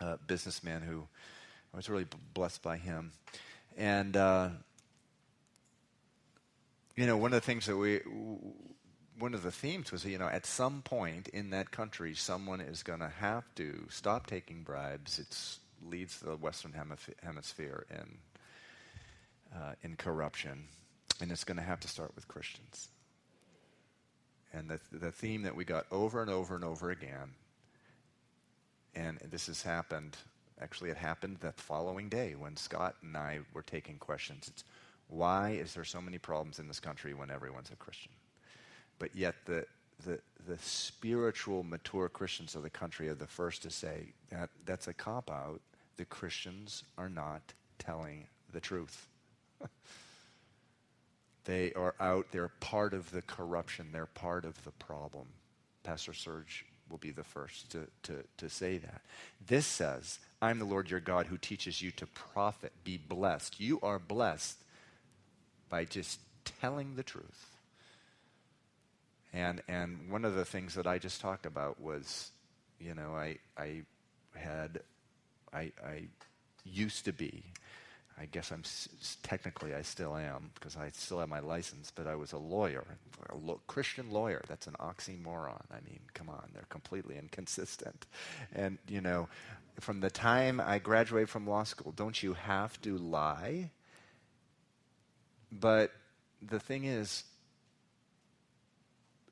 uh, 0.00 0.16
businessman 0.26 0.82
who 0.82 1.06
I 1.72 1.76
was 1.76 1.88
really 1.88 2.04
b- 2.04 2.16
blessed 2.34 2.62
by 2.62 2.76
him, 2.76 3.12
and 3.76 4.16
uh, 4.16 4.48
you 6.98 7.06
know, 7.06 7.16
one 7.16 7.32
of 7.32 7.40
the 7.40 7.46
things 7.46 7.66
that 7.66 7.76
we, 7.76 8.00
one 9.20 9.32
of 9.32 9.44
the 9.44 9.52
themes 9.52 9.92
was, 9.92 10.04
you 10.04 10.18
know, 10.18 10.26
at 10.26 10.44
some 10.44 10.82
point 10.82 11.28
in 11.28 11.50
that 11.50 11.70
country, 11.70 12.12
someone 12.14 12.60
is 12.60 12.82
going 12.82 12.98
to 12.98 13.08
have 13.08 13.44
to 13.54 13.86
stop 13.88 14.26
taking 14.26 14.64
bribes. 14.64 15.20
It 15.20 15.88
leads 15.88 16.18
the 16.18 16.34
Western 16.34 16.72
Hemisphere 17.22 17.86
in, 17.88 18.18
uh, 19.56 19.74
in 19.82 19.94
corruption, 19.94 20.64
and 21.20 21.30
it's 21.30 21.44
going 21.44 21.56
to 21.58 21.62
have 21.62 21.78
to 21.80 21.88
start 21.88 22.12
with 22.16 22.26
Christians. 22.26 22.88
And 24.52 24.68
the, 24.68 24.80
the 24.90 25.12
theme 25.12 25.42
that 25.42 25.54
we 25.54 25.64
got 25.64 25.86
over 25.90 26.22
and 26.22 26.30
over 26.30 26.54
and 26.54 26.64
over 26.64 26.90
again, 26.90 27.34
and 28.94 29.18
this 29.30 29.46
has 29.46 29.62
happened, 29.62 30.16
actually, 30.60 30.90
it 30.90 30.96
happened 30.96 31.38
that 31.40 31.60
following 31.60 32.08
day 32.08 32.34
when 32.34 32.56
Scott 32.56 32.96
and 33.02 33.16
I 33.16 33.40
were 33.52 33.62
taking 33.62 33.98
questions. 33.98 34.48
It's 34.48 34.64
why 35.08 35.50
is 35.50 35.74
there 35.74 35.84
so 35.84 36.00
many 36.00 36.18
problems 36.18 36.58
in 36.58 36.68
this 36.68 36.80
country 36.80 37.14
when 37.14 37.30
everyone's 37.30 37.70
a 37.70 37.76
Christian? 37.76 38.12
But 38.98 39.14
yet, 39.14 39.34
the, 39.44 39.66
the, 40.04 40.18
the 40.46 40.58
spiritual, 40.58 41.62
mature 41.62 42.08
Christians 42.08 42.54
of 42.54 42.62
the 42.62 42.70
country 42.70 43.08
are 43.08 43.14
the 43.14 43.26
first 43.26 43.62
to 43.62 43.70
say 43.70 44.12
that 44.30 44.50
that's 44.64 44.88
a 44.88 44.92
cop 44.92 45.30
out. 45.30 45.60
The 45.96 46.04
Christians 46.04 46.84
are 46.96 47.08
not 47.08 47.42
telling 47.78 48.26
the 48.52 48.60
truth. 48.60 49.06
they 51.48 51.72
are 51.72 51.94
out, 51.98 52.26
they're 52.30 52.52
part 52.60 52.92
of 52.92 53.10
the 53.10 53.22
corruption, 53.22 53.88
they're 53.90 54.04
part 54.04 54.44
of 54.44 54.62
the 54.64 54.70
problem. 54.72 55.26
Pastor 55.82 56.12
Serge 56.12 56.66
will 56.90 56.98
be 56.98 57.10
the 57.10 57.24
first 57.24 57.70
to, 57.70 57.86
to, 58.02 58.22
to 58.36 58.50
say 58.50 58.76
that. 58.76 59.00
This 59.46 59.64
says, 59.66 60.18
I'm 60.42 60.58
the 60.58 60.66
Lord 60.66 60.90
your 60.90 61.00
God 61.00 61.26
who 61.26 61.38
teaches 61.38 61.80
you 61.80 61.90
to 61.92 62.06
profit, 62.08 62.72
be 62.84 62.98
blessed. 62.98 63.58
You 63.58 63.80
are 63.82 63.98
blessed 63.98 64.58
by 65.70 65.86
just 65.86 66.20
telling 66.60 66.96
the 66.96 67.02
truth. 67.02 67.56
And, 69.32 69.62
and 69.68 70.10
one 70.10 70.26
of 70.26 70.34
the 70.34 70.44
things 70.44 70.74
that 70.74 70.86
I 70.86 70.98
just 70.98 71.22
talked 71.22 71.46
about 71.46 71.80
was, 71.80 72.30
you 72.78 72.94
know, 72.94 73.14
I, 73.14 73.38
I 73.56 73.82
had, 74.34 74.80
I, 75.50 75.72
I 75.82 76.08
used 76.64 77.06
to 77.06 77.12
be, 77.14 77.42
I 78.20 78.26
guess 78.26 78.50
I'm 78.50 78.62
technically 79.22 79.74
I 79.74 79.82
still 79.82 80.16
am 80.16 80.50
because 80.54 80.76
I 80.76 80.90
still 80.90 81.20
have 81.20 81.28
my 81.28 81.40
license, 81.40 81.92
but 81.94 82.06
I 82.06 82.16
was 82.16 82.32
a 82.32 82.38
lawyer, 82.38 82.84
a 83.30 83.36
lo- 83.36 83.60
Christian 83.66 84.10
lawyer. 84.10 84.42
That's 84.48 84.66
an 84.66 84.74
oxymoron. 84.80 85.62
I 85.70 85.80
mean, 85.88 86.00
come 86.14 86.28
on, 86.28 86.50
they're 86.52 86.64
completely 86.68 87.16
inconsistent. 87.16 88.06
And 88.52 88.78
you 88.88 89.00
know, 89.00 89.28
from 89.80 90.00
the 90.00 90.10
time 90.10 90.60
I 90.60 90.78
graduated 90.78 91.28
from 91.28 91.46
law 91.46 91.64
school, 91.64 91.92
don't 91.92 92.20
you 92.22 92.34
have 92.34 92.80
to 92.82 92.98
lie? 92.98 93.70
But 95.52 95.92
the 96.42 96.60
thing 96.60 96.84
is, 96.84 97.24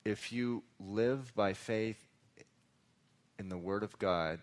if 0.04 0.32
you 0.32 0.62
live 0.78 1.34
by 1.34 1.52
faith 1.52 2.02
in 3.38 3.48
the 3.48 3.58
Word 3.58 3.82
of 3.82 3.98
God, 3.98 4.38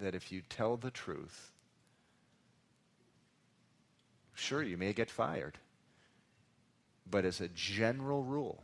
that 0.00 0.14
if 0.14 0.32
you 0.32 0.42
tell 0.48 0.76
the 0.76 0.90
truth, 0.90 1.52
sure, 4.38 4.62
you 4.62 4.76
may 4.76 4.92
get 4.92 5.10
fired. 5.10 5.58
But 7.10 7.24
as 7.24 7.40
a 7.40 7.48
general 7.48 8.22
rule, 8.22 8.62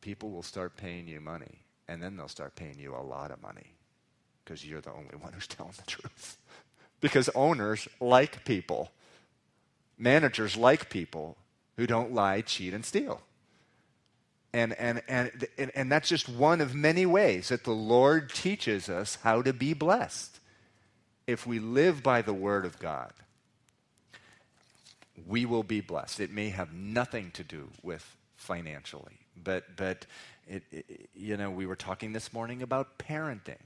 people 0.00 0.30
will 0.30 0.42
start 0.42 0.76
paying 0.76 1.08
you 1.08 1.20
money, 1.20 1.62
and 1.88 2.02
then 2.02 2.16
they'll 2.16 2.28
start 2.28 2.54
paying 2.54 2.78
you 2.78 2.94
a 2.94 3.02
lot 3.02 3.30
of 3.30 3.42
money 3.42 3.74
because 4.44 4.64
you're 4.64 4.80
the 4.80 4.92
only 4.92 5.16
one 5.20 5.32
who's 5.32 5.46
telling 5.46 5.74
the 5.76 5.90
truth. 5.90 6.38
because 7.00 7.28
owners 7.34 7.88
like 8.00 8.44
people. 8.44 8.90
Managers 9.98 10.56
like 10.56 10.90
people 10.90 11.36
who 11.76 11.86
don't 11.86 12.12
lie, 12.12 12.42
cheat, 12.42 12.74
and 12.74 12.84
steal. 12.84 13.22
And, 14.52 14.72
and, 14.74 15.02
and, 15.08 15.46
and, 15.58 15.70
and 15.74 15.92
that's 15.92 16.08
just 16.08 16.28
one 16.28 16.60
of 16.60 16.74
many 16.74 17.04
ways 17.04 17.48
that 17.48 17.64
the 17.64 17.72
Lord 17.72 18.30
teaches 18.30 18.88
us 18.88 19.18
how 19.22 19.42
to 19.42 19.52
be 19.52 19.74
blessed. 19.74 20.40
If 21.26 21.46
we 21.46 21.58
live 21.58 22.02
by 22.02 22.22
the 22.22 22.32
Word 22.32 22.64
of 22.64 22.78
God, 22.78 23.12
we 25.26 25.46
will 25.46 25.62
be 25.62 25.80
blessed. 25.80 26.20
It 26.20 26.32
may 26.32 26.50
have 26.50 26.72
nothing 26.72 27.30
to 27.32 27.44
do 27.44 27.68
with 27.82 28.16
financially, 28.36 29.18
but, 29.36 29.64
but 29.76 30.06
it, 30.46 30.62
it, 30.70 31.08
you 31.14 31.36
know, 31.36 31.50
we 31.50 31.66
were 31.66 31.76
talking 31.76 32.12
this 32.12 32.32
morning 32.32 32.62
about 32.62 32.98
parenting. 32.98 33.62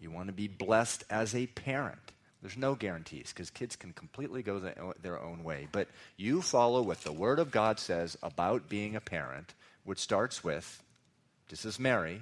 You 0.00 0.10
want 0.10 0.28
to 0.28 0.32
be 0.32 0.48
blessed 0.48 1.04
as 1.10 1.34
a 1.34 1.46
parent. 1.46 2.12
There's 2.40 2.56
no 2.56 2.74
guarantees 2.76 3.32
because 3.32 3.50
kids 3.50 3.74
can 3.74 3.92
completely 3.92 4.42
go 4.42 4.60
the, 4.60 4.74
their 5.02 5.20
own 5.20 5.42
way. 5.42 5.66
But 5.72 5.88
you 6.16 6.40
follow 6.40 6.82
what 6.82 7.00
the 7.00 7.12
Word 7.12 7.40
of 7.40 7.50
God 7.50 7.80
says 7.80 8.16
about 8.22 8.68
being 8.68 8.94
a 8.94 9.00
parent, 9.00 9.54
which 9.84 9.98
starts 9.98 10.44
with 10.44 10.82
this 11.48 11.64
is 11.64 11.78
Mary. 11.78 12.20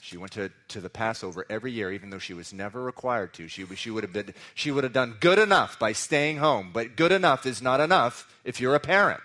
She 0.00 0.16
went 0.16 0.32
to, 0.32 0.50
to 0.68 0.80
the 0.80 0.90
Passover 0.90 1.46
every 1.48 1.72
year, 1.72 1.92
even 1.92 2.10
though 2.10 2.18
she 2.18 2.34
was 2.34 2.52
never 2.52 2.82
required 2.82 3.32
to. 3.34 3.48
She, 3.48 3.64
she, 3.76 3.90
would 3.90 4.04
have 4.04 4.12
been, 4.12 4.34
she 4.54 4.70
would 4.70 4.84
have 4.84 4.92
done 4.92 5.16
good 5.20 5.38
enough 5.38 5.78
by 5.78 5.92
staying 5.92 6.38
home. 6.38 6.70
But 6.72 6.96
good 6.96 7.12
enough 7.12 7.46
is 7.46 7.60
not 7.60 7.80
enough 7.80 8.32
if 8.44 8.60
you're 8.60 8.74
a 8.74 8.80
parent. 8.80 9.22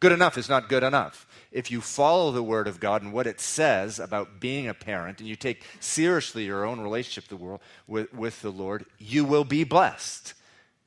Good 0.00 0.12
enough 0.12 0.38
is 0.38 0.48
not 0.48 0.68
good 0.68 0.82
enough 0.82 1.26
if 1.50 1.70
you 1.70 1.80
follow 1.80 2.30
the 2.30 2.42
Word 2.42 2.68
of 2.68 2.80
God 2.80 3.02
and 3.02 3.12
what 3.12 3.26
it 3.26 3.40
says 3.40 3.98
about 3.98 4.40
being 4.40 4.68
a 4.68 4.74
parent, 4.74 5.20
and 5.20 5.28
you 5.28 5.36
take 5.36 5.62
seriously 5.80 6.44
your 6.44 6.64
own 6.64 6.80
relationship 6.80 7.28
the 7.28 7.36
world, 7.36 7.60
with, 7.86 8.12
with 8.12 8.42
the 8.42 8.50
Lord, 8.50 8.84
you 8.98 9.24
will 9.24 9.44
be 9.44 9.64
blessed. 9.64 10.34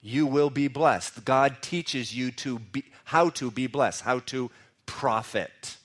You 0.01 0.25
will 0.25 0.49
be 0.49 0.67
blessed. 0.67 1.25
God 1.25 1.57
teaches 1.61 2.15
you 2.15 2.31
to 2.31 2.59
be, 2.59 2.85
how 3.05 3.29
to 3.31 3.51
be 3.51 3.67
blessed, 3.67 4.01
how 4.01 4.19
to 4.19 4.51
profit. 4.85 5.77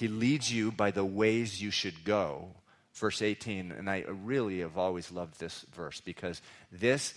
He 0.00 0.08
leads 0.08 0.50
you 0.50 0.72
by 0.72 0.92
the 0.92 1.04
ways 1.04 1.60
you 1.60 1.70
should 1.70 2.04
go. 2.04 2.48
Verse 2.94 3.20
18, 3.20 3.70
and 3.70 3.90
I 3.90 4.06
really 4.08 4.60
have 4.60 4.78
always 4.78 5.12
loved 5.12 5.38
this 5.38 5.66
verse 5.74 6.00
because 6.00 6.40
this, 6.72 7.12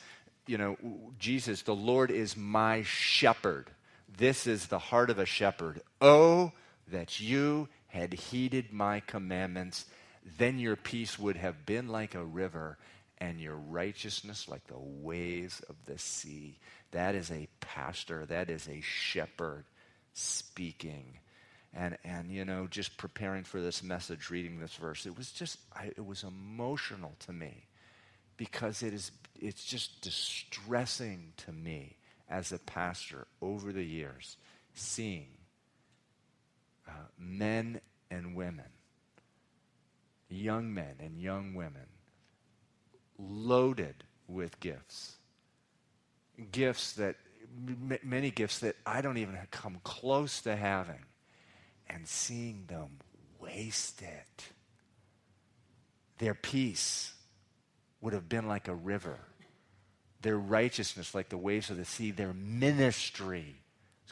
you 0.48 0.58
know, 0.58 0.76
Jesus, 1.18 1.62
the 1.62 1.74
Lord 1.74 2.12
is 2.12 2.36
my 2.36 2.84
shepherd. 2.84 3.70
This 4.18 4.48
is 4.48 4.66
the 4.66 4.80
heart 4.80 5.10
of 5.10 5.18
a 5.18 5.26
shepherd. 5.26 5.82
Oh, 6.02 6.52
that 6.92 7.22
you 7.22 7.70
had 7.88 8.14
heeded 8.14 8.74
my 8.74 9.00
commandments, 9.00 9.86
then 10.38 10.60
your 10.60 10.76
peace 10.76 11.18
would 11.18 11.38
have 11.38 11.66
been 11.66 11.88
like 11.88 12.16
a 12.16 12.26
river, 12.26 12.78
and 13.18 13.40
your 13.40 13.56
righteousness 13.56 14.50
like 14.50 14.68
the 14.68 14.78
waves 14.78 15.62
of 15.70 15.78
the 15.86 15.98
sea. 15.98 16.60
That 16.92 17.16
is 17.16 17.32
a 17.32 17.48
pastor, 17.62 18.26
that 18.26 18.50
is 18.50 18.68
a 18.68 18.82
shepherd 18.82 19.64
speaking. 20.12 21.20
And, 21.76 21.98
and 22.04 22.30
you 22.30 22.46
know, 22.46 22.68
just 22.70 22.98
preparing 22.98 23.44
for 23.44 23.60
this 23.60 23.82
message, 23.82 24.30
reading 24.30 24.60
this 24.60 24.76
verse, 24.76 25.06
it 25.06 25.18
was 25.18 25.32
just, 25.32 25.58
I, 25.76 25.86
it 25.96 26.06
was 26.06 26.24
emotional 26.24 27.14
to 27.26 27.34
me 27.34 27.66
because 28.38 28.84
it 28.84 28.94
is, 28.94 29.12
it's 29.40 29.64
just 29.64 30.02
distressing 30.02 31.34
to 31.38 31.52
me 31.52 31.98
as 32.30 32.52
a 32.52 32.60
pastor 32.60 33.28
over 33.42 33.72
the 33.72 33.84
years, 33.84 34.38
seeing 34.76 35.28
uh, 36.88 36.92
men 37.18 37.82
and 38.12 38.36
women, 38.36 38.70
young 40.30 40.74
men 40.74 40.96
and 41.00 41.18
young 41.18 41.54
women 41.54 41.88
loaded 43.18 44.04
with 44.28 44.60
gifts. 44.60 45.16
Gifts 46.52 46.94
that, 46.94 47.16
m- 47.68 48.00
many 48.04 48.32
gifts 48.32 48.60
that 48.60 48.76
I 48.86 49.02
don't 49.02 49.18
even 49.18 49.38
come 49.52 49.80
close 49.84 50.42
to 50.42 50.56
having. 50.56 51.06
And 51.94 52.08
seeing 52.08 52.66
them 52.68 53.00
waste 53.40 54.02
it. 54.02 54.46
Their 56.18 56.34
peace 56.34 57.14
would 58.02 58.14
have 58.14 58.28
been 58.28 58.48
like 58.48 58.68
a 58.68 58.76
river, 58.76 59.20
their 60.22 60.38
righteousness 60.38 61.14
like 61.14 61.30
the 61.30 61.38
waves 61.38 61.70
of 61.70 61.78
the 61.78 61.86
sea, 61.86 62.12
their 62.12 62.34
ministry 62.34 63.56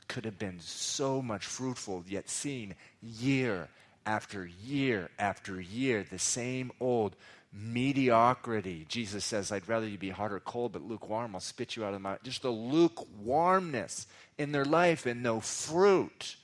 could 0.07 0.25
have 0.25 0.37
been 0.37 0.59
so 0.59 1.21
much 1.21 1.45
fruitful, 1.45 2.03
yet 2.07 2.29
seen 2.29 2.75
year 3.01 3.69
after 4.05 4.45
year 4.45 5.09
after 5.17 5.59
year 5.59 6.05
the 6.09 6.19
same 6.19 6.71
old 6.79 7.15
mediocrity. 7.53 8.85
Jesus 8.87 9.25
says, 9.25 9.51
I'd 9.51 9.67
rather 9.67 9.87
you 9.87 9.97
be 9.97 10.09
hot 10.09 10.31
or 10.31 10.39
cold, 10.39 10.73
but 10.73 10.81
lukewarm, 10.83 11.35
I'll 11.35 11.41
spit 11.41 11.75
you 11.75 11.83
out 11.83 11.93
of 11.93 12.01
my 12.01 12.11
mouth." 12.11 12.23
just 12.23 12.41
the 12.41 12.49
lukewarmness 12.51 14.07
in 14.37 14.51
their 14.51 14.65
life 14.65 15.05
and 15.05 15.23
no 15.23 15.39
fruit. 15.39 16.35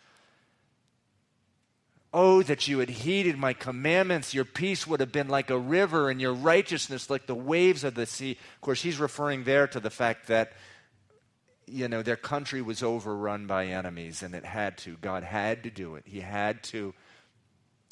Oh, 2.14 2.42
that 2.44 2.68
you 2.68 2.80
had 2.80 2.90
heeded 2.90 3.38
my 3.38 3.54
commandments. 3.54 4.34
Your 4.34 4.46
peace 4.46 4.88
would 4.88 5.00
have 5.02 5.12
been 5.12 5.28
like 5.28 5.50
a 5.50 5.58
river, 5.58 6.10
and 6.10 6.22
your 6.22 6.34
righteousness 6.34 7.10
like 7.10 7.28
the 7.28 7.36
waves 7.36 7.84
of 7.84 7.96
the 7.96 8.06
sea. 8.06 8.32
Of 8.56 8.62
course, 8.62 8.82
he's 8.82 9.00
referring 9.00 9.44
there 9.44 9.68
to 9.68 9.80
the 9.80 9.90
fact 9.90 10.28
that, 10.28 10.54
you 11.66 11.88
know, 11.88 12.02
their 12.02 12.16
country 12.16 12.62
was 12.62 12.82
overrun 12.82 13.46
by 13.46 13.66
enemies, 13.66 14.24
and 14.24 14.34
it 14.34 14.46
had 14.46 14.78
to. 14.80 14.96
God 15.02 15.24
had 15.24 15.64
to 15.64 15.70
do 15.70 15.96
it. 15.96 16.04
He 16.06 16.22
had 16.22 16.64
to 16.64 16.94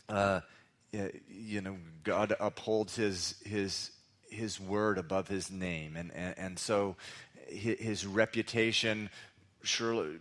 uh, 0.10 0.42
you 1.30 1.62
know, 1.62 1.78
God 2.04 2.36
upholds 2.40 2.96
his, 2.96 3.36
his, 3.46 3.92
his 4.30 4.60
word 4.60 4.98
above 4.98 5.28
his 5.28 5.52
name. 5.52 5.96
And, 5.96 6.12
and, 6.14 6.38
and 6.38 6.60
so 6.60 6.96
his 7.48 8.06
reputation 8.06 9.10
surely 9.68 10.18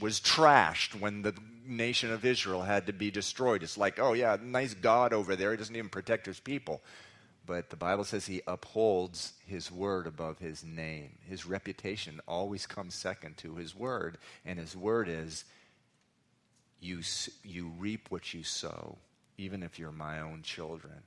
was 0.00 0.20
trashed 0.20 0.98
when 0.98 1.22
the 1.22 1.34
nation 1.66 2.12
of 2.12 2.24
Israel 2.24 2.62
had 2.62 2.86
to 2.86 2.92
be 2.92 3.10
destroyed. 3.10 3.62
It's 3.62 3.78
like, 3.78 3.98
oh, 3.98 4.12
yeah, 4.12 4.36
nice 4.42 4.74
God 4.74 5.12
over 5.12 5.36
there. 5.36 5.50
He 5.52 5.56
doesn't 5.56 5.74
even 5.76 5.90
protect 5.90 6.26
his 6.26 6.40
people. 6.40 6.82
But 7.46 7.70
the 7.70 7.76
Bible 7.76 8.04
says 8.04 8.26
he 8.26 8.42
upholds 8.46 9.34
his 9.46 9.70
word 9.70 10.06
above 10.06 10.38
his 10.38 10.64
name. 10.64 11.18
His 11.28 11.44
reputation 11.46 12.20
always 12.26 12.66
comes 12.66 12.94
second 12.94 13.36
to 13.38 13.56
his 13.56 13.76
word. 13.76 14.18
And 14.46 14.58
his 14.58 14.76
word 14.76 15.08
is 15.08 15.44
you, 16.80 17.00
you 17.42 17.72
reap 17.78 18.10
what 18.10 18.32
you 18.32 18.42
sow, 18.44 18.96
even 19.36 19.62
if 19.62 19.78
you're 19.78 19.92
my 19.92 20.20
own 20.20 20.42
children. 20.42 21.02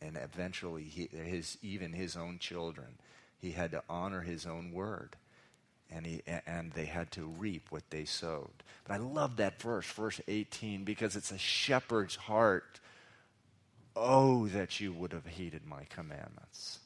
And 0.00 0.16
eventually, 0.16 0.84
he, 0.84 1.08
his, 1.12 1.58
even 1.62 1.92
his 1.92 2.16
own 2.16 2.38
children, 2.38 2.98
he 3.38 3.52
had 3.52 3.70
to 3.72 3.82
honor 3.88 4.22
his 4.22 4.46
own 4.46 4.72
word. 4.72 5.16
And, 5.94 6.06
he, 6.06 6.22
and 6.46 6.72
they 6.72 6.86
had 6.86 7.10
to 7.12 7.26
reap 7.26 7.66
what 7.70 7.90
they 7.90 8.04
sowed. 8.04 8.62
But 8.84 8.94
I 8.94 8.96
love 8.96 9.36
that 9.36 9.60
verse, 9.60 9.86
verse 9.86 10.20
18, 10.26 10.84
because 10.84 11.16
it's 11.16 11.30
a 11.30 11.38
shepherd's 11.38 12.16
heart. 12.16 12.80
Oh, 13.94 14.46
that 14.48 14.80
you 14.80 14.92
would 14.92 15.12
have 15.12 15.26
heeded 15.26 15.66
my 15.66 15.84
commandments. 15.90 16.78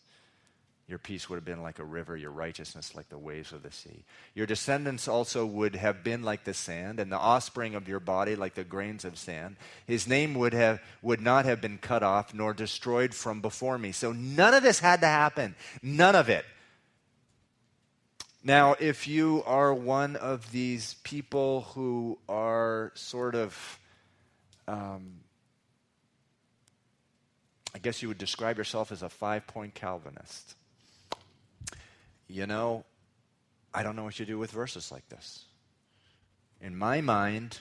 Your 0.88 0.98
peace 0.98 1.28
would 1.28 1.36
have 1.36 1.44
been 1.44 1.62
like 1.62 1.80
a 1.80 1.84
river, 1.84 2.16
your 2.16 2.30
righteousness 2.30 2.94
like 2.94 3.08
the 3.08 3.18
waves 3.18 3.50
of 3.52 3.64
the 3.64 3.72
sea. 3.72 4.04
Your 4.34 4.46
descendants 4.46 5.08
also 5.08 5.44
would 5.44 5.74
have 5.74 6.04
been 6.04 6.22
like 6.22 6.44
the 6.44 6.54
sand, 6.54 7.00
and 7.00 7.10
the 7.10 7.18
offspring 7.18 7.74
of 7.74 7.88
your 7.88 7.98
body 7.98 8.36
like 8.36 8.54
the 8.54 8.62
grains 8.62 9.04
of 9.04 9.18
sand. 9.18 9.56
His 9.86 10.06
name 10.06 10.34
would, 10.34 10.52
have, 10.52 10.80
would 11.02 11.20
not 11.20 11.44
have 11.44 11.60
been 11.60 11.78
cut 11.78 12.04
off 12.04 12.32
nor 12.32 12.54
destroyed 12.54 13.14
from 13.14 13.40
before 13.40 13.78
me. 13.78 13.90
So 13.90 14.12
none 14.12 14.54
of 14.54 14.62
this 14.62 14.78
had 14.78 15.00
to 15.00 15.08
happen. 15.08 15.56
None 15.82 16.14
of 16.14 16.28
it. 16.28 16.44
Now, 18.46 18.76
if 18.78 19.08
you 19.08 19.42
are 19.44 19.74
one 19.74 20.14
of 20.16 20.52
these 20.52 20.94
people 21.02 21.62
who 21.74 22.18
are 22.28 22.92
sort 22.94 23.34
of, 23.34 23.80
um, 24.68 25.18
I 27.74 27.78
guess 27.78 28.00
you 28.02 28.08
would 28.08 28.18
describe 28.18 28.56
yourself 28.56 28.92
as 28.92 29.02
a 29.02 29.08
five 29.08 29.46
point 29.48 29.74
Calvinist 29.74 30.54
you 32.28 32.46
know, 32.46 32.84
I 33.72 33.82
don't 33.82 33.96
know 33.96 34.04
what 34.04 34.18
you 34.18 34.26
do 34.26 34.38
with 34.38 34.50
verses 34.50 34.90
like 34.90 35.08
this. 35.08 35.44
In 36.60 36.76
my 36.76 37.00
mind, 37.00 37.60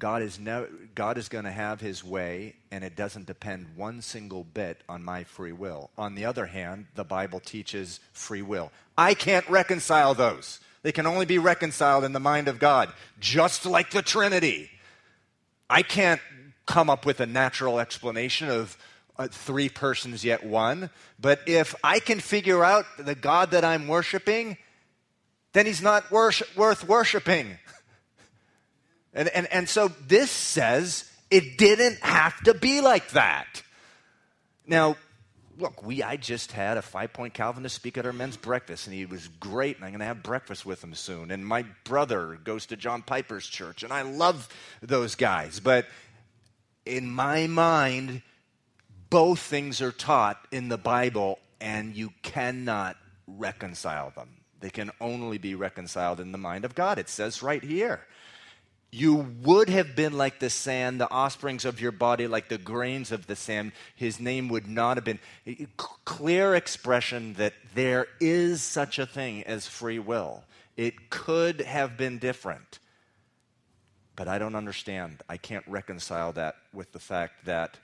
God 0.00 0.22
is, 0.22 0.40
no, 0.40 0.66
God 0.94 1.18
is 1.18 1.28
going 1.28 1.44
to 1.44 1.52
have 1.52 1.80
his 1.80 2.02
way, 2.02 2.56
and 2.72 2.82
it 2.82 2.96
doesn't 2.96 3.26
depend 3.26 3.66
one 3.76 4.00
single 4.00 4.42
bit 4.42 4.80
on 4.88 5.04
my 5.04 5.24
free 5.24 5.52
will. 5.52 5.90
On 5.98 6.14
the 6.14 6.24
other 6.24 6.46
hand, 6.46 6.86
the 6.94 7.04
Bible 7.04 7.38
teaches 7.38 8.00
free 8.12 8.42
will. 8.42 8.72
I 8.96 9.12
can't 9.14 9.48
reconcile 9.48 10.14
those. 10.14 10.58
They 10.82 10.90
can 10.90 11.06
only 11.06 11.26
be 11.26 11.38
reconciled 11.38 12.04
in 12.04 12.14
the 12.14 12.18
mind 12.18 12.48
of 12.48 12.58
God, 12.58 12.90
just 13.20 13.66
like 13.66 13.90
the 13.90 14.00
Trinity. 14.00 14.70
I 15.68 15.82
can't 15.82 16.22
come 16.64 16.88
up 16.88 17.04
with 17.04 17.20
a 17.20 17.26
natural 17.26 17.78
explanation 17.78 18.48
of 18.48 18.78
uh, 19.18 19.28
three 19.28 19.68
persons 19.68 20.24
yet 20.24 20.42
one. 20.42 20.88
But 21.20 21.40
if 21.46 21.74
I 21.84 22.00
can 22.00 22.20
figure 22.20 22.64
out 22.64 22.86
the 22.98 23.14
God 23.14 23.50
that 23.50 23.66
I'm 23.66 23.86
worshiping, 23.86 24.56
then 25.52 25.66
he's 25.66 25.82
not 25.82 26.10
worship, 26.10 26.56
worth 26.56 26.88
worshiping. 26.88 27.58
and, 29.14 29.28
and, 29.28 29.46
and 29.52 29.68
so 29.68 29.88
this 30.06 30.30
says 30.30 31.10
it 31.30 31.58
didn't 31.58 31.98
have 32.00 32.40
to 32.44 32.54
be 32.54 32.80
like 32.80 33.10
that. 33.10 33.62
Now, 34.66 34.96
look, 35.58 35.84
we 35.84 36.02
I 36.02 36.16
just 36.16 36.52
had 36.52 36.76
a 36.76 36.82
five 36.82 37.12
point 37.12 37.34
Calvinist 37.34 37.74
speak 37.74 37.98
at 37.98 38.06
our 38.06 38.12
men's 38.12 38.36
breakfast, 38.36 38.86
and 38.86 38.94
he 38.94 39.06
was 39.06 39.28
great, 39.28 39.76
and 39.76 39.84
I'm 39.84 39.90
going 39.90 40.00
to 40.00 40.06
have 40.06 40.22
breakfast 40.22 40.64
with 40.64 40.82
him 40.82 40.94
soon. 40.94 41.30
And 41.30 41.46
my 41.46 41.64
brother 41.84 42.38
goes 42.42 42.66
to 42.66 42.76
John 42.76 43.02
Piper's 43.02 43.46
church, 43.46 43.82
and 43.82 43.92
I 43.92 44.02
love 44.02 44.48
those 44.80 45.14
guys. 45.14 45.60
But 45.60 45.86
in 46.86 47.10
my 47.10 47.46
mind, 47.46 48.22
both 49.10 49.40
things 49.40 49.82
are 49.82 49.92
taught 49.92 50.38
in 50.50 50.68
the 50.68 50.78
Bible, 50.78 51.38
and 51.60 51.94
you 51.94 52.12
cannot 52.22 52.96
reconcile 53.26 54.10
them. 54.10 54.28
They 54.60 54.70
can 54.70 54.90
only 55.00 55.38
be 55.38 55.54
reconciled 55.54 56.20
in 56.20 56.32
the 56.32 56.38
mind 56.38 56.64
of 56.64 56.74
God. 56.74 56.98
It 56.98 57.08
says 57.08 57.42
right 57.42 57.62
here. 57.62 58.00
You 58.92 59.14
would 59.42 59.68
have 59.68 59.94
been 59.94 60.14
like 60.14 60.40
the 60.40 60.50
sand, 60.50 61.00
the 61.00 61.08
offsprings 61.08 61.64
of 61.64 61.80
your 61.80 61.92
body 61.92 62.26
like 62.26 62.48
the 62.48 62.58
grains 62.58 63.12
of 63.12 63.26
the 63.26 63.36
sand. 63.36 63.72
His 63.94 64.18
name 64.18 64.48
would 64.48 64.66
not 64.66 64.96
have 64.96 65.04
been. 65.04 65.20
Clear 66.04 66.56
expression 66.56 67.34
that 67.34 67.54
there 67.74 68.08
is 68.20 68.62
such 68.62 68.98
a 68.98 69.06
thing 69.06 69.44
as 69.44 69.68
free 69.68 70.00
will. 70.00 70.42
It 70.76 71.08
could 71.08 71.60
have 71.60 71.96
been 71.96 72.18
different. 72.18 72.80
But 74.16 74.26
I 74.26 74.38
don't 74.38 74.56
understand. 74.56 75.22
I 75.28 75.36
can't 75.36 75.64
reconcile 75.68 76.32
that 76.32 76.56
with 76.72 76.92
the 76.92 76.98
fact 76.98 77.44
that 77.44 77.78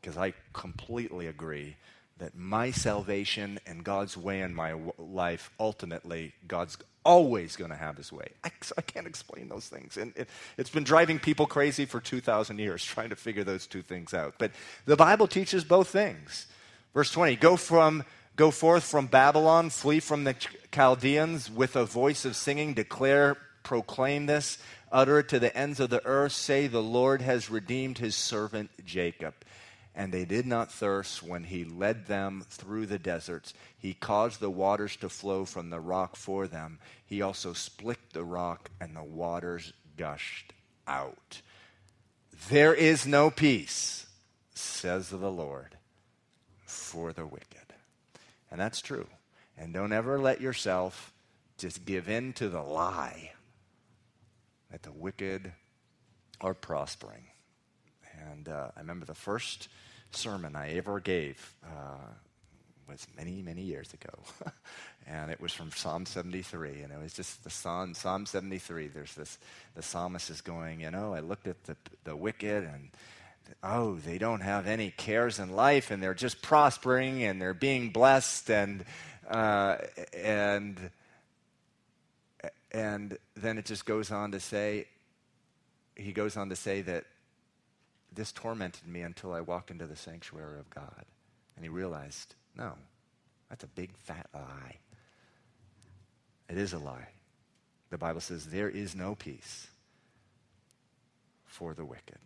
because 0.00 0.16
I 0.16 0.32
completely 0.54 1.26
agree 1.26 1.76
that 2.20 2.36
my 2.36 2.70
salvation 2.70 3.58
and 3.66 3.82
God's 3.82 4.16
way 4.16 4.42
in 4.42 4.54
my 4.54 4.74
life, 4.98 5.50
ultimately, 5.58 6.32
God's 6.46 6.76
always 7.04 7.56
going 7.56 7.70
to 7.70 7.76
have 7.76 7.96
his 7.96 8.12
way. 8.12 8.28
I, 8.44 8.50
I, 8.76 8.82
can't 8.82 9.06
explain 9.06 9.48
those 9.48 9.66
things. 9.66 9.96
And 9.96 10.12
it, 10.16 10.28
it's 10.58 10.70
been 10.70 10.84
driving 10.84 11.18
people 11.18 11.46
crazy 11.46 11.86
for 11.86 11.98
2,000 11.98 12.58
years 12.58 12.84
trying 12.84 13.10
to 13.10 13.16
figure 13.16 13.42
those 13.42 13.66
two 13.66 13.82
things 13.82 14.14
out. 14.14 14.34
But 14.38 14.52
the 14.84 14.96
Bible 14.96 15.26
teaches 15.26 15.64
both 15.64 15.88
things. 15.88 16.46
Verse 16.94 17.10
20 17.10 17.36
Go, 17.36 17.56
from, 17.56 18.04
go 18.36 18.50
forth 18.50 18.84
from 18.84 19.06
Babylon, 19.06 19.70
flee 19.70 20.00
from 20.00 20.24
the 20.24 20.36
Chaldeans 20.72 21.50
with 21.50 21.74
a 21.74 21.86
voice 21.86 22.24
of 22.26 22.36
singing, 22.36 22.74
declare, 22.74 23.38
proclaim 23.62 24.26
this, 24.26 24.58
utter 24.92 25.20
it 25.20 25.28
to 25.30 25.38
the 25.38 25.56
ends 25.56 25.80
of 25.80 25.88
the 25.88 26.04
earth, 26.04 26.32
say, 26.32 26.66
The 26.66 26.82
Lord 26.82 27.22
has 27.22 27.50
redeemed 27.50 27.96
his 27.96 28.14
servant 28.14 28.70
Jacob 28.84 29.34
and 29.94 30.12
they 30.12 30.24
did 30.24 30.46
not 30.46 30.70
thirst 30.70 31.22
when 31.22 31.44
he 31.44 31.64
led 31.64 32.06
them 32.06 32.44
through 32.48 32.86
the 32.86 32.98
deserts. 32.98 33.52
He 33.76 33.92
caused 33.94 34.40
the 34.40 34.50
waters 34.50 34.96
to 34.96 35.08
flow 35.08 35.44
from 35.44 35.70
the 35.70 35.80
rock 35.80 36.16
for 36.16 36.46
them. 36.46 36.78
He 37.04 37.22
also 37.22 37.52
split 37.52 37.98
the 38.12 38.24
rock, 38.24 38.70
and 38.80 38.96
the 38.96 39.02
waters 39.02 39.72
gushed 39.96 40.52
out. 40.86 41.42
There 42.48 42.72
is 42.72 43.06
no 43.06 43.30
peace, 43.30 44.06
says 44.54 45.10
the 45.10 45.30
Lord, 45.30 45.76
for 46.64 47.12
the 47.12 47.26
wicked. 47.26 47.74
And 48.50 48.60
that's 48.60 48.80
true. 48.80 49.06
And 49.58 49.74
don't 49.74 49.92
ever 49.92 50.18
let 50.18 50.40
yourself 50.40 51.12
just 51.58 51.84
give 51.84 52.08
in 52.08 52.32
to 52.34 52.48
the 52.48 52.62
lie 52.62 53.32
that 54.70 54.82
the 54.82 54.92
wicked 54.92 55.52
are 56.40 56.54
prospering. 56.54 57.26
And 58.30 58.48
uh, 58.48 58.68
I 58.76 58.80
remember 58.80 59.04
the 59.04 59.14
first 59.14 59.68
sermon 60.12 60.56
I 60.56 60.72
ever 60.72 61.00
gave 61.00 61.54
uh, 61.64 61.96
was 62.90 63.06
many, 63.16 63.42
many 63.42 63.62
years 63.62 63.92
ago. 63.94 64.12
and 65.06 65.30
it 65.30 65.40
was 65.40 65.52
from 65.52 65.70
Psalm 65.70 66.06
73. 66.06 66.82
And 66.82 66.92
it 66.92 67.00
was 67.00 67.12
just 67.12 67.44
the 67.44 67.50
Psalm, 67.50 67.94
Psalm 67.94 68.26
73. 68.26 68.88
There's 68.88 69.14
this, 69.14 69.38
the 69.74 69.82
psalmist 69.82 70.30
is 70.30 70.40
going, 70.40 70.80
you 70.80 70.90
know, 70.90 71.14
I 71.14 71.20
looked 71.20 71.46
at 71.46 71.62
the, 71.64 71.76
the 72.04 72.16
wicked 72.16 72.64
and 72.64 72.90
oh, 73.62 73.96
they 73.96 74.18
don't 74.18 74.40
have 74.40 74.66
any 74.66 74.90
cares 74.90 75.38
in 75.38 75.50
life 75.52 75.90
and 75.90 76.02
they're 76.02 76.14
just 76.14 76.42
prospering 76.42 77.24
and 77.24 77.40
they're 77.40 77.54
being 77.54 77.90
blessed 77.90 78.50
and, 78.50 78.84
uh, 79.28 79.76
and, 80.14 80.90
and 82.72 83.18
then 83.34 83.58
it 83.58 83.64
just 83.64 83.86
goes 83.86 84.10
on 84.10 84.32
to 84.32 84.40
say, 84.40 84.86
he 85.96 86.12
goes 86.12 86.36
on 86.36 86.48
to 86.48 86.56
say 86.56 86.82
that 86.82 87.04
this 88.14 88.32
tormented 88.32 88.86
me 88.86 89.02
until 89.02 89.32
I 89.32 89.40
walked 89.40 89.70
into 89.70 89.86
the 89.86 89.96
sanctuary 89.96 90.58
of 90.58 90.70
God. 90.70 91.04
And 91.56 91.64
he 91.64 91.68
realized, 91.68 92.34
no, 92.56 92.72
that's 93.48 93.64
a 93.64 93.68
big 93.68 93.96
fat 93.96 94.26
lie. 94.34 94.78
It 96.48 96.58
is 96.58 96.72
a 96.72 96.78
lie. 96.78 97.08
The 97.90 97.98
Bible 97.98 98.20
says 98.20 98.46
there 98.46 98.68
is 98.68 98.94
no 98.94 99.14
peace 99.14 99.68
for 101.44 101.74
the 101.74 101.84
wicked. 101.84 102.18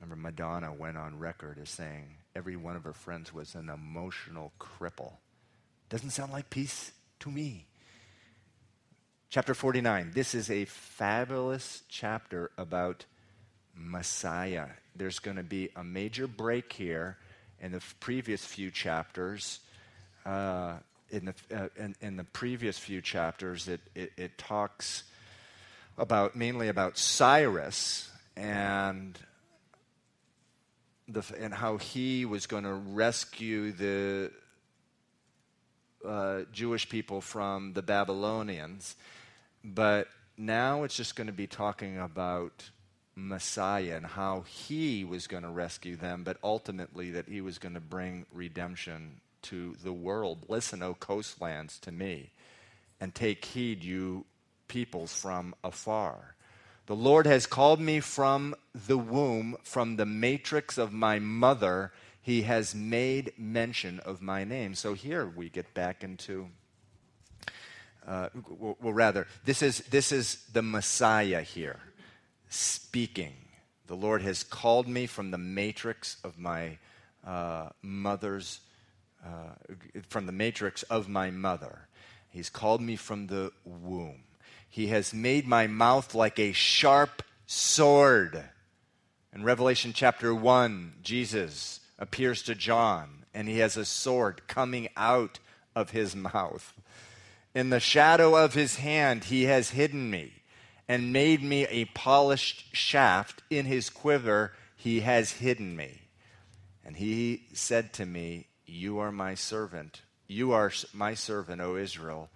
Remember, 0.00 0.16
Madonna 0.16 0.72
went 0.72 0.96
on 0.96 1.18
record 1.18 1.58
as 1.60 1.68
saying 1.68 2.16
every 2.34 2.56
one 2.56 2.76
of 2.76 2.84
her 2.84 2.92
friends 2.92 3.34
was 3.34 3.54
an 3.54 3.68
emotional 3.68 4.52
cripple. 4.58 5.14
Doesn't 5.88 6.10
sound 6.10 6.32
like 6.32 6.48
peace 6.48 6.92
to 7.20 7.30
me. 7.30 7.66
Chapter 9.28 9.54
49. 9.54 10.12
This 10.14 10.34
is 10.34 10.50
a 10.50 10.64
fabulous 10.64 11.82
chapter 11.88 12.50
about 12.56 13.04
Messiah. 13.80 14.66
There's 14.94 15.18
going 15.18 15.36
to 15.36 15.42
be 15.42 15.70
a 15.74 15.82
major 15.82 16.26
break 16.26 16.72
here 16.72 17.16
in 17.60 17.72
the 17.72 17.82
previous 18.00 18.44
few 18.44 18.70
chapters. 18.70 19.60
Uh, 20.24 20.74
in, 21.10 21.24
the, 21.26 21.34
uh, 21.56 21.68
in, 21.76 21.96
in, 22.00 22.16
the 22.16 22.24
previous 22.24 22.78
few 22.78 23.00
chapters, 23.00 23.68
it, 23.68 23.80
it, 23.94 24.12
it 24.16 24.38
talks 24.38 25.04
about 25.98 26.36
mainly 26.36 26.68
about 26.68 26.98
Cyrus 26.98 28.10
and 28.36 29.18
the, 31.08 31.22
and 31.38 31.52
how 31.52 31.78
he 31.78 32.24
was 32.24 32.46
going 32.46 32.64
to 32.64 32.74
rescue 32.74 33.72
the 33.72 34.30
uh, 36.06 36.42
Jewish 36.52 36.88
people 36.88 37.20
from 37.20 37.72
the 37.72 37.82
Babylonians. 37.82 38.96
But 39.64 40.08
now 40.36 40.84
it's 40.84 40.96
just 40.96 41.16
going 41.16 41.26
to 41.26 41.32
be 41.32 41.46
talking 41.46 41.98
about 41.98 42.70
Messiah 43.28 43.96
and 43.96 44.06
how 44.06 44.40
he 44.42 45.04
was 45.04 45.26
going 45.26 45.42
to 45.42 45.50
rescue 45.50 45.96
them, 45.96 46.24
but 46.24 46.38
ultimately 46.42 47.10
that 47.10 47.28
he 47.28 47.40
was 47.40 47.58
going 47.58 47.74
to 47.74 47.80
bring 47.80 48.26
redemption 48.32 49.20
to 49.42 49.76
the 49.82 49.92
world. 49.92 50.44
Listen, 50.48 50.82
O 50.82 50.94
coastlands, 50.94 51.78
to 51.80 51.92
me, 51.92 52.30
and 53.00 53.14
take 53.14 53.44
heed, 53.44 53.84
you 53.84 54.24
peoples 54.68 55.12
from 55.14 55.54
afar. 55.62 56.34
The 56.86 56.96
Lord 56.96 57.26
has 57.26 57.46
called 57.46 57.80
me 57.80 58.00
from 58.00 58.54
the 58.74 58.98
womb, 58.98 59.56
from 59.62 59.96
the 59.96 60.06
matrix 60.06 60.78
of 60.78 60.92
my 60.92 61.18
mother. 61.18 61.92
He 62.20 62.42
has 62.42 62.74
made 62.74 63.32
mention 63.38 64.00
of 64.00 64.20
my 64.20 64.44
name. 64.44 64.74
So 64.74 64.94
here 64.94 65.26
we 65.26 65.48
get 65.48 65.72
back 65.72 66.02
into, 66.02 66.48
uh, 68.06 68.28
well, 68.48 68.76
well, 68.80 68.92
rather, 68.92 69.26
this 69.44 69.62
is, 69.62 69.78
this 69.90 70.10
is 70.10 70.44
the 70.52 70.62
Messiah 70.62 71.42
here 71.42 71.80
speaking. 72.50 73.34
The 73.86 73.94
Lord 73.94 74.22
has 74.22 74.44
called 74.44 74.86
me 74.86 75.06
from 75.06 75.30
the 75.30 75.38
matrix 75.38 76.16
of 76.22 76.38
my 76.38 76.78
uh, 77.26 77.70
mother's, 77.80 78.60
uh, 79.24 79.54
from 80.08 80.26
the 80.26 80.32
matrix 80.32 80.82
of 80.84 81.08
my 81.08 81.30
mother. 81.30 81.88
He's 82.28 82.50
called 82.50 82.82
me 82.82 82.96
from 82.96 83.28
the 83.28 83.52
womb. 83.64 84.24
He 84.68 84.88
has 84.88 85.14
made 85.14 85.46
my 85.46 85.66
mouth 85.66 86.14
like 86.14 86.38
a 86.38 86.52
sharp 86.52 87.22
sword. 87.46 88.44
In 89.32 89.42
Revelation 89.42 89.92
chapter 89.94 90.34
1, 90.34 90.94
Jesus 91.02 91.80
appears 91.98 92.42
to 92.42 92.54
John, 92.54 93.24
and 93.32 93.48
he 93.48 93.58
has 93.58 93.76
a 93.76 93.84
sword 93.84 94.42
coming 94.46 94.88
out 94.96 95.38
of 95.74 95.90
his 95.90 96.14
mouth. 96.14 96.74
In 97.54 97.70
the 97.70 97.80
shadow 97.80 98.36
of 98.36 98.54
his 98.54 98.76
hand, 98.76 99.24
he 99.24 99.44
has 99.44 99.70
hidden 99.70 100.10
me 100.10 100.39
and 100.90 101.12
made 101.12 101.40
me 101.40 101.68
a 101.68 101.84
polished 101.84 102.74
shaft. 102.74 103.44
In 103.48 103.64
his 103.64 103.88
quiver 103.88 104.52
he 104.74 105.00
has 105.02 105.30
hidden 105.30 105.76
me. 105.76 106.00
And 106.84 106.96
he 106.96 107.44
said 107.52 107.92
to 107.92 108.04
me, 108.04 108.48
You 108.66 108.98
are 108.98 109.12
my 109.12 109.36
servant. 109.36 110.02
You 110.26 110.50
are 110.50 110.72
my 110.92 111.14
servant, 111.14 111.60
O 111.60 111.76
Israel, 111.76 112.28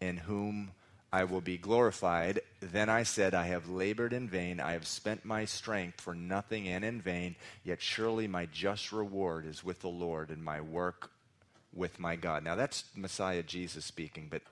in 0.00 0.18
whom 0.18 0.70
I 1.12 1.24
will 1.24 1.40
be 1.40 1.58
glorified. 1.58 2.40
Then 2.60 2.88
I 2.88 3.02
said, 3.02 3.34
I 3.34 3.46
have 3.46 3.68
labored 3.68 4.12
in 4.12 4.28
vain. 4.28 4.60
I 4.60 4.74
have 4.74 4.86
spent 4.86 5.24
my 5.24 5.44
strength 5.44 6.00
for 6.00 6.14
nothing 6.14 6.68
and 6.68 6.84
in 6.84 7.00
vain. 7.00 7.34
Yet 7.64 7.82
surely 7.82 8.28
my 8.28 8.46
just 8.46 8.92
reward 8.92 9.44
is 9.44 9.64
with 9.64 9.80
the 9.80 9.88
Lord 9.88 10.30
and 10.30 10.44
my 10.44 10.60
work 10.60 11.10
with 11.74 11.98
my 11.98 12.14
God. 12.14 12.44
Now 12.44 12.54
that's 12.54 12.84
Messiah 12.94 13.42
Jesus 13.42 13.84
speaking, 13.84 14.28
but 14.30 14.42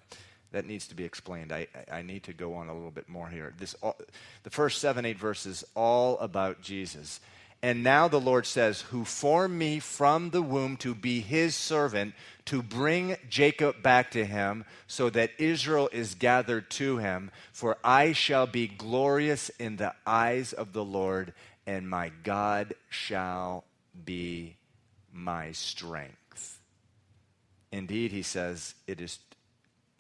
that 0.57 0.67
needs 0.67 0.89
to 0.89 0.95
be 0.95 1.05
explained. 1.05 1.53
I, 1.53 1.67
I 1.93 2.01
need 2.01 2.23
to 2.23 2.33
go 2.33 2.55
on 2.55 2.71
a 2.71 2.75
little 2.75 2.91
bit 2.91 3.11
more 3.11 3.29
here. 3.29 3.53
This, 3.59 3.75
all, 3.83 3.95
the 4.43 4.49
first 4.49 4.81
seven, 4.81 5.05
eight 5.05 5.19
verses, 5.19 5.63
all 5.75 6.19
about 6.19 6.63
Jesus. 6.63 7.21
And 7.63 7.85
now 7.85 8.09
the 8.09 8.19
Lord 8.19 8.47
says, 8.47 8.81
Who 8.81 9.05
formed 9.05 9.59
me 9.59 9.81
from 9.81 10.31
the 10.31 10.41
womb 10.41 10.79
to 10.79 10.95
be 10.95 11.21
his 11.21 11.55
servant, 11.55 12.15
to 12.47 12.63
bring 12.63 13.19
Jacob 13.29 13.83
back 13.83 14.13
to 14.13 14.25
him, 14.25 14.65
so 14.87 15.11
that 15.11 15.33
Israel 15.37 15.91
is 15.93 16.15
gathered 16.15 16.71
to 16.71 16.97
him. 16.97 17.31
For 17.53 17.77
I 17.85 18.13
shall 18.13 18.47
be 18.47 18.67
glorious 18.67 19.51
in 19.59 19.77
the 19.77 19.93
eyes 20.07 20.55
of 20.55 20.73
the 20.73 20.85
Lord, 20.85 21.35
and 21.67 21.87
my 21.87 22.11
God 22.23 22.73
shall 22.89 23.65
be 24.07 24.57
my 25.13 25.53
strength. 25.53 26.61
Indeed, 27.71 28.11
he 28.11 28.23
says, 28.23 28.75
It 28.87 29.03
is 29.03 29.19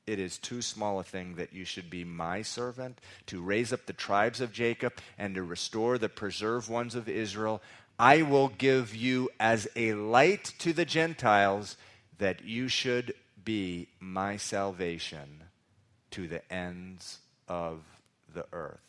it 0.07 0.19
is 0.19 0.39
too 0.39 0.63
small 0.63 1.01
a 1.01 1.05
thing 1.05 1.35
that 1.35 1.53
you 1.53 1.65
should 1.65 1.91
be 1.91 2.05
my 2.05 2.43
servant, 2.43 3.01
to 3.27 3.43
raise 3.43 3.73
up 3.73 3.87
the 3.87 3.93
tribes 3.93 4.41
of 4.41 4.53
Jacob 4.53 4.95
and 5.19 5.35
to 5.35 5.43
restore 5.43 5.99
the 5.99 6.09
preserved 6.09 6.69
ones 6.69 6.95
of 6.95 7.09
Israel. 7.09 7.61
I 7.99 8.23
will 8.23 8.49
give 8.49 8.95
you 8.95 9.31
as 9.41 9.67
a 9.75 9.95
light 9.95 10.53
to 10.59 10.73
the 10.73 10.85
Gentiles 10.85 11.77
that 12.19 12.45
you 12.45 12.69
should 12.69 13.15
be 13.45 13.89
my 14.01 14.37
salvation 14.37 15.45
to 16.11 16.29
the 16.29 16.53
ends 16.53 17.19
of 17.49 17.81
the 18.33 18.47
earth. 18.53 18.81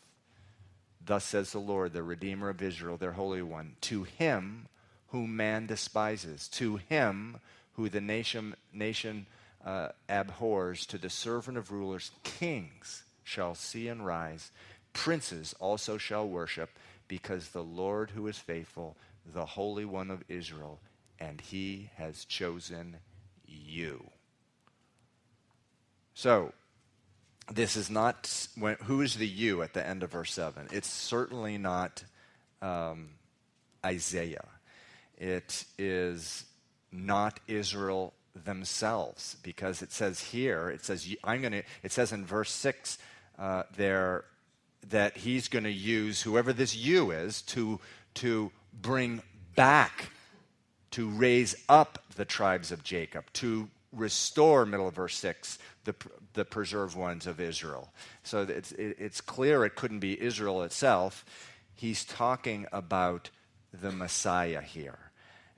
Thus 1.04 1.24
says 1.24 1.52
the 1.52 1.58
Lord, 1.58 1.94
the 1.94 2.02
Redeemer 2.02 2.50
of 2.50 2.62
Israel, 2.62 2.96
their 2.96 3.12
Holy 3.12 3.42
One, 3.42 3.76
to 3.82 4.04
him 4.04 4.68
whom 5.08 5.36
man 5.36 5.66
despises, 5.66 6.48
to 6.48 6.76
him 6.76 7.38
who 7.74 7.88
the 7.88 8.00
nation, 8.00 8.54
nation 8.72 9.26
uh, 9.64 9.88
abhors 10.08 10.86
to 10.86 10.98
the 10.98 11.10
servant 11.10 11.58
of 11.58 11.70
rulers, 11.70 12.10
kings 12.22 13.04
shall 13.24 13.54
see 13.54 13.88
and 13.88 14.04
rise, 14.06 14.50
princes 14.92 15.54
also 15.60 15.98
shall 15.98 16.28
worship, 16.28 16.70
because 17.06 17.48
the 17.48 17.62
Lord 17.62 18.10
who 18.10 18.26
is 18.26 18.38
faithful, 18.38 18.96
the 19.34 19.44
Holy 19.44 19.84
One 19.84 20.10
of 20.10 20.22
Israel, 20.28 20.80
and 21.18 21.40
he 21.40 21.90
has 21.96 22.24
chosen 22.24 22.96
you. 23.46 24.10
So, 26.14 26.52
this 27.50 27.76
is 27.76 27.88
not, 27.88 28.48
when, 28.56 28.76
who 28.84 29.00
is 29.00 29.14
the 29.14 29.26
you 29.26 29.62
at 29.62 29.72
the 29.72 29.86
end 29.86 30.02
of 30.02 30.12
verse 30.12 30.32
7? 30.32 30.68
It's 30.70 30.88
certainly 30.88 31.56
not 31.56 32.04
um, 32.60 33.10
Isaiah. 33.84 34.46
It 35.16 35.64
is 35.78 36.44
not 36.92 37.40
Israel 37.46 38.14
themselves 38.44 39.36
because 39.42 39.82
it 39.82 39.92
says 39.92 40.20
here, 40.20 40.70
it 40.70 40.84
says, 40.84 41.14
I'm 41.24 41.40
going 41.40 41.52
to, 41.52 41.62
it 41.82 41.92
says 41.92 42.12
in 42.12 42.24
verse 42.24 42.50
6 42.52 42.98
uh, 43.38 43.62
there 43.76 44.24
that 44.90 45.16
he's 45.16 45.48
going 45.48 45.64
to 45.64 45.72
use 45.72 46.22
whoever 46.22 46.52
this 46.52 46.74
you 46.74 47.10
is 47.10 47.42
to, 47.42 47.80
to 48.14 48.50
bring 48.80 49.22
back, 49.54 50.10
to 50.92 51.08
raise 51.08 51.56
up 51.68 52.02
the 52.16 52.24
tribes 52.24 52.72
of 52.72 52.84
Jacob, 52.84 53.24
to 53.34 53.68
restore, 53.92 54.64
middle 54.66 54.88
of 54.88 54.94
verse 54.94 55.16
6, 55.16 55.58
the, 55.84 55.94
the 56.34 56.44
preserved 56.44 56.96
ones 56.96 57.26
of 57.26 57.40
Israel. 57.40 57.92
So 58.22 58.42
it's, 58.42 58.72
it's 58.72 59.20
clear 59.20 59.64
it 59.64 59.74
couldn't 59.74 60.00
be 60.00 60.20
Israel 60.20 60.62
itself. 60.62 61.24
He's 61.74 62.04
talking 62.04 62.66
about 62.72 63.30
the 63.72 63.92
Messiah 63.92 64.62
here. 64.62 64.98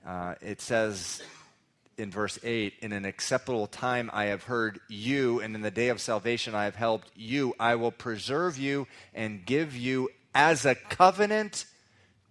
Uh, 0.05 0.35
it 0.41 0.61
says 0.61 1.21
in 2.01 2.11
verse 2.11 2.39
8 2.43 2.73
In 2.81 2.91
an 2.91 3.05
acceptable 3.05 3.67
time 3.67 4.09
I 4.11 4.25
have 4.25 4.43
heard 4.43 4.79
you, 4.89 5.39
and 5.39 5.55
in 5.55 5.61
the 5.61 5.71
day 5.71 5.89
of 5.89 6.01
salvation 6.01 6.55
I 6.55 6.65
have 6.65 6.75
helped 6.75 7.09
you. 7.15 7.53
I 7.59 7.75
will 7.75 7.91
preserve 7.91 8.57
you 8.57 8.87
and 9.13 9.45
give 9.45 9.75
you 9.75 10.09
as 10.33 10.65
a 10.65 10.75
covenant 10.75 11.65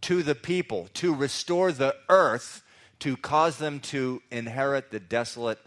to 0.02 0.22
the 0.22 0.34
people, 0.34 0.88
to 0.94 1.14
restore 1.14 1.72
the 1.72 1.94
earth, 2.08 2.62
to 2.98 3.16
cause 3.16 3.58
them 3.58 3.80
to 3.80 4.22
inherit 4.30 4.90
the 4.90 5.00
desolate 5.00 5.60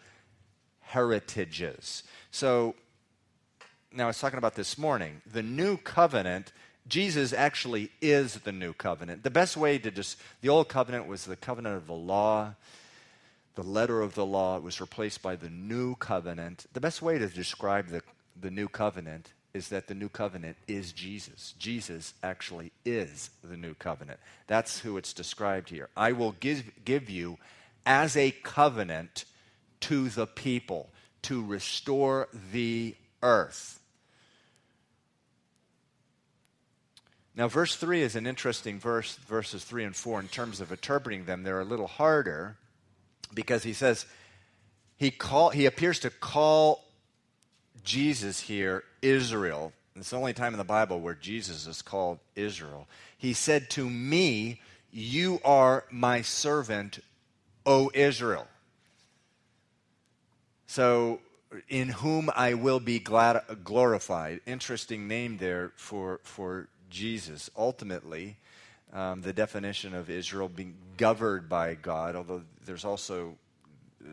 heritages. 0.82 2.04
So, 2.30 2.76
now 3.91 4.06
I 4.06 4.08
was 4.08 4.20
talking 4.20 4.39
about 4.39 4.56
this 4.56 4.78
morning. 4.78 5.22
The 5.32 5.43
new 5.43 5.78
covenant 5.78 6.51
Jesus 6.88 7.32
actually 7.32 7.91
is 8.01 8.36
the 8.36 8.51
new 8.51 8.74
covenant. 8.74 9.24
The 9.24 9.30
best 9.30 9.56
way 9.56 9.78
to 9.78 9.89
just, 9.89 10.18
the 10.41 10.49
old 10.49 10.68
covenant 10.68 11.08
was 11.08 11.24
the 11.24 11.38
covenant 11.38 11.78
of 11.78 11.88
the 11.88 11.93
law, 11.93 12.56
the 13.56 13.64
letter 13.64 14.01
of 14.01 14.16
the 14.16 14.26
law. 14.26 14.60
Was 14.60 14.82
replaced 14.82 15.22
by 15.22 15.36
the 15.36 15.49
new 15.49 15.95
covenant. 15.95 16.66
The 16.74 16.82
best 16.82 17.01
way 17.01 17.18
to 17.18 17.28
describe 17.28 17.88
the, 17.88 18.01
the 18.39 18.51
new 18.51 18.68
covenant 18.68 19.34
is 19.54 19.70
that 19.70 19.88
the 19.88 19.93
new 19.93 20.10
covenant 20.10 20.58
is 20.68 20.91
Jesus. 20.91 21.54
Jesus 21.60 22.14
actually 22.24 22.72
is 22.86 23.30
the 23.43 23.58
new 23.58 23.76
covenant. 23.76 24.20
That's 24.47 24.80
who 24.80 24.97
it's 24.97 25.14
described 25.14 25.70
here. 25.70 25.89
I 25.95 26.14
will 26.14 26.32
give, 26.32 26.64
give 26.84 27.10
you 27.10 27.38
as 27.86 28.18
a 28.18 28.32
covenant 28.32 29.26
to 29.82 30.10
the 30.10 30.26
people 30.26 30.89
to 31.24 31.45
restore 31.45 32.30
the 32.51 32.95
earth. 33.22 33.80
Now, 37.36 37.47
verse 37.47 37.76
3 37.76 38.01
is 38.01 38.16
an 38.16 38.28
interesting 38.28 38.80
verse, 38.80 39.16
verses 39.16 39.64
3 39.64 39.86
and 39.86 39.95
4, 39.95 40.20
in 40.20 40.28
terms 40.28 40.62
of 40.62 40.72
interpreting 40.72 41.26
them. 41.26 41.43
They're 41.43 41.62
a 41.62 41.66
little 41.66 41.88
harder 41.88 42.58
because 43.34 43.63
he 43.63 43.73
says, 43.73 44.05
he, 44.97 45.11
call, 45.11 45.49
he 45.49 45.65
appears 45.65 45.99
to 45.99 46.09
call 46.09 46.84
Jesus 47.84 48.39
here 48.39 48.84
Israel. 49.01 49.73
It's 49.95 50.09
the 50.09 50.17
only 50.17 50.34
time 50.34 50.53
in 50.53 50.57
the 50.57 50.63
Bible 50.63 50.99
where 50.99 51.13
Jesus 51.13 51.67
is 51.67 51.81
called 51.81 52.19
Israel. 52.36 52.88
He 53.17 53.34
said 53.34 53.69
to 53.71 53.89
me, 53.89 54.61
You 54.91 55.39
are 55.45 55.86
my 55.91 56.21
servant, 56.21 56.99
O 57.65 57.91
Israel. 57.93 58.47
So, 60.67 61.19
in 61.69 61.89
whom 61.89 62.31
I 62.36 62.55
will 62.55 62.79
be 62.79 62.99
glad, 62.99 63.41
glorified. 63.63 64.41
Interesting 64.47 65.07
name 65.07 65.38
there 65.38 65.71
for, 65.75 66.19
for 66.23 66.67
Jesus. 66.89 67.49
Ultimately, 67.55 68.38
um, 68.94 69.22
the 69.22 69.34
definition 69.34 69.94
of 69.94 70.10
Israel 70.10 70.48
being 70.48 70.76
governed 70.98 71.50
by 71.50 71.74
God, 71.74 72.16
although 72.16 72.44
there's 72.66 72.86
also 72.86 73.36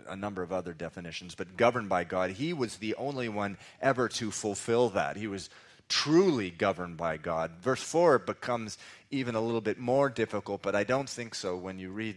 a 0.08 0.16
number 0.16 0.42
of 0.42 0.52
other 0.52 0.72
definitions, 0.72 1.34
but 1.34 1.56
governed 1.56 1.88
by 1.88 2.04
God. 2.04 2.30
He 2.30 2.52
was 2.52 2.76
the 2.76 2.94
only 2.94 3.28
one 3.28 3.58
ever 3.80 4.08
to 4.08 4.30
fulfill 4.30 4.90
that. 4.90 5.16
He 5.16 5.26
was 5.26 5.50
truly 5.88 6.50
governed 6.50 6.96
by 6.96 7.16
God. 7.16 7.50
Verse 7.60 7.82
4 7.82 8.20
becomes 8.20 8.78
even 9.10 9.34
a 9.34 9.40
little 9.40 9.60
bit 9.60 9.78
more 9.78 10.08
difficult, 10.08 10.62
but 10.62 10.76
I 10.76 10.84
don't 10.84 11.08
think 11.08 11.34
so 11.34 11.56
when 11.56 11.78
you 11.78 11.90
read 11.90 12.16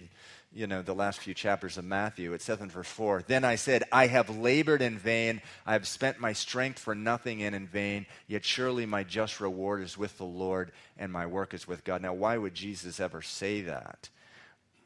you 0.56 0.68
know, 0.68 0.82
the 0.82 0.94
last 0.94 1.20
few 1.20 1.34
chapters 1.34 1.78
of 1.78 1.86
Matthew. 1.86 2.38
Says 2.38 2.62
in 2.62 2.70
verse 2.70 2.88
4 2.88 3.24
Then 3.26 3.44
I 3.44 3.56
said, 3.56 3.84
I 3.92 4.08
have 4.08 4.30
labored 4.38 4.82
in 4.82 4.98
vain. 4.98 5.42
I 5.66 5.74
have 5.74 5.88
spent 5.88 6.20
my 6.20 6.34
strength 6.34 6.80
for 6.80 6.96
nothing 6.96 7.42
and 7.44 7.56
in 7.56 7.68
vain. 7.68 8.06
Yet 8.28 8.46
surely 8.46 8.86
my 8.86 9.04
just 9.04 9.40
reward 9.40 9.82
is 9.82 9.98
with 9.98 10.18
the 10.18 10.26
Lord 10.26 10.72
and 10.98 11.12
my 11.12 11.26
work 11.26 11.54
is 11.54 11.68
with 11.68 11.84
God. 11.84 12.02
Now, 12.02 12.14
why 12.14 12.38
would 12.38 12.54
Jesus 12.54 13.00
ever 13.00 13.22
say 13.22 13.62
that? 13.62 14.10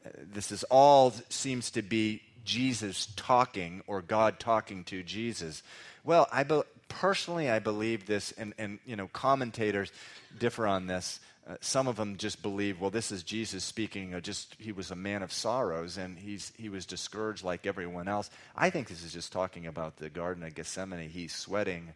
Uh, 0.04 0.10
this 0.32 0.52
is 0.52 0.64
all 0.64 1.12
seems 1.28 1.70
to 1.72 1.82
be 1.82 2.22
Jesus 2.44 3.08
talking 3.16 3.82
or 3.86 4.00
God 4.00 4.40
talking 4.40 4.84
to 4.84 5.02
Jesus. 5.02 5.62
Well, 6.02 6.28
I 6.32 6.44
be, 6.44 6.62
personally, 6.88 7.50
I 7.50 7.58
believe 7.58 8.06
this, 8.06 8.32
and, 8.32 8.54
and 8.56 8.78
you 8.86 8.96
know, 8.96 9.08
commentators 9.08 9.92
differ 10.38 10.66
on 10.66 10.86
this. 10.86 11.20
Uh, 11.48 11.54
some 11.60 11.88
of 11.88 11.96
them 11.96 12.16
just 12.18 12.42
believe, 12.42 12.78
well, 12.80 12.90
this 12.90 13.10
is 13.10 13.22
Jesus 13.22 13.64
speaking. 13.64 14.14
Uh, 14.14 14.20
just 14.20 14.54
he 14.58 14.70
was 14.70 14.90
a 14.90 14.96
man 14.96 15.22
of 15.22 15.32
sorrows, 15.32 15.96
and 15.96 16.18
he's 16.18 16.52
he 16.58 16.68
was 16.68 16.84
discouraged 16.84 17.42
like 17.42 17.66
everyone 17.66 18.06
else. 18.06 18.28
I 18.54 18.68
think 18.70 18.88
this 18.88 19.02
is 19.02 19.14
just 19.14 19.32
talking 19.32 19.66
about 19.66 19.96
the 19.96 20.10
Garden 20.10 20.42
of 20.42 20.54
Gethsemane. 20.54 21.08
He's 21.08 21.34
sweating. 21.34 21.94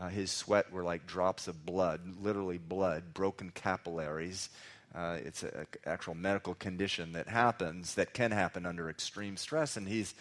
Uh, 0.00 0.08
his 0.08 0.30
sweat 0.30 0.72
were 0.72 0.82
like 0.82 1.06
drops 1.06 1.48
of 1.48 1.66
blood, 1.66 2.00
literally 2.22 2.58
blood, 2.58 3.14
broken 3.14 3.50
capillaries. 3.50 4.48
Uh, 4.94 5.18
it's 5.24 5.42
an 5.42 5.66
actual 5.86 6.14
medical 6.14 6.54
condition 6.54 7.12
that 7.12 7.28
happens, 7.28 7.94
that 7.96 8.14
can 8.14 8.30
happen 8.30 8.64
under 8.64 8.88
extreme 8.88 9.36
stress. 9.36 9.76
And 9.76 9.88
he's, 9.88 10.14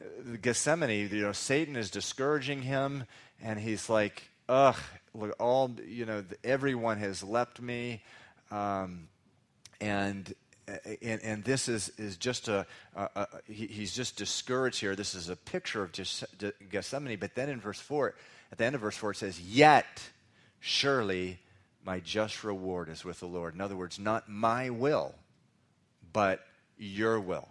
uh, 0.00 0.36
Gethsemane, 0.42 1.08
you 1.10 1.22
know, 1.22 1.32
Satan 1.32 1.76
is 1.76 1.90
discouraging 1.90 2.62
him, 2.62 3.04
and 3.40 3.60
he's 3.60 3.88
like, 3.88 4.28
ugh, 4.48 4.76
look, 5.14 5.34
all, 5.38 5.74
you 5.86 6.06
know, 6.06 6.24
everyone 6.42 6.98
has 6.98 7.22
left 7.22 7.60
me. 7.60 8.02
Um, 8.50 9.08
and 9.80 10.34
and, 11.02 11.22
and, 11.22 11.44
this 11.44 11.68
is, 11.68 11.90
is 11.96 12.16
just 12.16 12.48
a, 12.48 12.66
a, 12.94 13.08
a 13.16 13.26
he, 13.46 13.66
he's 13.66 13.94
just 13.94 14.16
discouraged 14.16 14.80
here. 14.80 14.94
This 14.94 15.14
is 15.14 15.28
a 15.28 15.36
picture 15.36 15.82
of 15.82 15.92
just 15.92 16.24
Gethsemane. 16.70 17.18
But 17.18 17.34
then 17.34 17.48
in 17.48 17.60
verse 17.60 17.80
4, 17.80 18.14
at 18.52 18.58
the 18.58 18.64
end 18.64 18.74
of 18.74 18.82
verse 18.82 18.96
4, 18.96 19.12
it 19.12 19.16
says, 19.16 19.40
Yet 19.40 19.86
surely 20.60 21.38
my 21.84 22.00
just 22.00 22.44
reward 22.44 22.88
is 22.88 23.04
with 23.04 23.20
the 23.20 23.26
Lord. 23.26 23.54
In 23.54 23.60
other 23.60 23.76
words, 23.76 23.98
not 23.98 24.28
my 24.28 24.70
will, 24.70 25.14
but 26.12 26.44
your 26.76 27.18
will. 27.20 27.48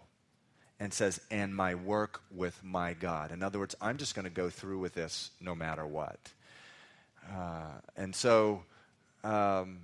And 0.80 0.94
says, 0.94 1.20
and 1.32 1.56
my 1.56 1.74
work 1.74 2.22
with 2.30 2.64
my 2.64 2.94
God. 2.94 3.32
In 3.32 3.42
other 3.42 3.58
words, 3.58 3.74
I'm 3.82 3.98
just 3.98 4.14
going 4.14 4.26
to 4.26 4.32
go 4.32 4.52
through 4.52 4.78
with 4.78 4.94
this 4.94 5.32
no 5.42 5.56
matter 5.56 5.88
what. 5.88 6.20
Uh, 7.30 7.80
and 7.96 8.16
so, 8.16 8.64
um, 9.24 9.80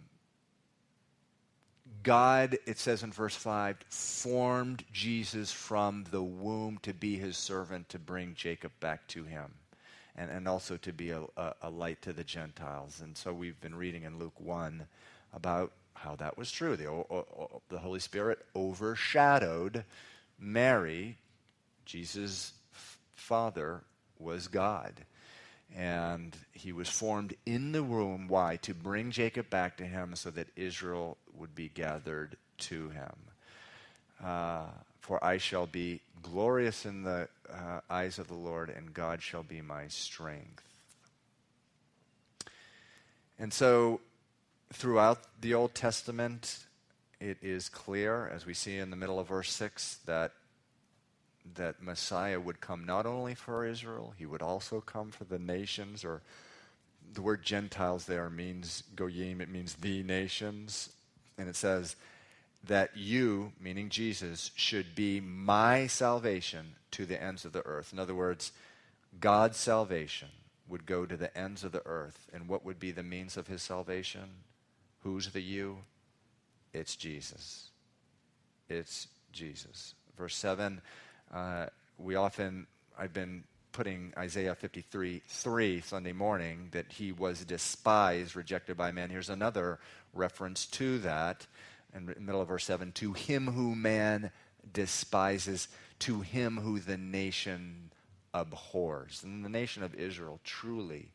God, 2.03 2.57
it 2.65 2.79
says 2.79 3.03
in 3.03 3.11
verse 3.11 3.35
5, 3.35 3.77
formed 3.89 4.83
Jesus 4.91 5.51
from 5.51 6.05
the 6.11 6.21
womb 6.21 6.79
to 6.83 6.93
be 6.93 7.17
his 7.17 7.37
servant 7.37 7.89
to 7.89 7.99
bring 7.99 8.35
Jacob 8.35 8.71
back 8.79 9.07
to 9.09 9.23
him 9.23 9.53
and, 10.15 10.29
and 10.29 10.47
also 10.47 10.77
to 10.77 10.93
be 10.93 11.11
a, 11.11 11.21
a, 11.37 11.53
a 11.63 11.69
light 11.69 12.01
to 12.03 12.13
the 12.13 12.23
Gentiles. 12.23 13.01
And 13.01 13.17
so 13.17 13.33
we've 13.33 13.59
been 13.61 13.75
reading 13.75 14.03
in 14.03 14.19
Luke 14.19 14.39
1 14.39 14.85
about 15.33 15.71
how 15.93 16.15
that 16.17 16.37
was 16.37 16.51
true. 16.51 16.75
The, 16.75 16.87
o, 16.87 17.61
the 17.69 17.79
Holy 17.79 17.99
Spirit 17.99 18.45
overshadowed 18.55 19.85
Mary. 20.39 21.17
Jesus' 21.85 22.53
father 23.15 23.83
was 24.19 24.47
God. 24.47 24.93
And 25.75 26.35
he 26.51 26.71
was 26.71 26.87
formed 26.87 27.35
in 27.45 27.71
the 27.71 27.83
womb. 27.83 28.27
Why? 28.27 28.57
To 28.57 28.73
bring 28.73 29.11
Jacob 29.11 29.49
back 29.49 29.77
to 29.77 29.85
him 29.85 30.15
so 30.15 30.29
that 30.31 30.47
Israel 30.55 31.17
would 31.35 31.55
be 31.55 31.69
gathered 31.69 32.37
to 32.59 32.89
him. 32.89 33.15
Uh, 34.23 34.65
for 34.99 35.23
I 35.23 35.37
shall 35.37 35.65
be 35.65 36.01
glorious 36.21 36.85
in 36.85 37.03
the 37.03 37.27
uh, 37.51 37.81
eyes 37.89 38.19
of 38.19 38.27
the 38.27 38.33
Lord, 38.35 38.69
and 38.69 38.93
God 38.93 39.21
shall 39.21 39.43
be 39.43 39.61
my 39.61 39.87
strength. 39.87 40.63
And 43.37 43.53
so, 43.53 43.99
throughout 44.71 45.19
the 45.41 45.53
Old 45.53 45.75
Testament, 45.75 46.65
it 47.19 47.37
is 47.41 47.67
clear, 47.67 48.27
as 48.27 48.45
we 48.45 48.53
see 48.53 48.77
in 48.77 48.89
the 48.89 48.95
middle 48.95 49.19
of 49.19 49.27
verse 49.27 49.51
6, 49.51 49.99
that, 50.05 50.31
that 51.55 51.81
Messiah 51.81 52.39
would 52.39 52.61
come 52.61 52.85
not 52.85 53.05
only 53.05 53.35
for 53.35 53.65
Israel, 53.65 54.13
he 54.17 54.25
would 54.25 54.41
also 54.41 54.81
come 54.81 55.11
for 55.11 55.25
the 55.25 55.39
nations, 55.39 56.03
or 56.05 56.21
the 57.13 57.21
word 57.21 57.43
Gentiles 57.43 58.05
there 58.05 58.29
means 58.29 58.83
goyim, 58.95 59.41
it 59.41 59.49
means 59.49 59.75
the 59.75 60.03
nations. 60.03 60.89
And 61.37 61.49
it 61.49 61.55
says, 61.55 61.95
that 62.67 62.95
you, 62.95 63.51
meaning 63.59 63.89
Jesus, 63.89 64.51
should 64.55 64.95
be 64.95 65.19
my 65.19 65.87
salvation 65.87 66.75
to 66.91 67.05
the 67.05 67.21
ends 67.21 67.43
of 67.45 67.51
the 67.51 67.65
earth. 67.65 67.91
In 67.91 67.99
other 67.99 68.15
words, 68.15 68.51
God's 69.19 69.57
salvation 69.57 70.29
would 70.69 70.85
go 70.85 71.05
to 71.05 71.17
the 71.17 71.35
ends 71.37 71.63
of 71.63 71.73
the 71.73 71.85
earth. 71.85 72.27
And 72.33 72.47
what 72.47 72.63
would 72.63 72.79
be 72.79 72.91
the 72.91 73.03
means 73.03 73.35
of 73.35 73.47
his 73.47 73.61
salvation? 73.61 74.29
Who's 75.01 75.29
the 75.29 75.41
you? 75.41 75.79
It's 76.73 76.95
Jesus. 76.95 77.69
It's 78.69 79.07
Jesus. 79.33 79.93
Verse 80.17 80.35
7, 80.35 80.81
uh, 81.33 81.65
we 81.97 82.15
often, 82.15 82.67
I've 82.97 83.13
been 83.13 83.43
putting 83.71 84.13
Isaiah 84.17 84.55
53 84.55 85.23
3 85.27 85.81
Sunday 85.81 86.13
morning 86.13 86.69
that 86.71 86.91
he 86.91 87.11
was 87.11 87.43
despised, 87.43 88.35
rejected 88.35 88.77
by 88.77 88.91
men. 88.91 89.09
Here's 89.09 89.29
another 89.29 89.79
reference 90.13 90.65
to 90.67 90.99
that 90.99 91.47
in 91.95 92.05
the 92.05 92.19
middle 92.19 92.41
of 92.41 92.47
verse 92.47 92.65
7 92.65 92.91
to 92.93 93.13
him 93.13 93.47
who 93.47 93.75
man 93.75 94.31
despises, 94.71 95.67
to 95.99 96.21
him 96.21 96.57
who 96.57 96.79
the 96.79 96.97
nation 96.97 97.91
abhors. 98.33 99.21
And 99.23 99.43
the 99.43 99.49
nation 99.49 99.83
of 99.83 99.95
Israel 99.95 100.39
truly 100.43 101.09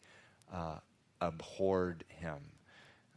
uh, 0.53 0.79
abhorred 1.21 2.05
him. 2.09 2.39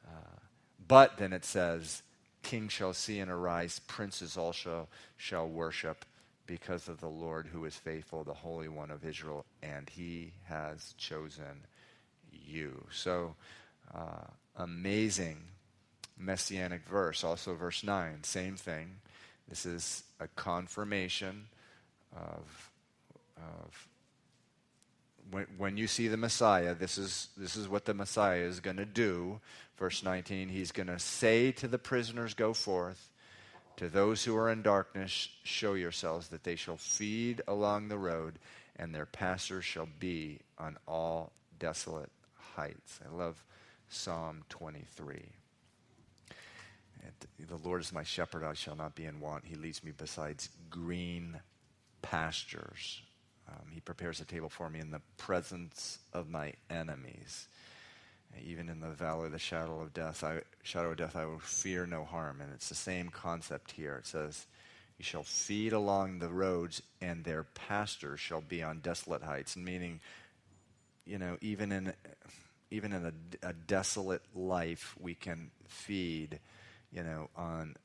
Uh, 0.08 0.39
but 0.88 1.18
then 1.18 1.34
it 1.34 1.45
says, 1.45 2.04
King 2.43 2.68
shall 2.68 2.93
see 2.93 3.20
and 3.20 3.30
arise, 3.30 3.80
princes 3.88 4.38
also 4.38 4.88
shall 5.18 5.47
worship 5.47 6.06
because 6.52 6.89
of 6.89 6.99
the 6.99 7.08
Lord 7.08 7.47
who 7.47 7.64
is 7.64 7.78
faithful, 7.78 8.26
the 8.26 8.34
Holy 8.34 8.68
One 8.68 8.91
of 8.91 9.06
Israel, 9.06 9.45
and 9.64 9.89
he 9.89 10.34
has 10.49 10.93
chosen 10.97 11.66
you. 12.30 12.86
So 12.91 13.36
uh, 13.95 14.26
amazing 14.58 15.38
messianic 16.18 16.86
verse. 16.89 17.24
Also, 17.24 17.56
verse 17.56 17.86
9, 17.86 18.24
same 18.24 18.58
thing. 18.58 18.97
This 19.47 19.66
is 19.66 20.04
a 20.20 20.28
confirmation 20.28 21.45
of, 22.14 22.72
of 23.38 23.88
when, 25.32 25.47
when 25.58 25.78
you 25.78 25.88
see 25.88 26.10
the 26.10 26.18
Messiah, 26.18 26.76
this 26.76 26.97
is, 26.97 27.30
this 27.38 27.56
is 27.56 27.70
what 27.70 27.86
the 27.86 27.93
Messiah 27.93 28.41
is 28.41 28.60
going 28.60 28.76
to 28.76 28.86
do. 28.86 29.39
Verse 29.78 30.04
19, 30.04 30.49
he's 30.49 30.74
going 30.74 30.88
to 30.88 30.99
say 30.99 31.54
to 31.54 31.70
the 31.70 31.80
prisoners, 31.80 32.34
Go 32.34 32.54
forth. 32.54 33.11
To 33.82 33.89
those 33.89 34.23
who 34.23 34.38
are 34.38 34.51
in 34.51 34.61
darkness, 34.61 35.29
show 35.41 35.73
yourselves 35.73 36.27
that 36.27 36.43
they 36.43 36.55
shall 36.55 36.77
feed 36.77 37.41
along 37.47 37.88
the 37.88 37.97
road, 37.97 38.38
and 38.75 38.93
their 38.93 39.07
pastors 39.07 39.65
shall 39.65 39.89
be 39.99 40.38
on 40.59 40.77
all 40.88 41.32
desolate 41.57 42.11
heights. 42.55 42.99
I 43.03 43.11
love 43.11 43.43
Psalm 43.89 44.43
23. 44.49 45.23
The 47.39 47.67
Lord 47.67 47.82
is 47.82 47.91
my 47.91 48.03
shepherd, 48.03 48.43
I 48.43 48.53
shall 48.53 48.75
not 48.75 48.93
be 48.93 49.05
in 49.05 49.19
want. 49.19 49.45
He 49.45 49.55
leads 49.55 49.84
me 49.84 49.89
beside 49.89 50.43
green 50.69 51.39
pastures. 52.03 53.01
Um, 53.49 53.65
he 53.71 53.79
prepares 53.79 54.21
a 54.21 54.25
table 54.25 54.49
for 54.49 54.69
me 54.69 54.79
in 54.79 54.91
the 54.91 55.01
presence 55.17 55.97
of 56.13 56.29
my 56.29 56.53
enemies. 56.69 57.47
Even 58.43 58.69
in 58.69 58.79
the 58.79 58.89
valley 58.89 59.27
of 59.27 59.32
the 59.32 59.39
shadow 59.39 59.82
of 59.82 59.93
death, 59.93 60.23
I, 60.23 60.41
shadow 60.63 60.91
of 60.91 60.97
death, 60.97 61.15
I 61.15 61.25
will 61.25 61.39
fear 61.39 61.86
no 61.86 62.05
harm. 62.05 62.41
And 62.41 62.51
it's 62.53 62.69
the 62.69 62.75
same 62.75 63.09
concept 63.09 63.71
here. 63.71 63.95
It 63.95 64.07
says, 64.07 64.45
"You 64.97 65.03
shall 65.03 65.23
feed 65.23 65.73
along 65.73 66.19
the 66.19 66.29
roads, 66.29 66.82
and 67.01 67.23
their 67.23 67.43
pasture 67.43 68.17
shall 68.17 68.41
be 68.41 68.63
on 68.63 68.79
desolate 68.79 69.23
heights." 69.23 69.55
Meaning, 69.55 69.99
you 71.05 71.17
know, 71.17 71.38
even 71.41 71.71
in 71.71 71.93
even 72.69 72.93
in 72.93 73.05
a, 73.05 73.49
a 73.49 73.53
desolate 73.53 74.23
life, 74.34 74.95
we 74.99 75.13
can 75.13 75.51
feed, 75.67 76.39
you 76.91 77.03
know, 77.03 77.29
on 77.36 77.75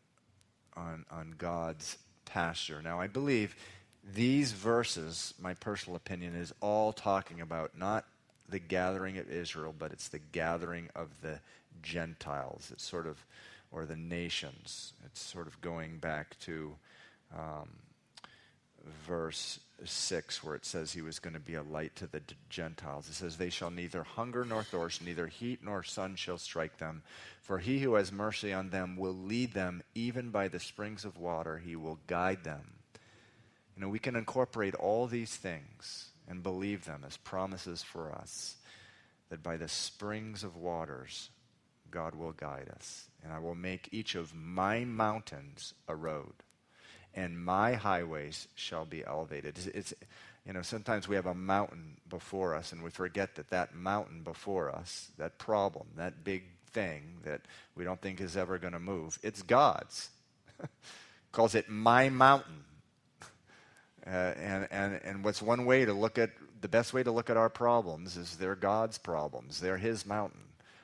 on 0.76 1.04
on 1.10 1.34
God's 1.36 1.98
pasture. 2.24 2.82
Now, 2.82 3.00
I 3.00 3.06
believe 3.06 3.56
these 4.04 4.52
verses, 4.52 5.34
my 5.40 5.54
personal 5.54 5.96
opinion, 5.96 6.36
is 6.36 6.52
all 6.60 6.92
talking 6.92 7.40
about 7.40 7.76
not 7.76 8.04
the 8.48 8.58
gathering 8.58 9.18
of 9.18 9.30
Israel, 9.30 9.74
but 9.76 9.92
it's 9.92 10.08
the 10.08 10.18
gathering 10.18 10.88
of 10.94 11.08
the 11.22 11.40
Gentiles. 11.82 12.70
It's 12.72 12.84
sort 12.84 13.06
of, 13.06 13.24
or 13.72 13.84
the 13.84 13.96
nations. 13.96 14.92
It's 15.04 15.20
sort 15.20 15.46
of 15.46 15.60
going 15.60 15.98
back 15.98 16.38
to 16.40 16.74
um, 17.36 17.68
verse 19.06 19.58
6, 19.84 20.42
where 20.42 20.54
it 20.54 20.64
says 20.64 20.92
he 20.92 21.02
was 21.02 21.18
going 21.18 21.34
to 21.34 21.40
be 21.40 21.54
a 21.54 21.62
light 21.62 21.96
to 21.96 22.06
the 22.06 22.22
Gentiles. 22.48 23.08
It 23.08 23.14
says, 23.14 23.36
They 23.36 23.50
shall 23.50 23.70
neither 23.70 24.04
hunger 24.04 24.44
nor 24.44 24.62
thirst, 24.62 25.04
neither 25.04 25.26
heat 25.26 25.60
nor 25.62 25.82
sun 25.82 26.16
shall 26.16 26.38
strike 26.38 26.78
them. 26.78 27.02
For 27.42 27.58
he 27.58 27.80
who 27.80 27.94
has 27.94 28.10
mercy 28.10 28.52
on 28.52 28.70
them 28.70 28.96
will 28.96 29.14
lead 29.14 29.52
them, 29.52 29.82
even 29.94 30.30
by 30.30 30.48
the 30.48 30.60
springs 30.60 31.04
of 31.04 31.18
water, 31.18 31.58
he 31.58 31.76
will 31.76 31.98
guide 32.06 32.44
them. 32.44 32.72
You 33.76 33.82
know, 33.82 33.88
we 33.88 33.98
can 33.98 34.16
incorporate 34.16 34.74
all 34.74 35.06
these 35.06 35.36
things 35.36 36.10
and 36.28 36.42
believe 36.42 36.84
them 36.84 37.04
as 37.06 37.16
promises 37.16 37.82
for 37.82 38.12
us 38.12 38.56
that 39.28 39.42
by 39.42 39.56
the 39.56 39.68
springs 39.68 40.44
of 40.44 40.56
waters, 40.56 41.30
God 41.90 42.14
will 42.14 42.32
guide 42.32 42.68
us. 42.74 43.08
And 43.22 43.32
I 43.32 43.38
will 43.38 43.54
make 43.54 43.88
each 43.90 44.14
of 44.14 44.34
my 44.34 44.84
mountains 44.84 45.74
a 45.88 45.96
road, 45.96 46.32
and 47.14 47.42
my 47.42 47.74
highways 47.74 48.46
shall 48.54 48.84
be 48.84 49.04
elevated. 49.04 49.56
It's, 49.58 49.66
it's, 49.66 49.94
you 50.46 50.52
know, 50.52 50.62
sometimes 50.62 51.08
we 51.08 51.16
have 51.16 51.26
a 51.26 51.34
mountain 51.34 51.96
before 52.08 52.54
us, 52.54 52.72
and 52.72 52.82
we 52.82 52.90
forget 52.90 53.34
that 53.34 53.50
that 53.50 53.74
mountain 53.74 54.22
before 54.22 54.70
us, 54.70 55.10
that 55.18 55.38
problem, 55.38 55.86
that 55.96 56.22
big 56.22 56.44
thing 56.70 57.18
that 57.24 57.40
we 57.74 57.84
don't 57.84 58.00
think 58.00 58.20
is 58.20 58.36
ever 58.36 58.58
going 58.58 58.74
to 58.74 58.78
move, 58.78 59.18
it's 59.22 59.42
God's. 59.42 60.10
Calls 61.32 61.54
it 61.54 61.68
my 61.68 62.08
mountain. 62.08 62.64
Uh, 64.06 64.34
and, 64.36 64.68
and, 64.70 65.00
and 65.04 65.24
what's 65.24 65.42
one 65.42 65.64
way 65.64 65.84
to 65.84 65.92
look 65.92 66.18
at, 66.18 66.30
the 66.60 66.68
best 66.68 66.94
way 66.94 67.02
to 67.02 67.10
look 67.10 67.28
at 67.28 67.36
our 67.36 67.50
problems 67.50 68.16
is 68.16 68.36
they're 68.36 68.54
God's 68.54 68.98
problems. 68.98 69.60
They're 69.60 69.78
His 69.78 70.06
mountain. 70.06 70.42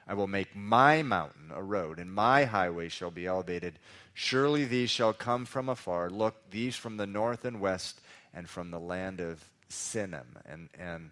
I 0.09 0.15
will 0.15 0.27
make 0.27 0.57
my 0.57 1.03
mountain 1.03 1.53
a 1.55 1.63
road, 1.63 1.99
and 1.99 2.13
my 2.13 2.45
highway 2.45 2.89
shall 2.89 3.13
be 3.13 3.27
elevated. 3.27 3.79
Surely 4.15 4.65
these 4.65 4.91
shall 4.91 5.13
come 5.13 5.45
from 5.45 5.69
afar. 5.69 6.11
Look, 6.11 6.51
these 6.51 6.75
from 6.75 6.97
the 6.97 7.07
north 7.07 7.45
and 7.45 7.61
west, 7.61 8.01
and 8.35 8.49
from 8.49 8.71
the 8.71 8.81
land 8.81 9.21
of 9.21 9.43
Sinim. 9.71 10.27
And, 10.45 10.69
and 10.79 11.11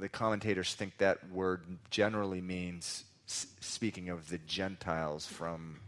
the 0.00 0.08
commentators 0.08 0.74
think 0.74 0.98
that 0.98 1.30
word 1.30 1.62
generally 1.90 2.40
means 2.40 3.04
speaking 3.26 4.08
of 4.08 4.28
the 4.28 4.38
Gentiles 4.38 5.26
from, 5.26 5.78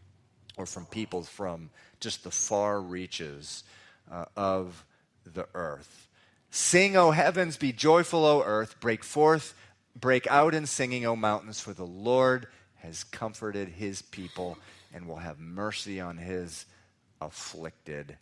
or 0.56 0.66
from 0.66 0.86
peoples 0.86 1.28
from 1.28 1.70
just 2.00 2.22
the 2.22 2.30
far 2.30 2.80
reaches 2.80 3.64
uh, 4.10 4.26
of 4.36 4.84
the 5.24 5.46
earth. 5.54 6.08
Sing, 6.50 6.96
O 6.96 7.10
heavens, 7.10 7.56
be 7.56 7.72
joyful, 7.72 8.24
O 8.24 8.42
earth, 8.42 8.78
break 8.80 9.02
forth, 9.02 9.54
break 9.98 10.26
out 10.28 10.54
in 10.54 10.66
singing, 10.66 11.04
O 11.04 11.16
mountains, 11.16 11.60
for 11.60 11.72
the 11.72 11.86
Lord 11.86 12.46
has 12.76 13.02
comforted 13.04 13.68
his 13.68 14.02
people 14.02 14.58
and 14.92 15.08
will 15.08 15.16
have 15.16 15.40
mercy 15.40 16.00
on 16.00 16.18
his 16.18 16.66
afflicted. 17.20 18.16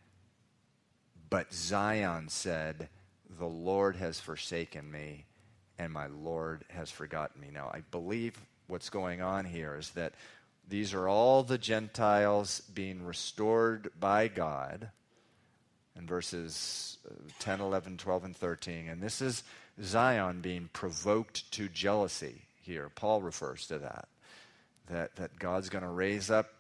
But 1.29 1.53
Zion 1.53 2.29
said, 2.29 2.89
The 3.39 3.47
Lord 3.47 3.97
has 3.97 4.21
forsaken 4.21 4.91
me, 4.91 5.27
and 5.79 5.93
my 5.93 6.07
Lord 6.07 6.65
has 6.71 6.91
forgotten 6.91 7.41
me. 7.41 7.49
Now, 7.53 7.71
I 7.75 7.81
believe 7.91 8.39
what's 8.67 8.89
going 8.89 9.21
on 9.21 9.45
here 9.45 9.77
is 9.77 9.91
that 9.91 10.15
these 10.69 10.95
are 10.95 11.09
all 11.09 11.43
the 11.43 11.59
Gentiles 11.59 12.61
being 12.73 13.05
restored 13.05 13.91
by 13.99 14.29
God 14.29 14.91
in 15.97 16.07
verses 16.07 16.99
uh, 17.09 17.15
10, 17.39 17.61
11, 17.61 17.99
12, 17.99 18.25
and 18.25 18.37
13. 18.37 18.89
And 18.89 19.03
this 19.03 19.21
is 19.21 19.43
Zion 19.83 20.41
being 20.41 20.69
provoked 20.73 21.51
to 21.53 21.69
jealousy 21.69 22.43
here. 22.63 22.91
Paul 22.95 23.23
refers 23.23 23.67
to 23.69 23.79
that. 23.79 24.09
That, 24.89 25.17
that 25.17 25.39
God's 25.39 25.69
going 25.69 25.85
to 25.85 25.91
raise 25.91 26.31
up 26.31 26.53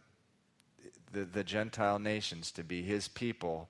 the, 1.12 1.24
the 1.24 1.44
Gentile 1.44 1.98
nations 1.98 2.50
to 2.52 2.64
be 2.64 2.82
his 2.82 3.08
people, 3.08 3.68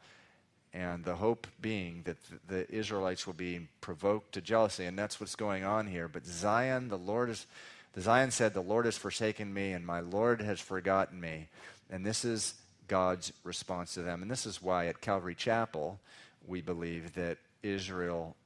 and 0.72 1.04
the 1.04 1.16
hope 1.16 1.46
being 1.60 2.02
that 2.04 2.16
the, 2.24 2.54
the 2.54 2.74
Israelites 2.74 3.26
will 3.26 3.34
be 3.34 3.68
provoked 3.80 4.32
to 4.32 4.40
jealousy. 4.40 4.84
And 4.84 4.98
that's 4.98 5.20
what's 5.20 5.36
going 5.36 5.64
on 5.64 5.86
here. 5.86 6.08
But 6.08 6.26
Zion, 6.26 6.88
the 6.88 6.98
Lord 6.98 7.30
is. 7.30 7.46
The 7.94 8.00
Zion 8.00 8.30
said, 8.30 8.54
The 8.54 8.62
Lord 8.62 8.86
has 8.86 8.96
forsaken 8.96 9.52
me, 9.52 9.72
and 9.72 9.84
my 9.84 10.00
Lord 10.00 10.40
has 10.40 10.60
forgotten 10.60 11.20
me. 11.20 11.48
And 11.90 12.06
this 12.06 12.24
is 12.24 12.54
God's 12.88 13.32
response 13.44 13.94
to 13.94 14.02
them. 14.02 14.22
And 14.22 14.30
this 14.30 14.46
is 14.46 14.62
why 14.62 14.86
at 14.86 15.00
Calvary 15.00 15.34
Chapel, 15.34 16.00
we 16.46 16.60
believe 16.60 17.14
that 17.14 17.38
Israel, 17.62 18.36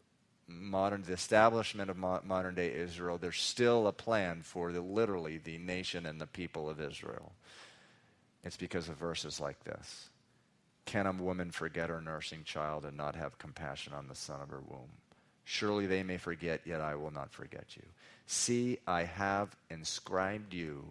modern, 0.47 1.03
the 1.03 1.13
establishment 1.13 1.91
of 1.91 1.97
mo- 1.97 2.21
modern 2.25 2.55
day 2.55 2.73
Israel, 2.73 3.19
there's 3.19 3.41
still 3.41 3.87
a 3.87 3.93
plan 3.93 4.43
for 4.43 4.73
the, 4.73 4.81
literally 4.81 5.39
the 5.39 5.59
nation 5.59 6.07
and 6.07 6.21
the 6.21 6.27
people 6.27 6.69
of 6.69 6.81
Israel. 6.81 7.33
It's 8.45 8.57
because 8.57 8.89
of 8.89 8.97
verses 8.97 9.41
like 9.41 9.65
this. 9.65 10.09
Can 10.85 11.07
a 11.07 11.13
woman 11.13 11.51
forget 11.51 11.91
her 11.91 12.01
nursing 12.01 12.45
child 12.45 12.85
and 12.85 12.97
not 12.97 13.17
have 13.17 13.39
compassion 13.39 13.93
on 13.93 14.07
the 14.07 14.15
son 14.15 14.41
of 14.41 14.51
her 14.51 14.61
womb? 14.61 14.91
Surely 15.45 15.87
they 15.87 16.03
may 16.03 16.17
forget, 16.17 16.61
yet 16.65 16.81
I 16.81 16.95
will 16.95 17.13
not 17.13 17.33
forget 17.33 17.77
you. 17.77 17.83
See, 18.27 18.79
I 18.87 19.05
have 19.05 19.57
inscribed 19.71 20.55
you 20.55 20.85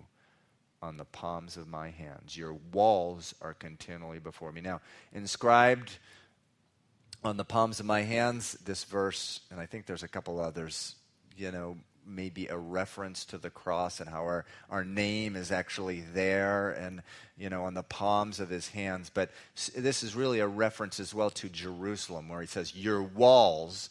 on 0.82 0.97
the 0.97 1.05
palms 1.05 1.57
of 1.57 1.67
my 1.67 1.89
hands. 1.89 2.38
Your 2.38 2.53
walls 2.71 3.34
are 3.41 3.53
continually 3.53 4.19
before 4.19 4.51
me. 4.51 4.61
Now, 4.61 4.82
inscribed 5.13 5.97
on 7.23 7.38
the 7.38 7.45
palms 7.45 7.80
of 7.80 7.86
my 7.86 8.01
hands, 8.01 8.53
this 8.65 8.84
verse, 8.84 9.41
and 9.49 9.59
I 9.59 9.65
think 9.65 9.86
there's 9.86 10.03
a 10.03 10.07
couple 10.07 10.39
others, 10.39 10.95
you 11.36 11.51
know, 11.51 11.78
maybe 12.07 12.47
a 12.47 12.57
reference 12.57 13.26
to 13.26 13.38
the 13.38 13.49
cross 13.49 13.99
and 13.99 14.09
how 14.09 14.21
our, 14.21 14.45
our 14.69 14.86
name 14.86 15.36
is 15.36 15.51
actually 15.51 16.01
there 16.13 16.69
and, 16.71 17.01
you 17.38 17.49
know, 17.49 17.63
on 17.63 17.73
the 17.73 17.84
palms 17.84 18.39
of 18.39 18.49
his 18.49 18.69
hands. 18.69 19.09
But 19.11 19.32
this 19.76 20.03
is 20.03 20.15
really 20.15 20.39
a 20.39 20.47
reference 20.47 20.99
as 20.99 21.13
well 21.13 21.32
to 21.32 21.49
Jerusalem, 21.49 22.30
where 22.30 22.41
he 22.41 22.47
says, 22.47 22.76
Your 22.76 23.01
walls, 23.01 23.89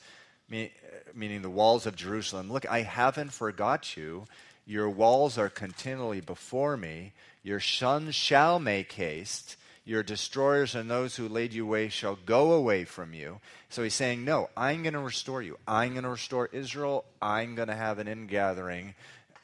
meaning 0.49 1.43
the 1.43 1.51
walls 1.51 1.87
of 1.87 1.97
Jerusalem, 1.97 2.53
look, 2.53 2.71
I 2.71 2.83
haven't 2.83 3.33
forgot 3.33 3.97
you. 3.97 4.27
Your 4.67 4.89
walls 4.89 5.37
are 5.37 5.51
continually 5.51 6.21
before 6.21 6.77
me. 6.77 7.13
Your 7.43 7.61
sons 7.61 8.15
shall 8.15 8.59
make 8.59 8.93
haste. 8.93 9.57
Your 9.85 10.03
destroyers 10.03 10.75
and 10.75 10.91
those 10.91 11.17
who 11.17 11.29
laid 11.29 11.53
you 11.53 11.65
away 11.67 11.91
shall 11.91 12.17
go 12.17 12.53
away 12.53 12.85
from 12.85 13.13
you. 13.13 13.41
So 13.69 13.83
he's 13.83 13.95
saying, 13.95 14.25
No, 14.25 14.49
I'm 14.57 14.83
going 14.83 14.95
to 14.95 15.01
restore 15.01 15.43
you. 15.43 15.59
I'm 15.69 15.93
going 15.93 16.05
to 16.05 16.11
restore 16.11 16.49
Israel. 16.53 17.05
I'm 17.21 17.55
going 17.55 17.69
to 17.69 17.75
have 17.75 17.99
an 17.99 18.09
ingathering 18.09 18.95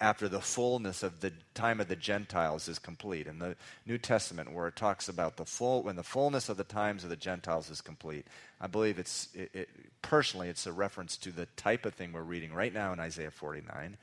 after 0.00 0.28
the 0.28 0.40
fullness 0.40 1.02
of 1.02 1.20
the 1.20 1.30
time 1.52 1.78
of 1.78 1.88
the 1.88 1.96
Gentiles 1.96 2.68
is 2.68 2.78
complete. 2.78 3.26
In 3.26 3.38
the 3.38 3.54
New 3.84 3.98
Testament, 3.98 4.52
where 4.52 4.68
it 4.68 4.76
talks 4.76 5.10
about 5.10 5.36
the 5.36 5.44
full, 5.44 5.82
when 5.82 5.96
the 5.96 6.02
fullness 6.02 6.48
of 6.48 6.56
the 6.56 6.64
times 6.64 7.04
of 7.04 7.10
the 7.10 7.16
Gentiles 7.16 7.68
is 7.68 7.82
complete, 7.82 8.26
I 8.62 8.66
believe 8.66 8.98
it's, 8.98 9.28
it, 9.34 9.50
it, 9.52 9.68
personally, 10.00 10.48
it's 10.48 10.66
a 10.66 10.72
reference 10.72 11.18
to 11.18 11.32
the 11.32 11.46
type 11.56 11.84
of 11.84 11.92
thing 11.92 12.12
we're 12.12 12.22
reading 12.22 12.54
right 12.54 12.72
now 12.72 12.94
in 12.94 13.00
Isaiah 13.00 13.30
49 13.30 13.98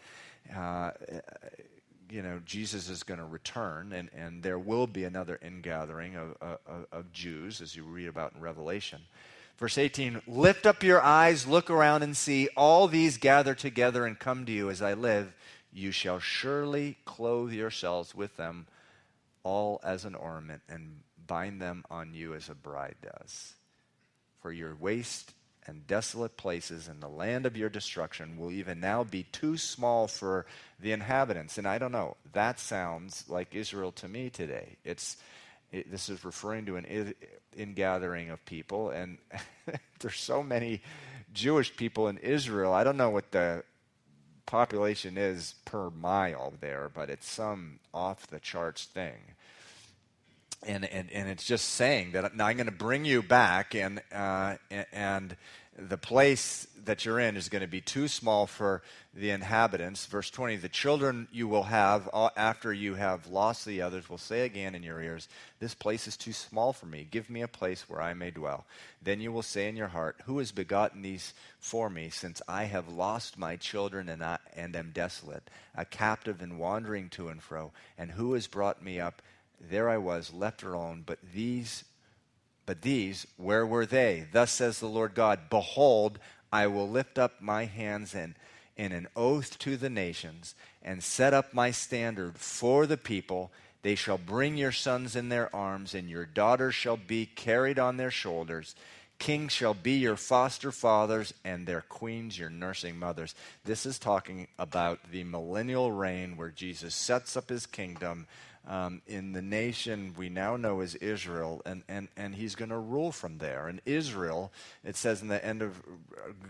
uh, 0.56 0.92
you 2.10 2.22
know, 2.22 2.40
Jesus 2.46 2.90
is 2.90 3.04
going 3.04 3.20
to 3.20 3.26
return, 3.26 3.92
and, 3.94 4.10
and 4.16 4.44
there 4.44 4.60
will 4.60 4.88
be 4.88 5.04
another 5.04 5.40
ingathering 5.44 6.16
of, 6.16 6.38
of, 6.42 6.86
of 6.92 7.12
Jews, 7.12 7.62
as 7.62 7.76
you 7.76 7.84
read 7.84 8.08
about 8.08 8.34
in 8.34 8.42
Revelation. 8.42 9.02
Verse 9.58 9.78
18 9.78 10.22
Lift 10.28 10.66
up 10.66 10.84
your 10.84 11.02
eyes, 11.02 11.48
look 11.48 11.70
around, 11.70 12.04
and 12.04 12.16
see 12.16 12.48
all 12.56 12.88
these 12.88 13.18
gather 13.18 13.56
together 13.56 14.06
and 14.06 14.18
come 14.18 14.46
to 14.46 14.52
you 14.52 14.70
as 14.70 14.82
I 14.82 14.94
live. 14.94 15.34
You 15.74 15.92
shall 15.92 16.20
surely 16.20 16.98
clothe 17.06 17.52
yourselves 17.52 18.16
with 18.16 18.38
them 18.38 18.68
all 19.44 19.80
as 19.84 20.06
an 20.06 20.16
ornament 20.16 20.62
and 20.70 21.00
bind 21.26 21.62
them 21.62 21.84
on 21.90 22.14
you 22.14 22.34
as 22.34 22.50
a 22.50 22.56
bride 22.56 22.96
does. 23.02 23.54
For 24.42 24.52
your 24.52 24.76
waste 24.76 25.34
and 25.68 25.86
desolate 25.86 26.38
places 26.38 26.88
in 26.88 27.00
the 27.00 27.10
land 27.10 27.46
of 27.46 27.58
your 27.58 27.70
destruction 27.70 28.38
will 28.38 28.52
even 28.52 28.80
now 28.80 29.04
be 29.04 29.24
too 29.24 29.58
small 29.58 30.08
for 30.08 30.46
the 30.80 30.94
inhabitants. 30.94 31.58
And 31.58 31.68
I 31.68 31.78
don't 31.78 31.92
know, 31.92 32.16
that 32.34 32.60
sounds 32.60 33.26
like 33.28 33.54
Israel 33.54 33.92
to 33.94 34.08
me 34.08 34.30
today. 34.30 34.78
It's 34.86 35.18
it, 35.72 35.92
this 35.92 36.08
is 36.08 36.24
referring 36.24 36.66
to 36.68 36.78
an 36.78 37.14
ingathering 37.56 38.30
of 38.30 38.46
people, 38.46 38.90
and 38.90 39.18
there's 40.00 40.20
so 40.20 40.42
many 40.42 40.82
Jewish 41.34 41.76
people 41.76 42.08
in 42.08 42.18
Israel. 42.20 42.72
I 42.72 42.86
don't 42.86 42.96
know 42.96 43.10
what 43.10 43.32
the 43.32 43.64
population 44.46 45.18
is 45.18 45.56
per 45.66 45.90
mile 45.90 46.54
there, 46.62 46.90
but 46.94 47.10
it's 47.10 47.30
some 47.30 47.80
off 47.94 48.28
the 48.28 48.40
charts 48.40 48.86
thing 48.86 49.36
and, 50.64 50.86
and, 50.86 51.12
and 51.12 51.30
it's 51.30 51.46
just 51.46 51.70
saying 51.70 52.14
that 52.14 52.26
I'm 52.26 52.38
going 52.38 52.66
to 52.66 52.72
bring 52.72 53.06
you 53.06 53.22
back, 53.22 53.76
and, 53.76 54.02
uh, 54.12 54.56
and 54.92 55.36
the 55.78 55.98
place 55.98 56.68
that 56.86 57.06
you're 57.06 57.20
in 57.20 57.38
is 57.38 57.50
going 57.50 57.62
to 57.62 57.68
be 57.68 57.82
too 57.82 58.08
small 58.08 58.48
for 58.48 58.82
the 59.14 59.30
inhabitants. 59.30 60.06
Verse 60.08 60.30
20 60.32 60.56
The 60.56 60.70
children 60.70 61.28
you 61.32 61.48
will 61.48 61.64
have 61.64 62.10
after 62.36 62.74
you 62.74 62.96
have 62.96 63.28
lost 63.28 63.66
the 63.66 63.82
others 63.82 64.10
will 64.10 64.18
say 64.18 64.42
again 64.42 64.74
in 64.74 64.82
your 64.82 65.02
ears, 65.02 65.28
This 65.60 65.76
place 65.76 66.08
is 66.08 66.18
too 66.18 66.34
small 66.34 66.74
for 66.74 66.88
me. 66.88 67.08
Give 67.10 67.30
me 67.30 67.42
a 67.42 67.48
place 67.48 67.88
where 67.88 68.02
I 68.02 68.14
may 68.14 68.32
dwell. 68.32 68.66
Then 69.04 69.22
you 69.22 69.32
will 69.32 69.44
say 69.44 69.68
in 69.68 69.76
your 69.76 69.88
heart, 69.88 70.16
Who 70.26 70.40
has 70.40 70.52
begotten 70.52 71.04
these 71.04 71.34
for 71.60 71.90
me, 71.90 72.10
since 72.10 72.42
I 72.48 72.64
have 72.64 72.88
lost 72.88 73.38
my 73.38 73.56
children 73.58 74.10
and, 74.10 74.24
I, 74.24 74.40
and 74.56 74.76
am 74.76 74.92
desolate, 74.94 75.50
a 75.76 75.86
captive 75.86 76.42
and 76.42 76.58
wandering 76.58 77.10
to 77.10 77.28
and 77.28 77.44
fro? 77.44 77.72
And 77.98 78.12
who 78.12 78.34
has 78.34 78.48
brought 78.48 78.84
me 78.84 79.00
up? 79.00 79.22
There 79.60 79.90
I 79.90 79.98
was, 79.98 80.34
left 80.34 80.64
alone, 80.64 81.04
but 81.06 81.20
these, 81.34 81.84
but 82.66 82.82
these, 82.82 83.26
where 83.38 83.66
were 83.66 83.86
they? 83.86 84.28
Thus 84.32 84.52
says 84.52 84.80
the 84.80 84.88
Lord 84.88 85.14
God, 85.14 85.50
Behold, 85.50 86.20
I 86.52 86.68
will 86.68 86.90
lift 86.90 87.18
up 87.18 87.42
my 87.42 87.66
hands 87.66 88.16
and 88.16 88.36
in 88.78 88.92
an 88.92 89.08
oath 89.16 89.58
to 89.60 89.76
the 89.76 89.90
nations, 89.90 90.54
and 90.84 91.04
set 91.04 91.34
up 91.34 91.54
my 91.54 91.72
standard 91.72 92.38
for 92.38 92.86
the 92.86 92.98
people. 92.98 93.52
They 93.82 93.96
shall 93.96 94.20
bring 94.20 94.56
your 94.56 94.72
sons 94.72 95.16
in 95.16 95.30
their 95.30 95.54
arms, 95.54 95.96
and 95.96 96.10
your 96.10 96.26
daughters 96.26 96.76
shall 96.76 96.98
be 96.98 97.26
carried 97.26 97.80
on 97.80 97.98
their 97.98 98.12
shoulders. 98.12 98.76
Kings 99.18 99.52
shall 99.52 99.74
be 99.74 99.94
your 99.94 100.16
foster 100.16 100.72
fathers, 100.72 101.34
and 101.44 101.66
their 101.66 101.82
queens 101.82 102.38
your 102.38 102.52
nursing 102.52 103.00
mothers. 103.00 103.34
This 103.66 103.86
is 103.86 103.98
talking 103.98 104.48
about 104.60 105.00
the 105.12 105.24
millennial 105.24 105.92
reign 105.92 106.38
where 106.38 106.52
Jesus 106.52 106.94
sets 106.94 107.36
up 107.36 107.50
his 107.50 107.66
kingdom 107.66 108.28
um, 108.68 109.02
in 109.08 109.32
the 109.32 109.42
nation 109.42 110.14
we 110.18 110.28
now 110.28 110.58
know 110.58 110.82
as 110.82 110.96
Israel, 110.96 111.62
and, 111.66 111.84
and, 111.88 112.10
and 112.18 112.36
he's 112.36 112.56
going 112.56 112.70
to 112.70 112.78
rule 112.78 113.14
from 113.14 113.38
there. 113.38 113.68
And 113.68 113.82
Israel, 113.86 114.52
it 114.84 114.98
says 114.98 115.22
in 115.22 115.30
the 115.30 115.44
end 115.44 115.62
of 115.62 115.82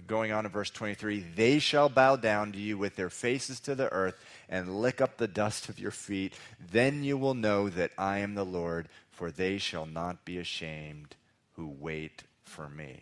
going 0.08 0.32
on 0.32 0.46
in 0.46 0.52
verse 0.52 0.72
23, 0.72 1.24
they 1.36 1.60
shall 1.60 1.90
bow 1.90 2.16
down 2.16 2.52
to 2.54 2.58
you 2.58 2.78
with 2.78 2.96
their 2.96 3.12
faces 3.12 3.60
to 3.62 3.76
the 3.76 3.92
earth 3.94 4.20
and 4.50 4.82
lick 4.82 5.00
up 5.00 5.18
the 5.18 5.28
dust 5.28 5.70
of 5.70 5.80
your 5.80 5.92
feet. 5.92 6.34
Then 6.72 7.04
you 7.04 7.18
will 7.18 7.36
know 7.36 7.70
that 7.70 7.92
I 7.98 8.20
am 8.20 8.34
the 8.34 8.46
Lord, 8.46 8.90
for 9.12 9.30
they 9.30 9.60
shall 9.60 9.86
not 9.86 10.26
be 10.26 10.40
ashamed 10.40 11.16
who 11.56 11.68
wait 11.80 12.24
for 12.44 12.68
me. 12.68 13.02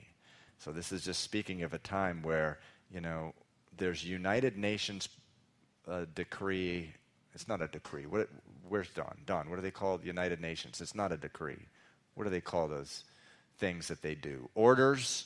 So 0.60 0.72
this 0.72 0.92
is 0.92 1.04
just 1.04 1.22
speaking 1.22 1.64
of 1.64 1.74
a 1.74 1.80
time 1.80 2.22
where, 2.22 2.60
you 2.92 3.00
know, 3.00 3.34
there's 3.78 4.04
United 4.04 4.58
Nations 4.58 5.08
uh, 5.88 6.06
decree 6.16 6.90
it's 7.36 7.50
not 7.50 7.62
a 7.62 7.68
decree. 7.68 8.06
What, 8.06 8.30
where's 8.70 8.90
Don? 8.90 9.18
Don, 9.26 9.50
what 9.50 9.60
are 9.60 9.62
they 9.62 9.72
called? 9.72 10.04
United 10.04 10.42
Nations. 10.42 10.82
It's 10.82 10.96
not 10.96 11.12
a 11.12 11.18
decree. 11.18 11.68
What 12.16 12.24
do 12.24 12.30
they 12.30 12.42
call 12.42 12.68
those 12.68 13.04
things 13.58 13.88
that 13.88 14.02
they 14.02 14.16
do? 14.16 14.50
Orders? 14.56 15.26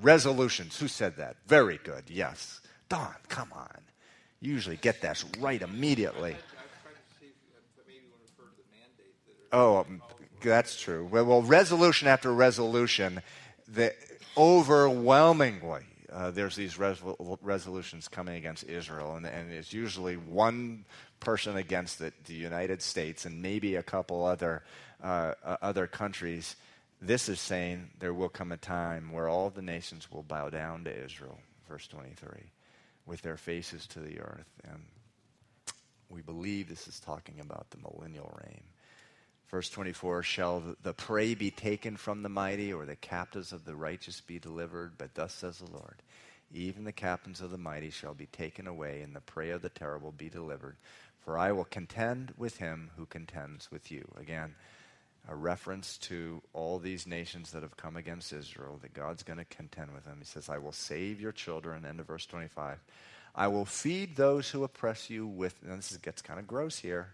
Resolutions. 0.00 0.78
Who 0.78 0.88
said 0.88 1.16
that? 1.16 1.36
Very 1.46 1.78
good. 1.82 2.04
Yes. 2.08 2.60
Don, 2.88 3.14
come 3.28 3.52
on. 3.54 3.80
You 4.40 4.52
usually 4.52 4.76
get 4.76 5.02
that 5.02 5.22
right 5.38 5.62
immediately. 5.62 6.36
Oh, 9.52 9.78
um, 9.78 10.02
that's 10.42 10.80
true. 10.80 11.08
Well, 11.10 11.24
well, 11.24 11.42
resolution 11.42 12.08
after 12.08 12.32
resolution, 12.34 13.22
the 13.68 13.94
overwhelmingly 14.36 15.84
uh, 16.14 16.30
there's 16.30 16.54
these 16.54 16.78
resolutions 16.78 18.06
coming 18.06 18.36
against 18.36 18.62
Israel, 18.64 19.16
and, 19.16 19.26
and, 19.26 19.50
it's 19.50 19.72
usually 19.72 20.16
one 20.16 20.84
person 21.20 21.56
against 21.56 22.00
it, 22.00 22.12
the 22.24 22.34
United 22.34 22.82
States, 22.82 23.24
and 23.24 23.40
maybe 23.40 23.76
a 23.76 23.82
couple 23.82 24.24
other 24.24 24.62
uh, 25.02 25.34
uh, 25.44 25.56
other 25.60 25.86
countries. 25.86 26.56
This 27.00 27.28
is 27.28 27.40
saying 27.40 27.90
there 27.98 28.14
will 28.14 28.28
come 28.28 28.52
a 28.52 28.56
time 28.56 29.12
where 29.12 29.28
all 29.28 29.50
the 29.50 29.62
nations 29.62 30.10
will 30.10 30.22
bow 30.22 30.48
down 30.48 30.84
to 30.84 31.04
Israel, 31.04 31.38
verse 31.68 31.86
23, 31.88 32.28
with 33.04 33.20
their 33.20 33.36
faces 33.36 33.86
to 33.88 34.00
the 34.00 34.20
earth. 34.20 34.48
And 34.66 34.80
we 36.08 36.22
believe 36.22 36.68
this 36.68 36.88
is 36.88 37.00
talking 37.00 37.40
about 37.40 37.66
the 37.70 37.78
millennial 37.78 38.32
reign. 38.42 38.62
Verse 39.50 39.68
24 39.68 40.22
Shall 40.22 40.62
the 40.82 40.94
prey 40.94 41.34
be 41.34 41.50
taken 41.50 41.96
from 41.96 42.22
the 42.22 42.28
mighty, 42.28 42.72
or 42.72 42.86
the 42.86 42.96
captives 42.96 43.52
of 43.52 43.64
the 43.64 43.76
righteous 43.76 44.20
be 44.20 44.38
delivered? 44.38 44.92
But 44.96 45.14
thus 45.14 45.34
says 45.34 45.58
the 45.58 45.70
Lord 45.70 46.02
Even 46.54 46.84
the 46.84 46.92
captains 46.92 47.40
of 47.40 47.50
the 47.50 47.58
mighty 47.58 47.90
shall 47.90 48.14
be 48.14 48.26
taken 48.26 48.68
away, 48.68 49.02
and 49.02 49.14
the 49.14 49.20
prey 49.20 49.50
of 49.50 49.60
the 49.60 49.68
terrible 49.68 50.12
be 50.12 50.28
delivered. 50.28 50.76
For 51.24 51.36
I 51.36 51.50
will 51.50 51.64
contend 51.64 52.32
with 52.36 52.58
him 52.58 52.90
who 52.96 53.06
contends 53.06 53.72
with 53.72 53.90
you. 53.90 54.06
Again, 54.16 54.54
a 55.28 55.34
reference 55.34 55.98
to 55.98 56.42
all 56.52 56.78
these 56.78 57.08
nations 57.08 57.50
that 57.50 57.62
have 57.62 57.76
come 57.76 57.96
against 57.96 58.32
Israel, 58.32 58.78
that 58.82 58.94
God's 58.94 59.24
going 59.24 59.38
to 59.38 59.44
contend 59.46 59.92
with 59.92 60.04
them. 60.04 60.18
He 60.20 60.26
says, 60.26 60.48
I 60.48 60.58
will 60.58 60.72
save 60.72 61.20
your 61.20 61.32
children. 61.32 61.84
End 61.84 61.98
of 61.98 62.06
verse 62.06 62.26
25. 62.26 62.78
I 63.34 63.48
will 63.48 63.64
feed 63.64 64.14
those 64.14 64.50
who 64.50 64.62
oppress 64.62 65.10
you 65.10 65.26
with, 65.26 65.56
and 65.64 65.78
this 65.78 65.96
gets 65.96 66.22
kind 66.22 66.38
of 66.38 66.46
gross 66.46 66.78
here. 66.78 67.08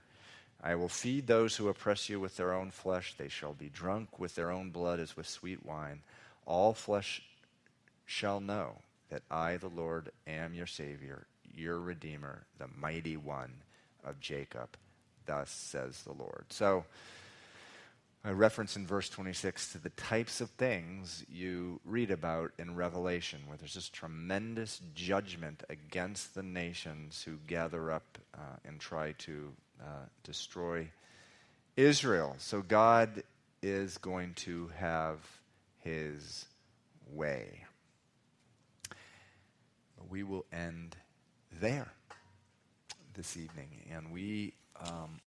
I 0.62 0.74
will 0.74 0.90
feed 0.90 1.26
those 1.26 1.56
who 1.56 1.68
oppress 1.68 2.10
you 2.10 2.20
with 2.20 2.36
their 2.36 2.52
own 2.52 2.70
flesh. 2.70 3.14
They 3.16 3.28
shall 3.28 3.54
be 3.54 3.70
drunk 3.70 4.18
with 4.18 4.34
their 4.34 4.50
own 4.50 4.70
blood 4.70 5.00
as 5.00 5.16
with 5.16 5.26
sweet 5.26 5.64
wine. 5.64 6.02
All 6.44 6.74
flesh 6.74 7.22
shall 8.04 8.40
know 8.40 8.82
that 9.10 9.22
I, 9.30 9.56
the 9.56 9.68
Lord, 9.68 10.10
am 10.26 10.54
your 10.54 10.66
Savior, 10.66 11.26
your 11.54 11.78
Redeemer, 11.80 12.46
the 12.58 12.68
mighty 12.78 13.16
one 13.16 13.52
of 14.04 14.20
Jacob. 14.20 14.76
Thus 15.26 15.50
says 15.50 16.02
the 16.02 16.12
Lord. 16.12 16.46
So, 16.48 16.84
a 18.24 18.34
reference 18.34 18.76
in 18.76 18.86
verse 18.86 19.08
26 19.08 19.72
to 19.72 19.78
the 19.78 19.90
types 19.90 20.42
of 20.42 20.50
things 20.50 21.24
you 21.32 21.80
read 21.86 22.10
about 22.10 22.52
in 22.58 22.74
Revelation, 22.74 23.40
where 23.46 23.56
there's 23.56 23.74
this 23.74 23.88
tremendous 23.88 24.80
judgment 24.94 25.62
against 25.70 26.34
the 26.34 26.42
nations 26.42 27.22
who 27.22 27.38
gather 27.46 27.90
up 27.90 28.18
uh, 28.34 28.56
and 28.64 28.78
try 28.78 29.12
to 29.12 29.52
uh, 29.80 30.06
destroy 30.22 30.88
Israel. 31.76 32.34
So, 32.38 32.62
God 32.62 33.22
is 33.62 33.98
going 33.98 34.34
to 34.34 34.70
have 34.76 35.18
his 35.78 36.46
way. 37.12 37.64
We 40.10 40.24
will 40.24 40.44
end 40.52 40.96
there 41.60 41.92
this 43.14 43.36
evening. 43.36 43.68
And 43.92 44.12
we 44.12 44.54
um, 44.84 45.18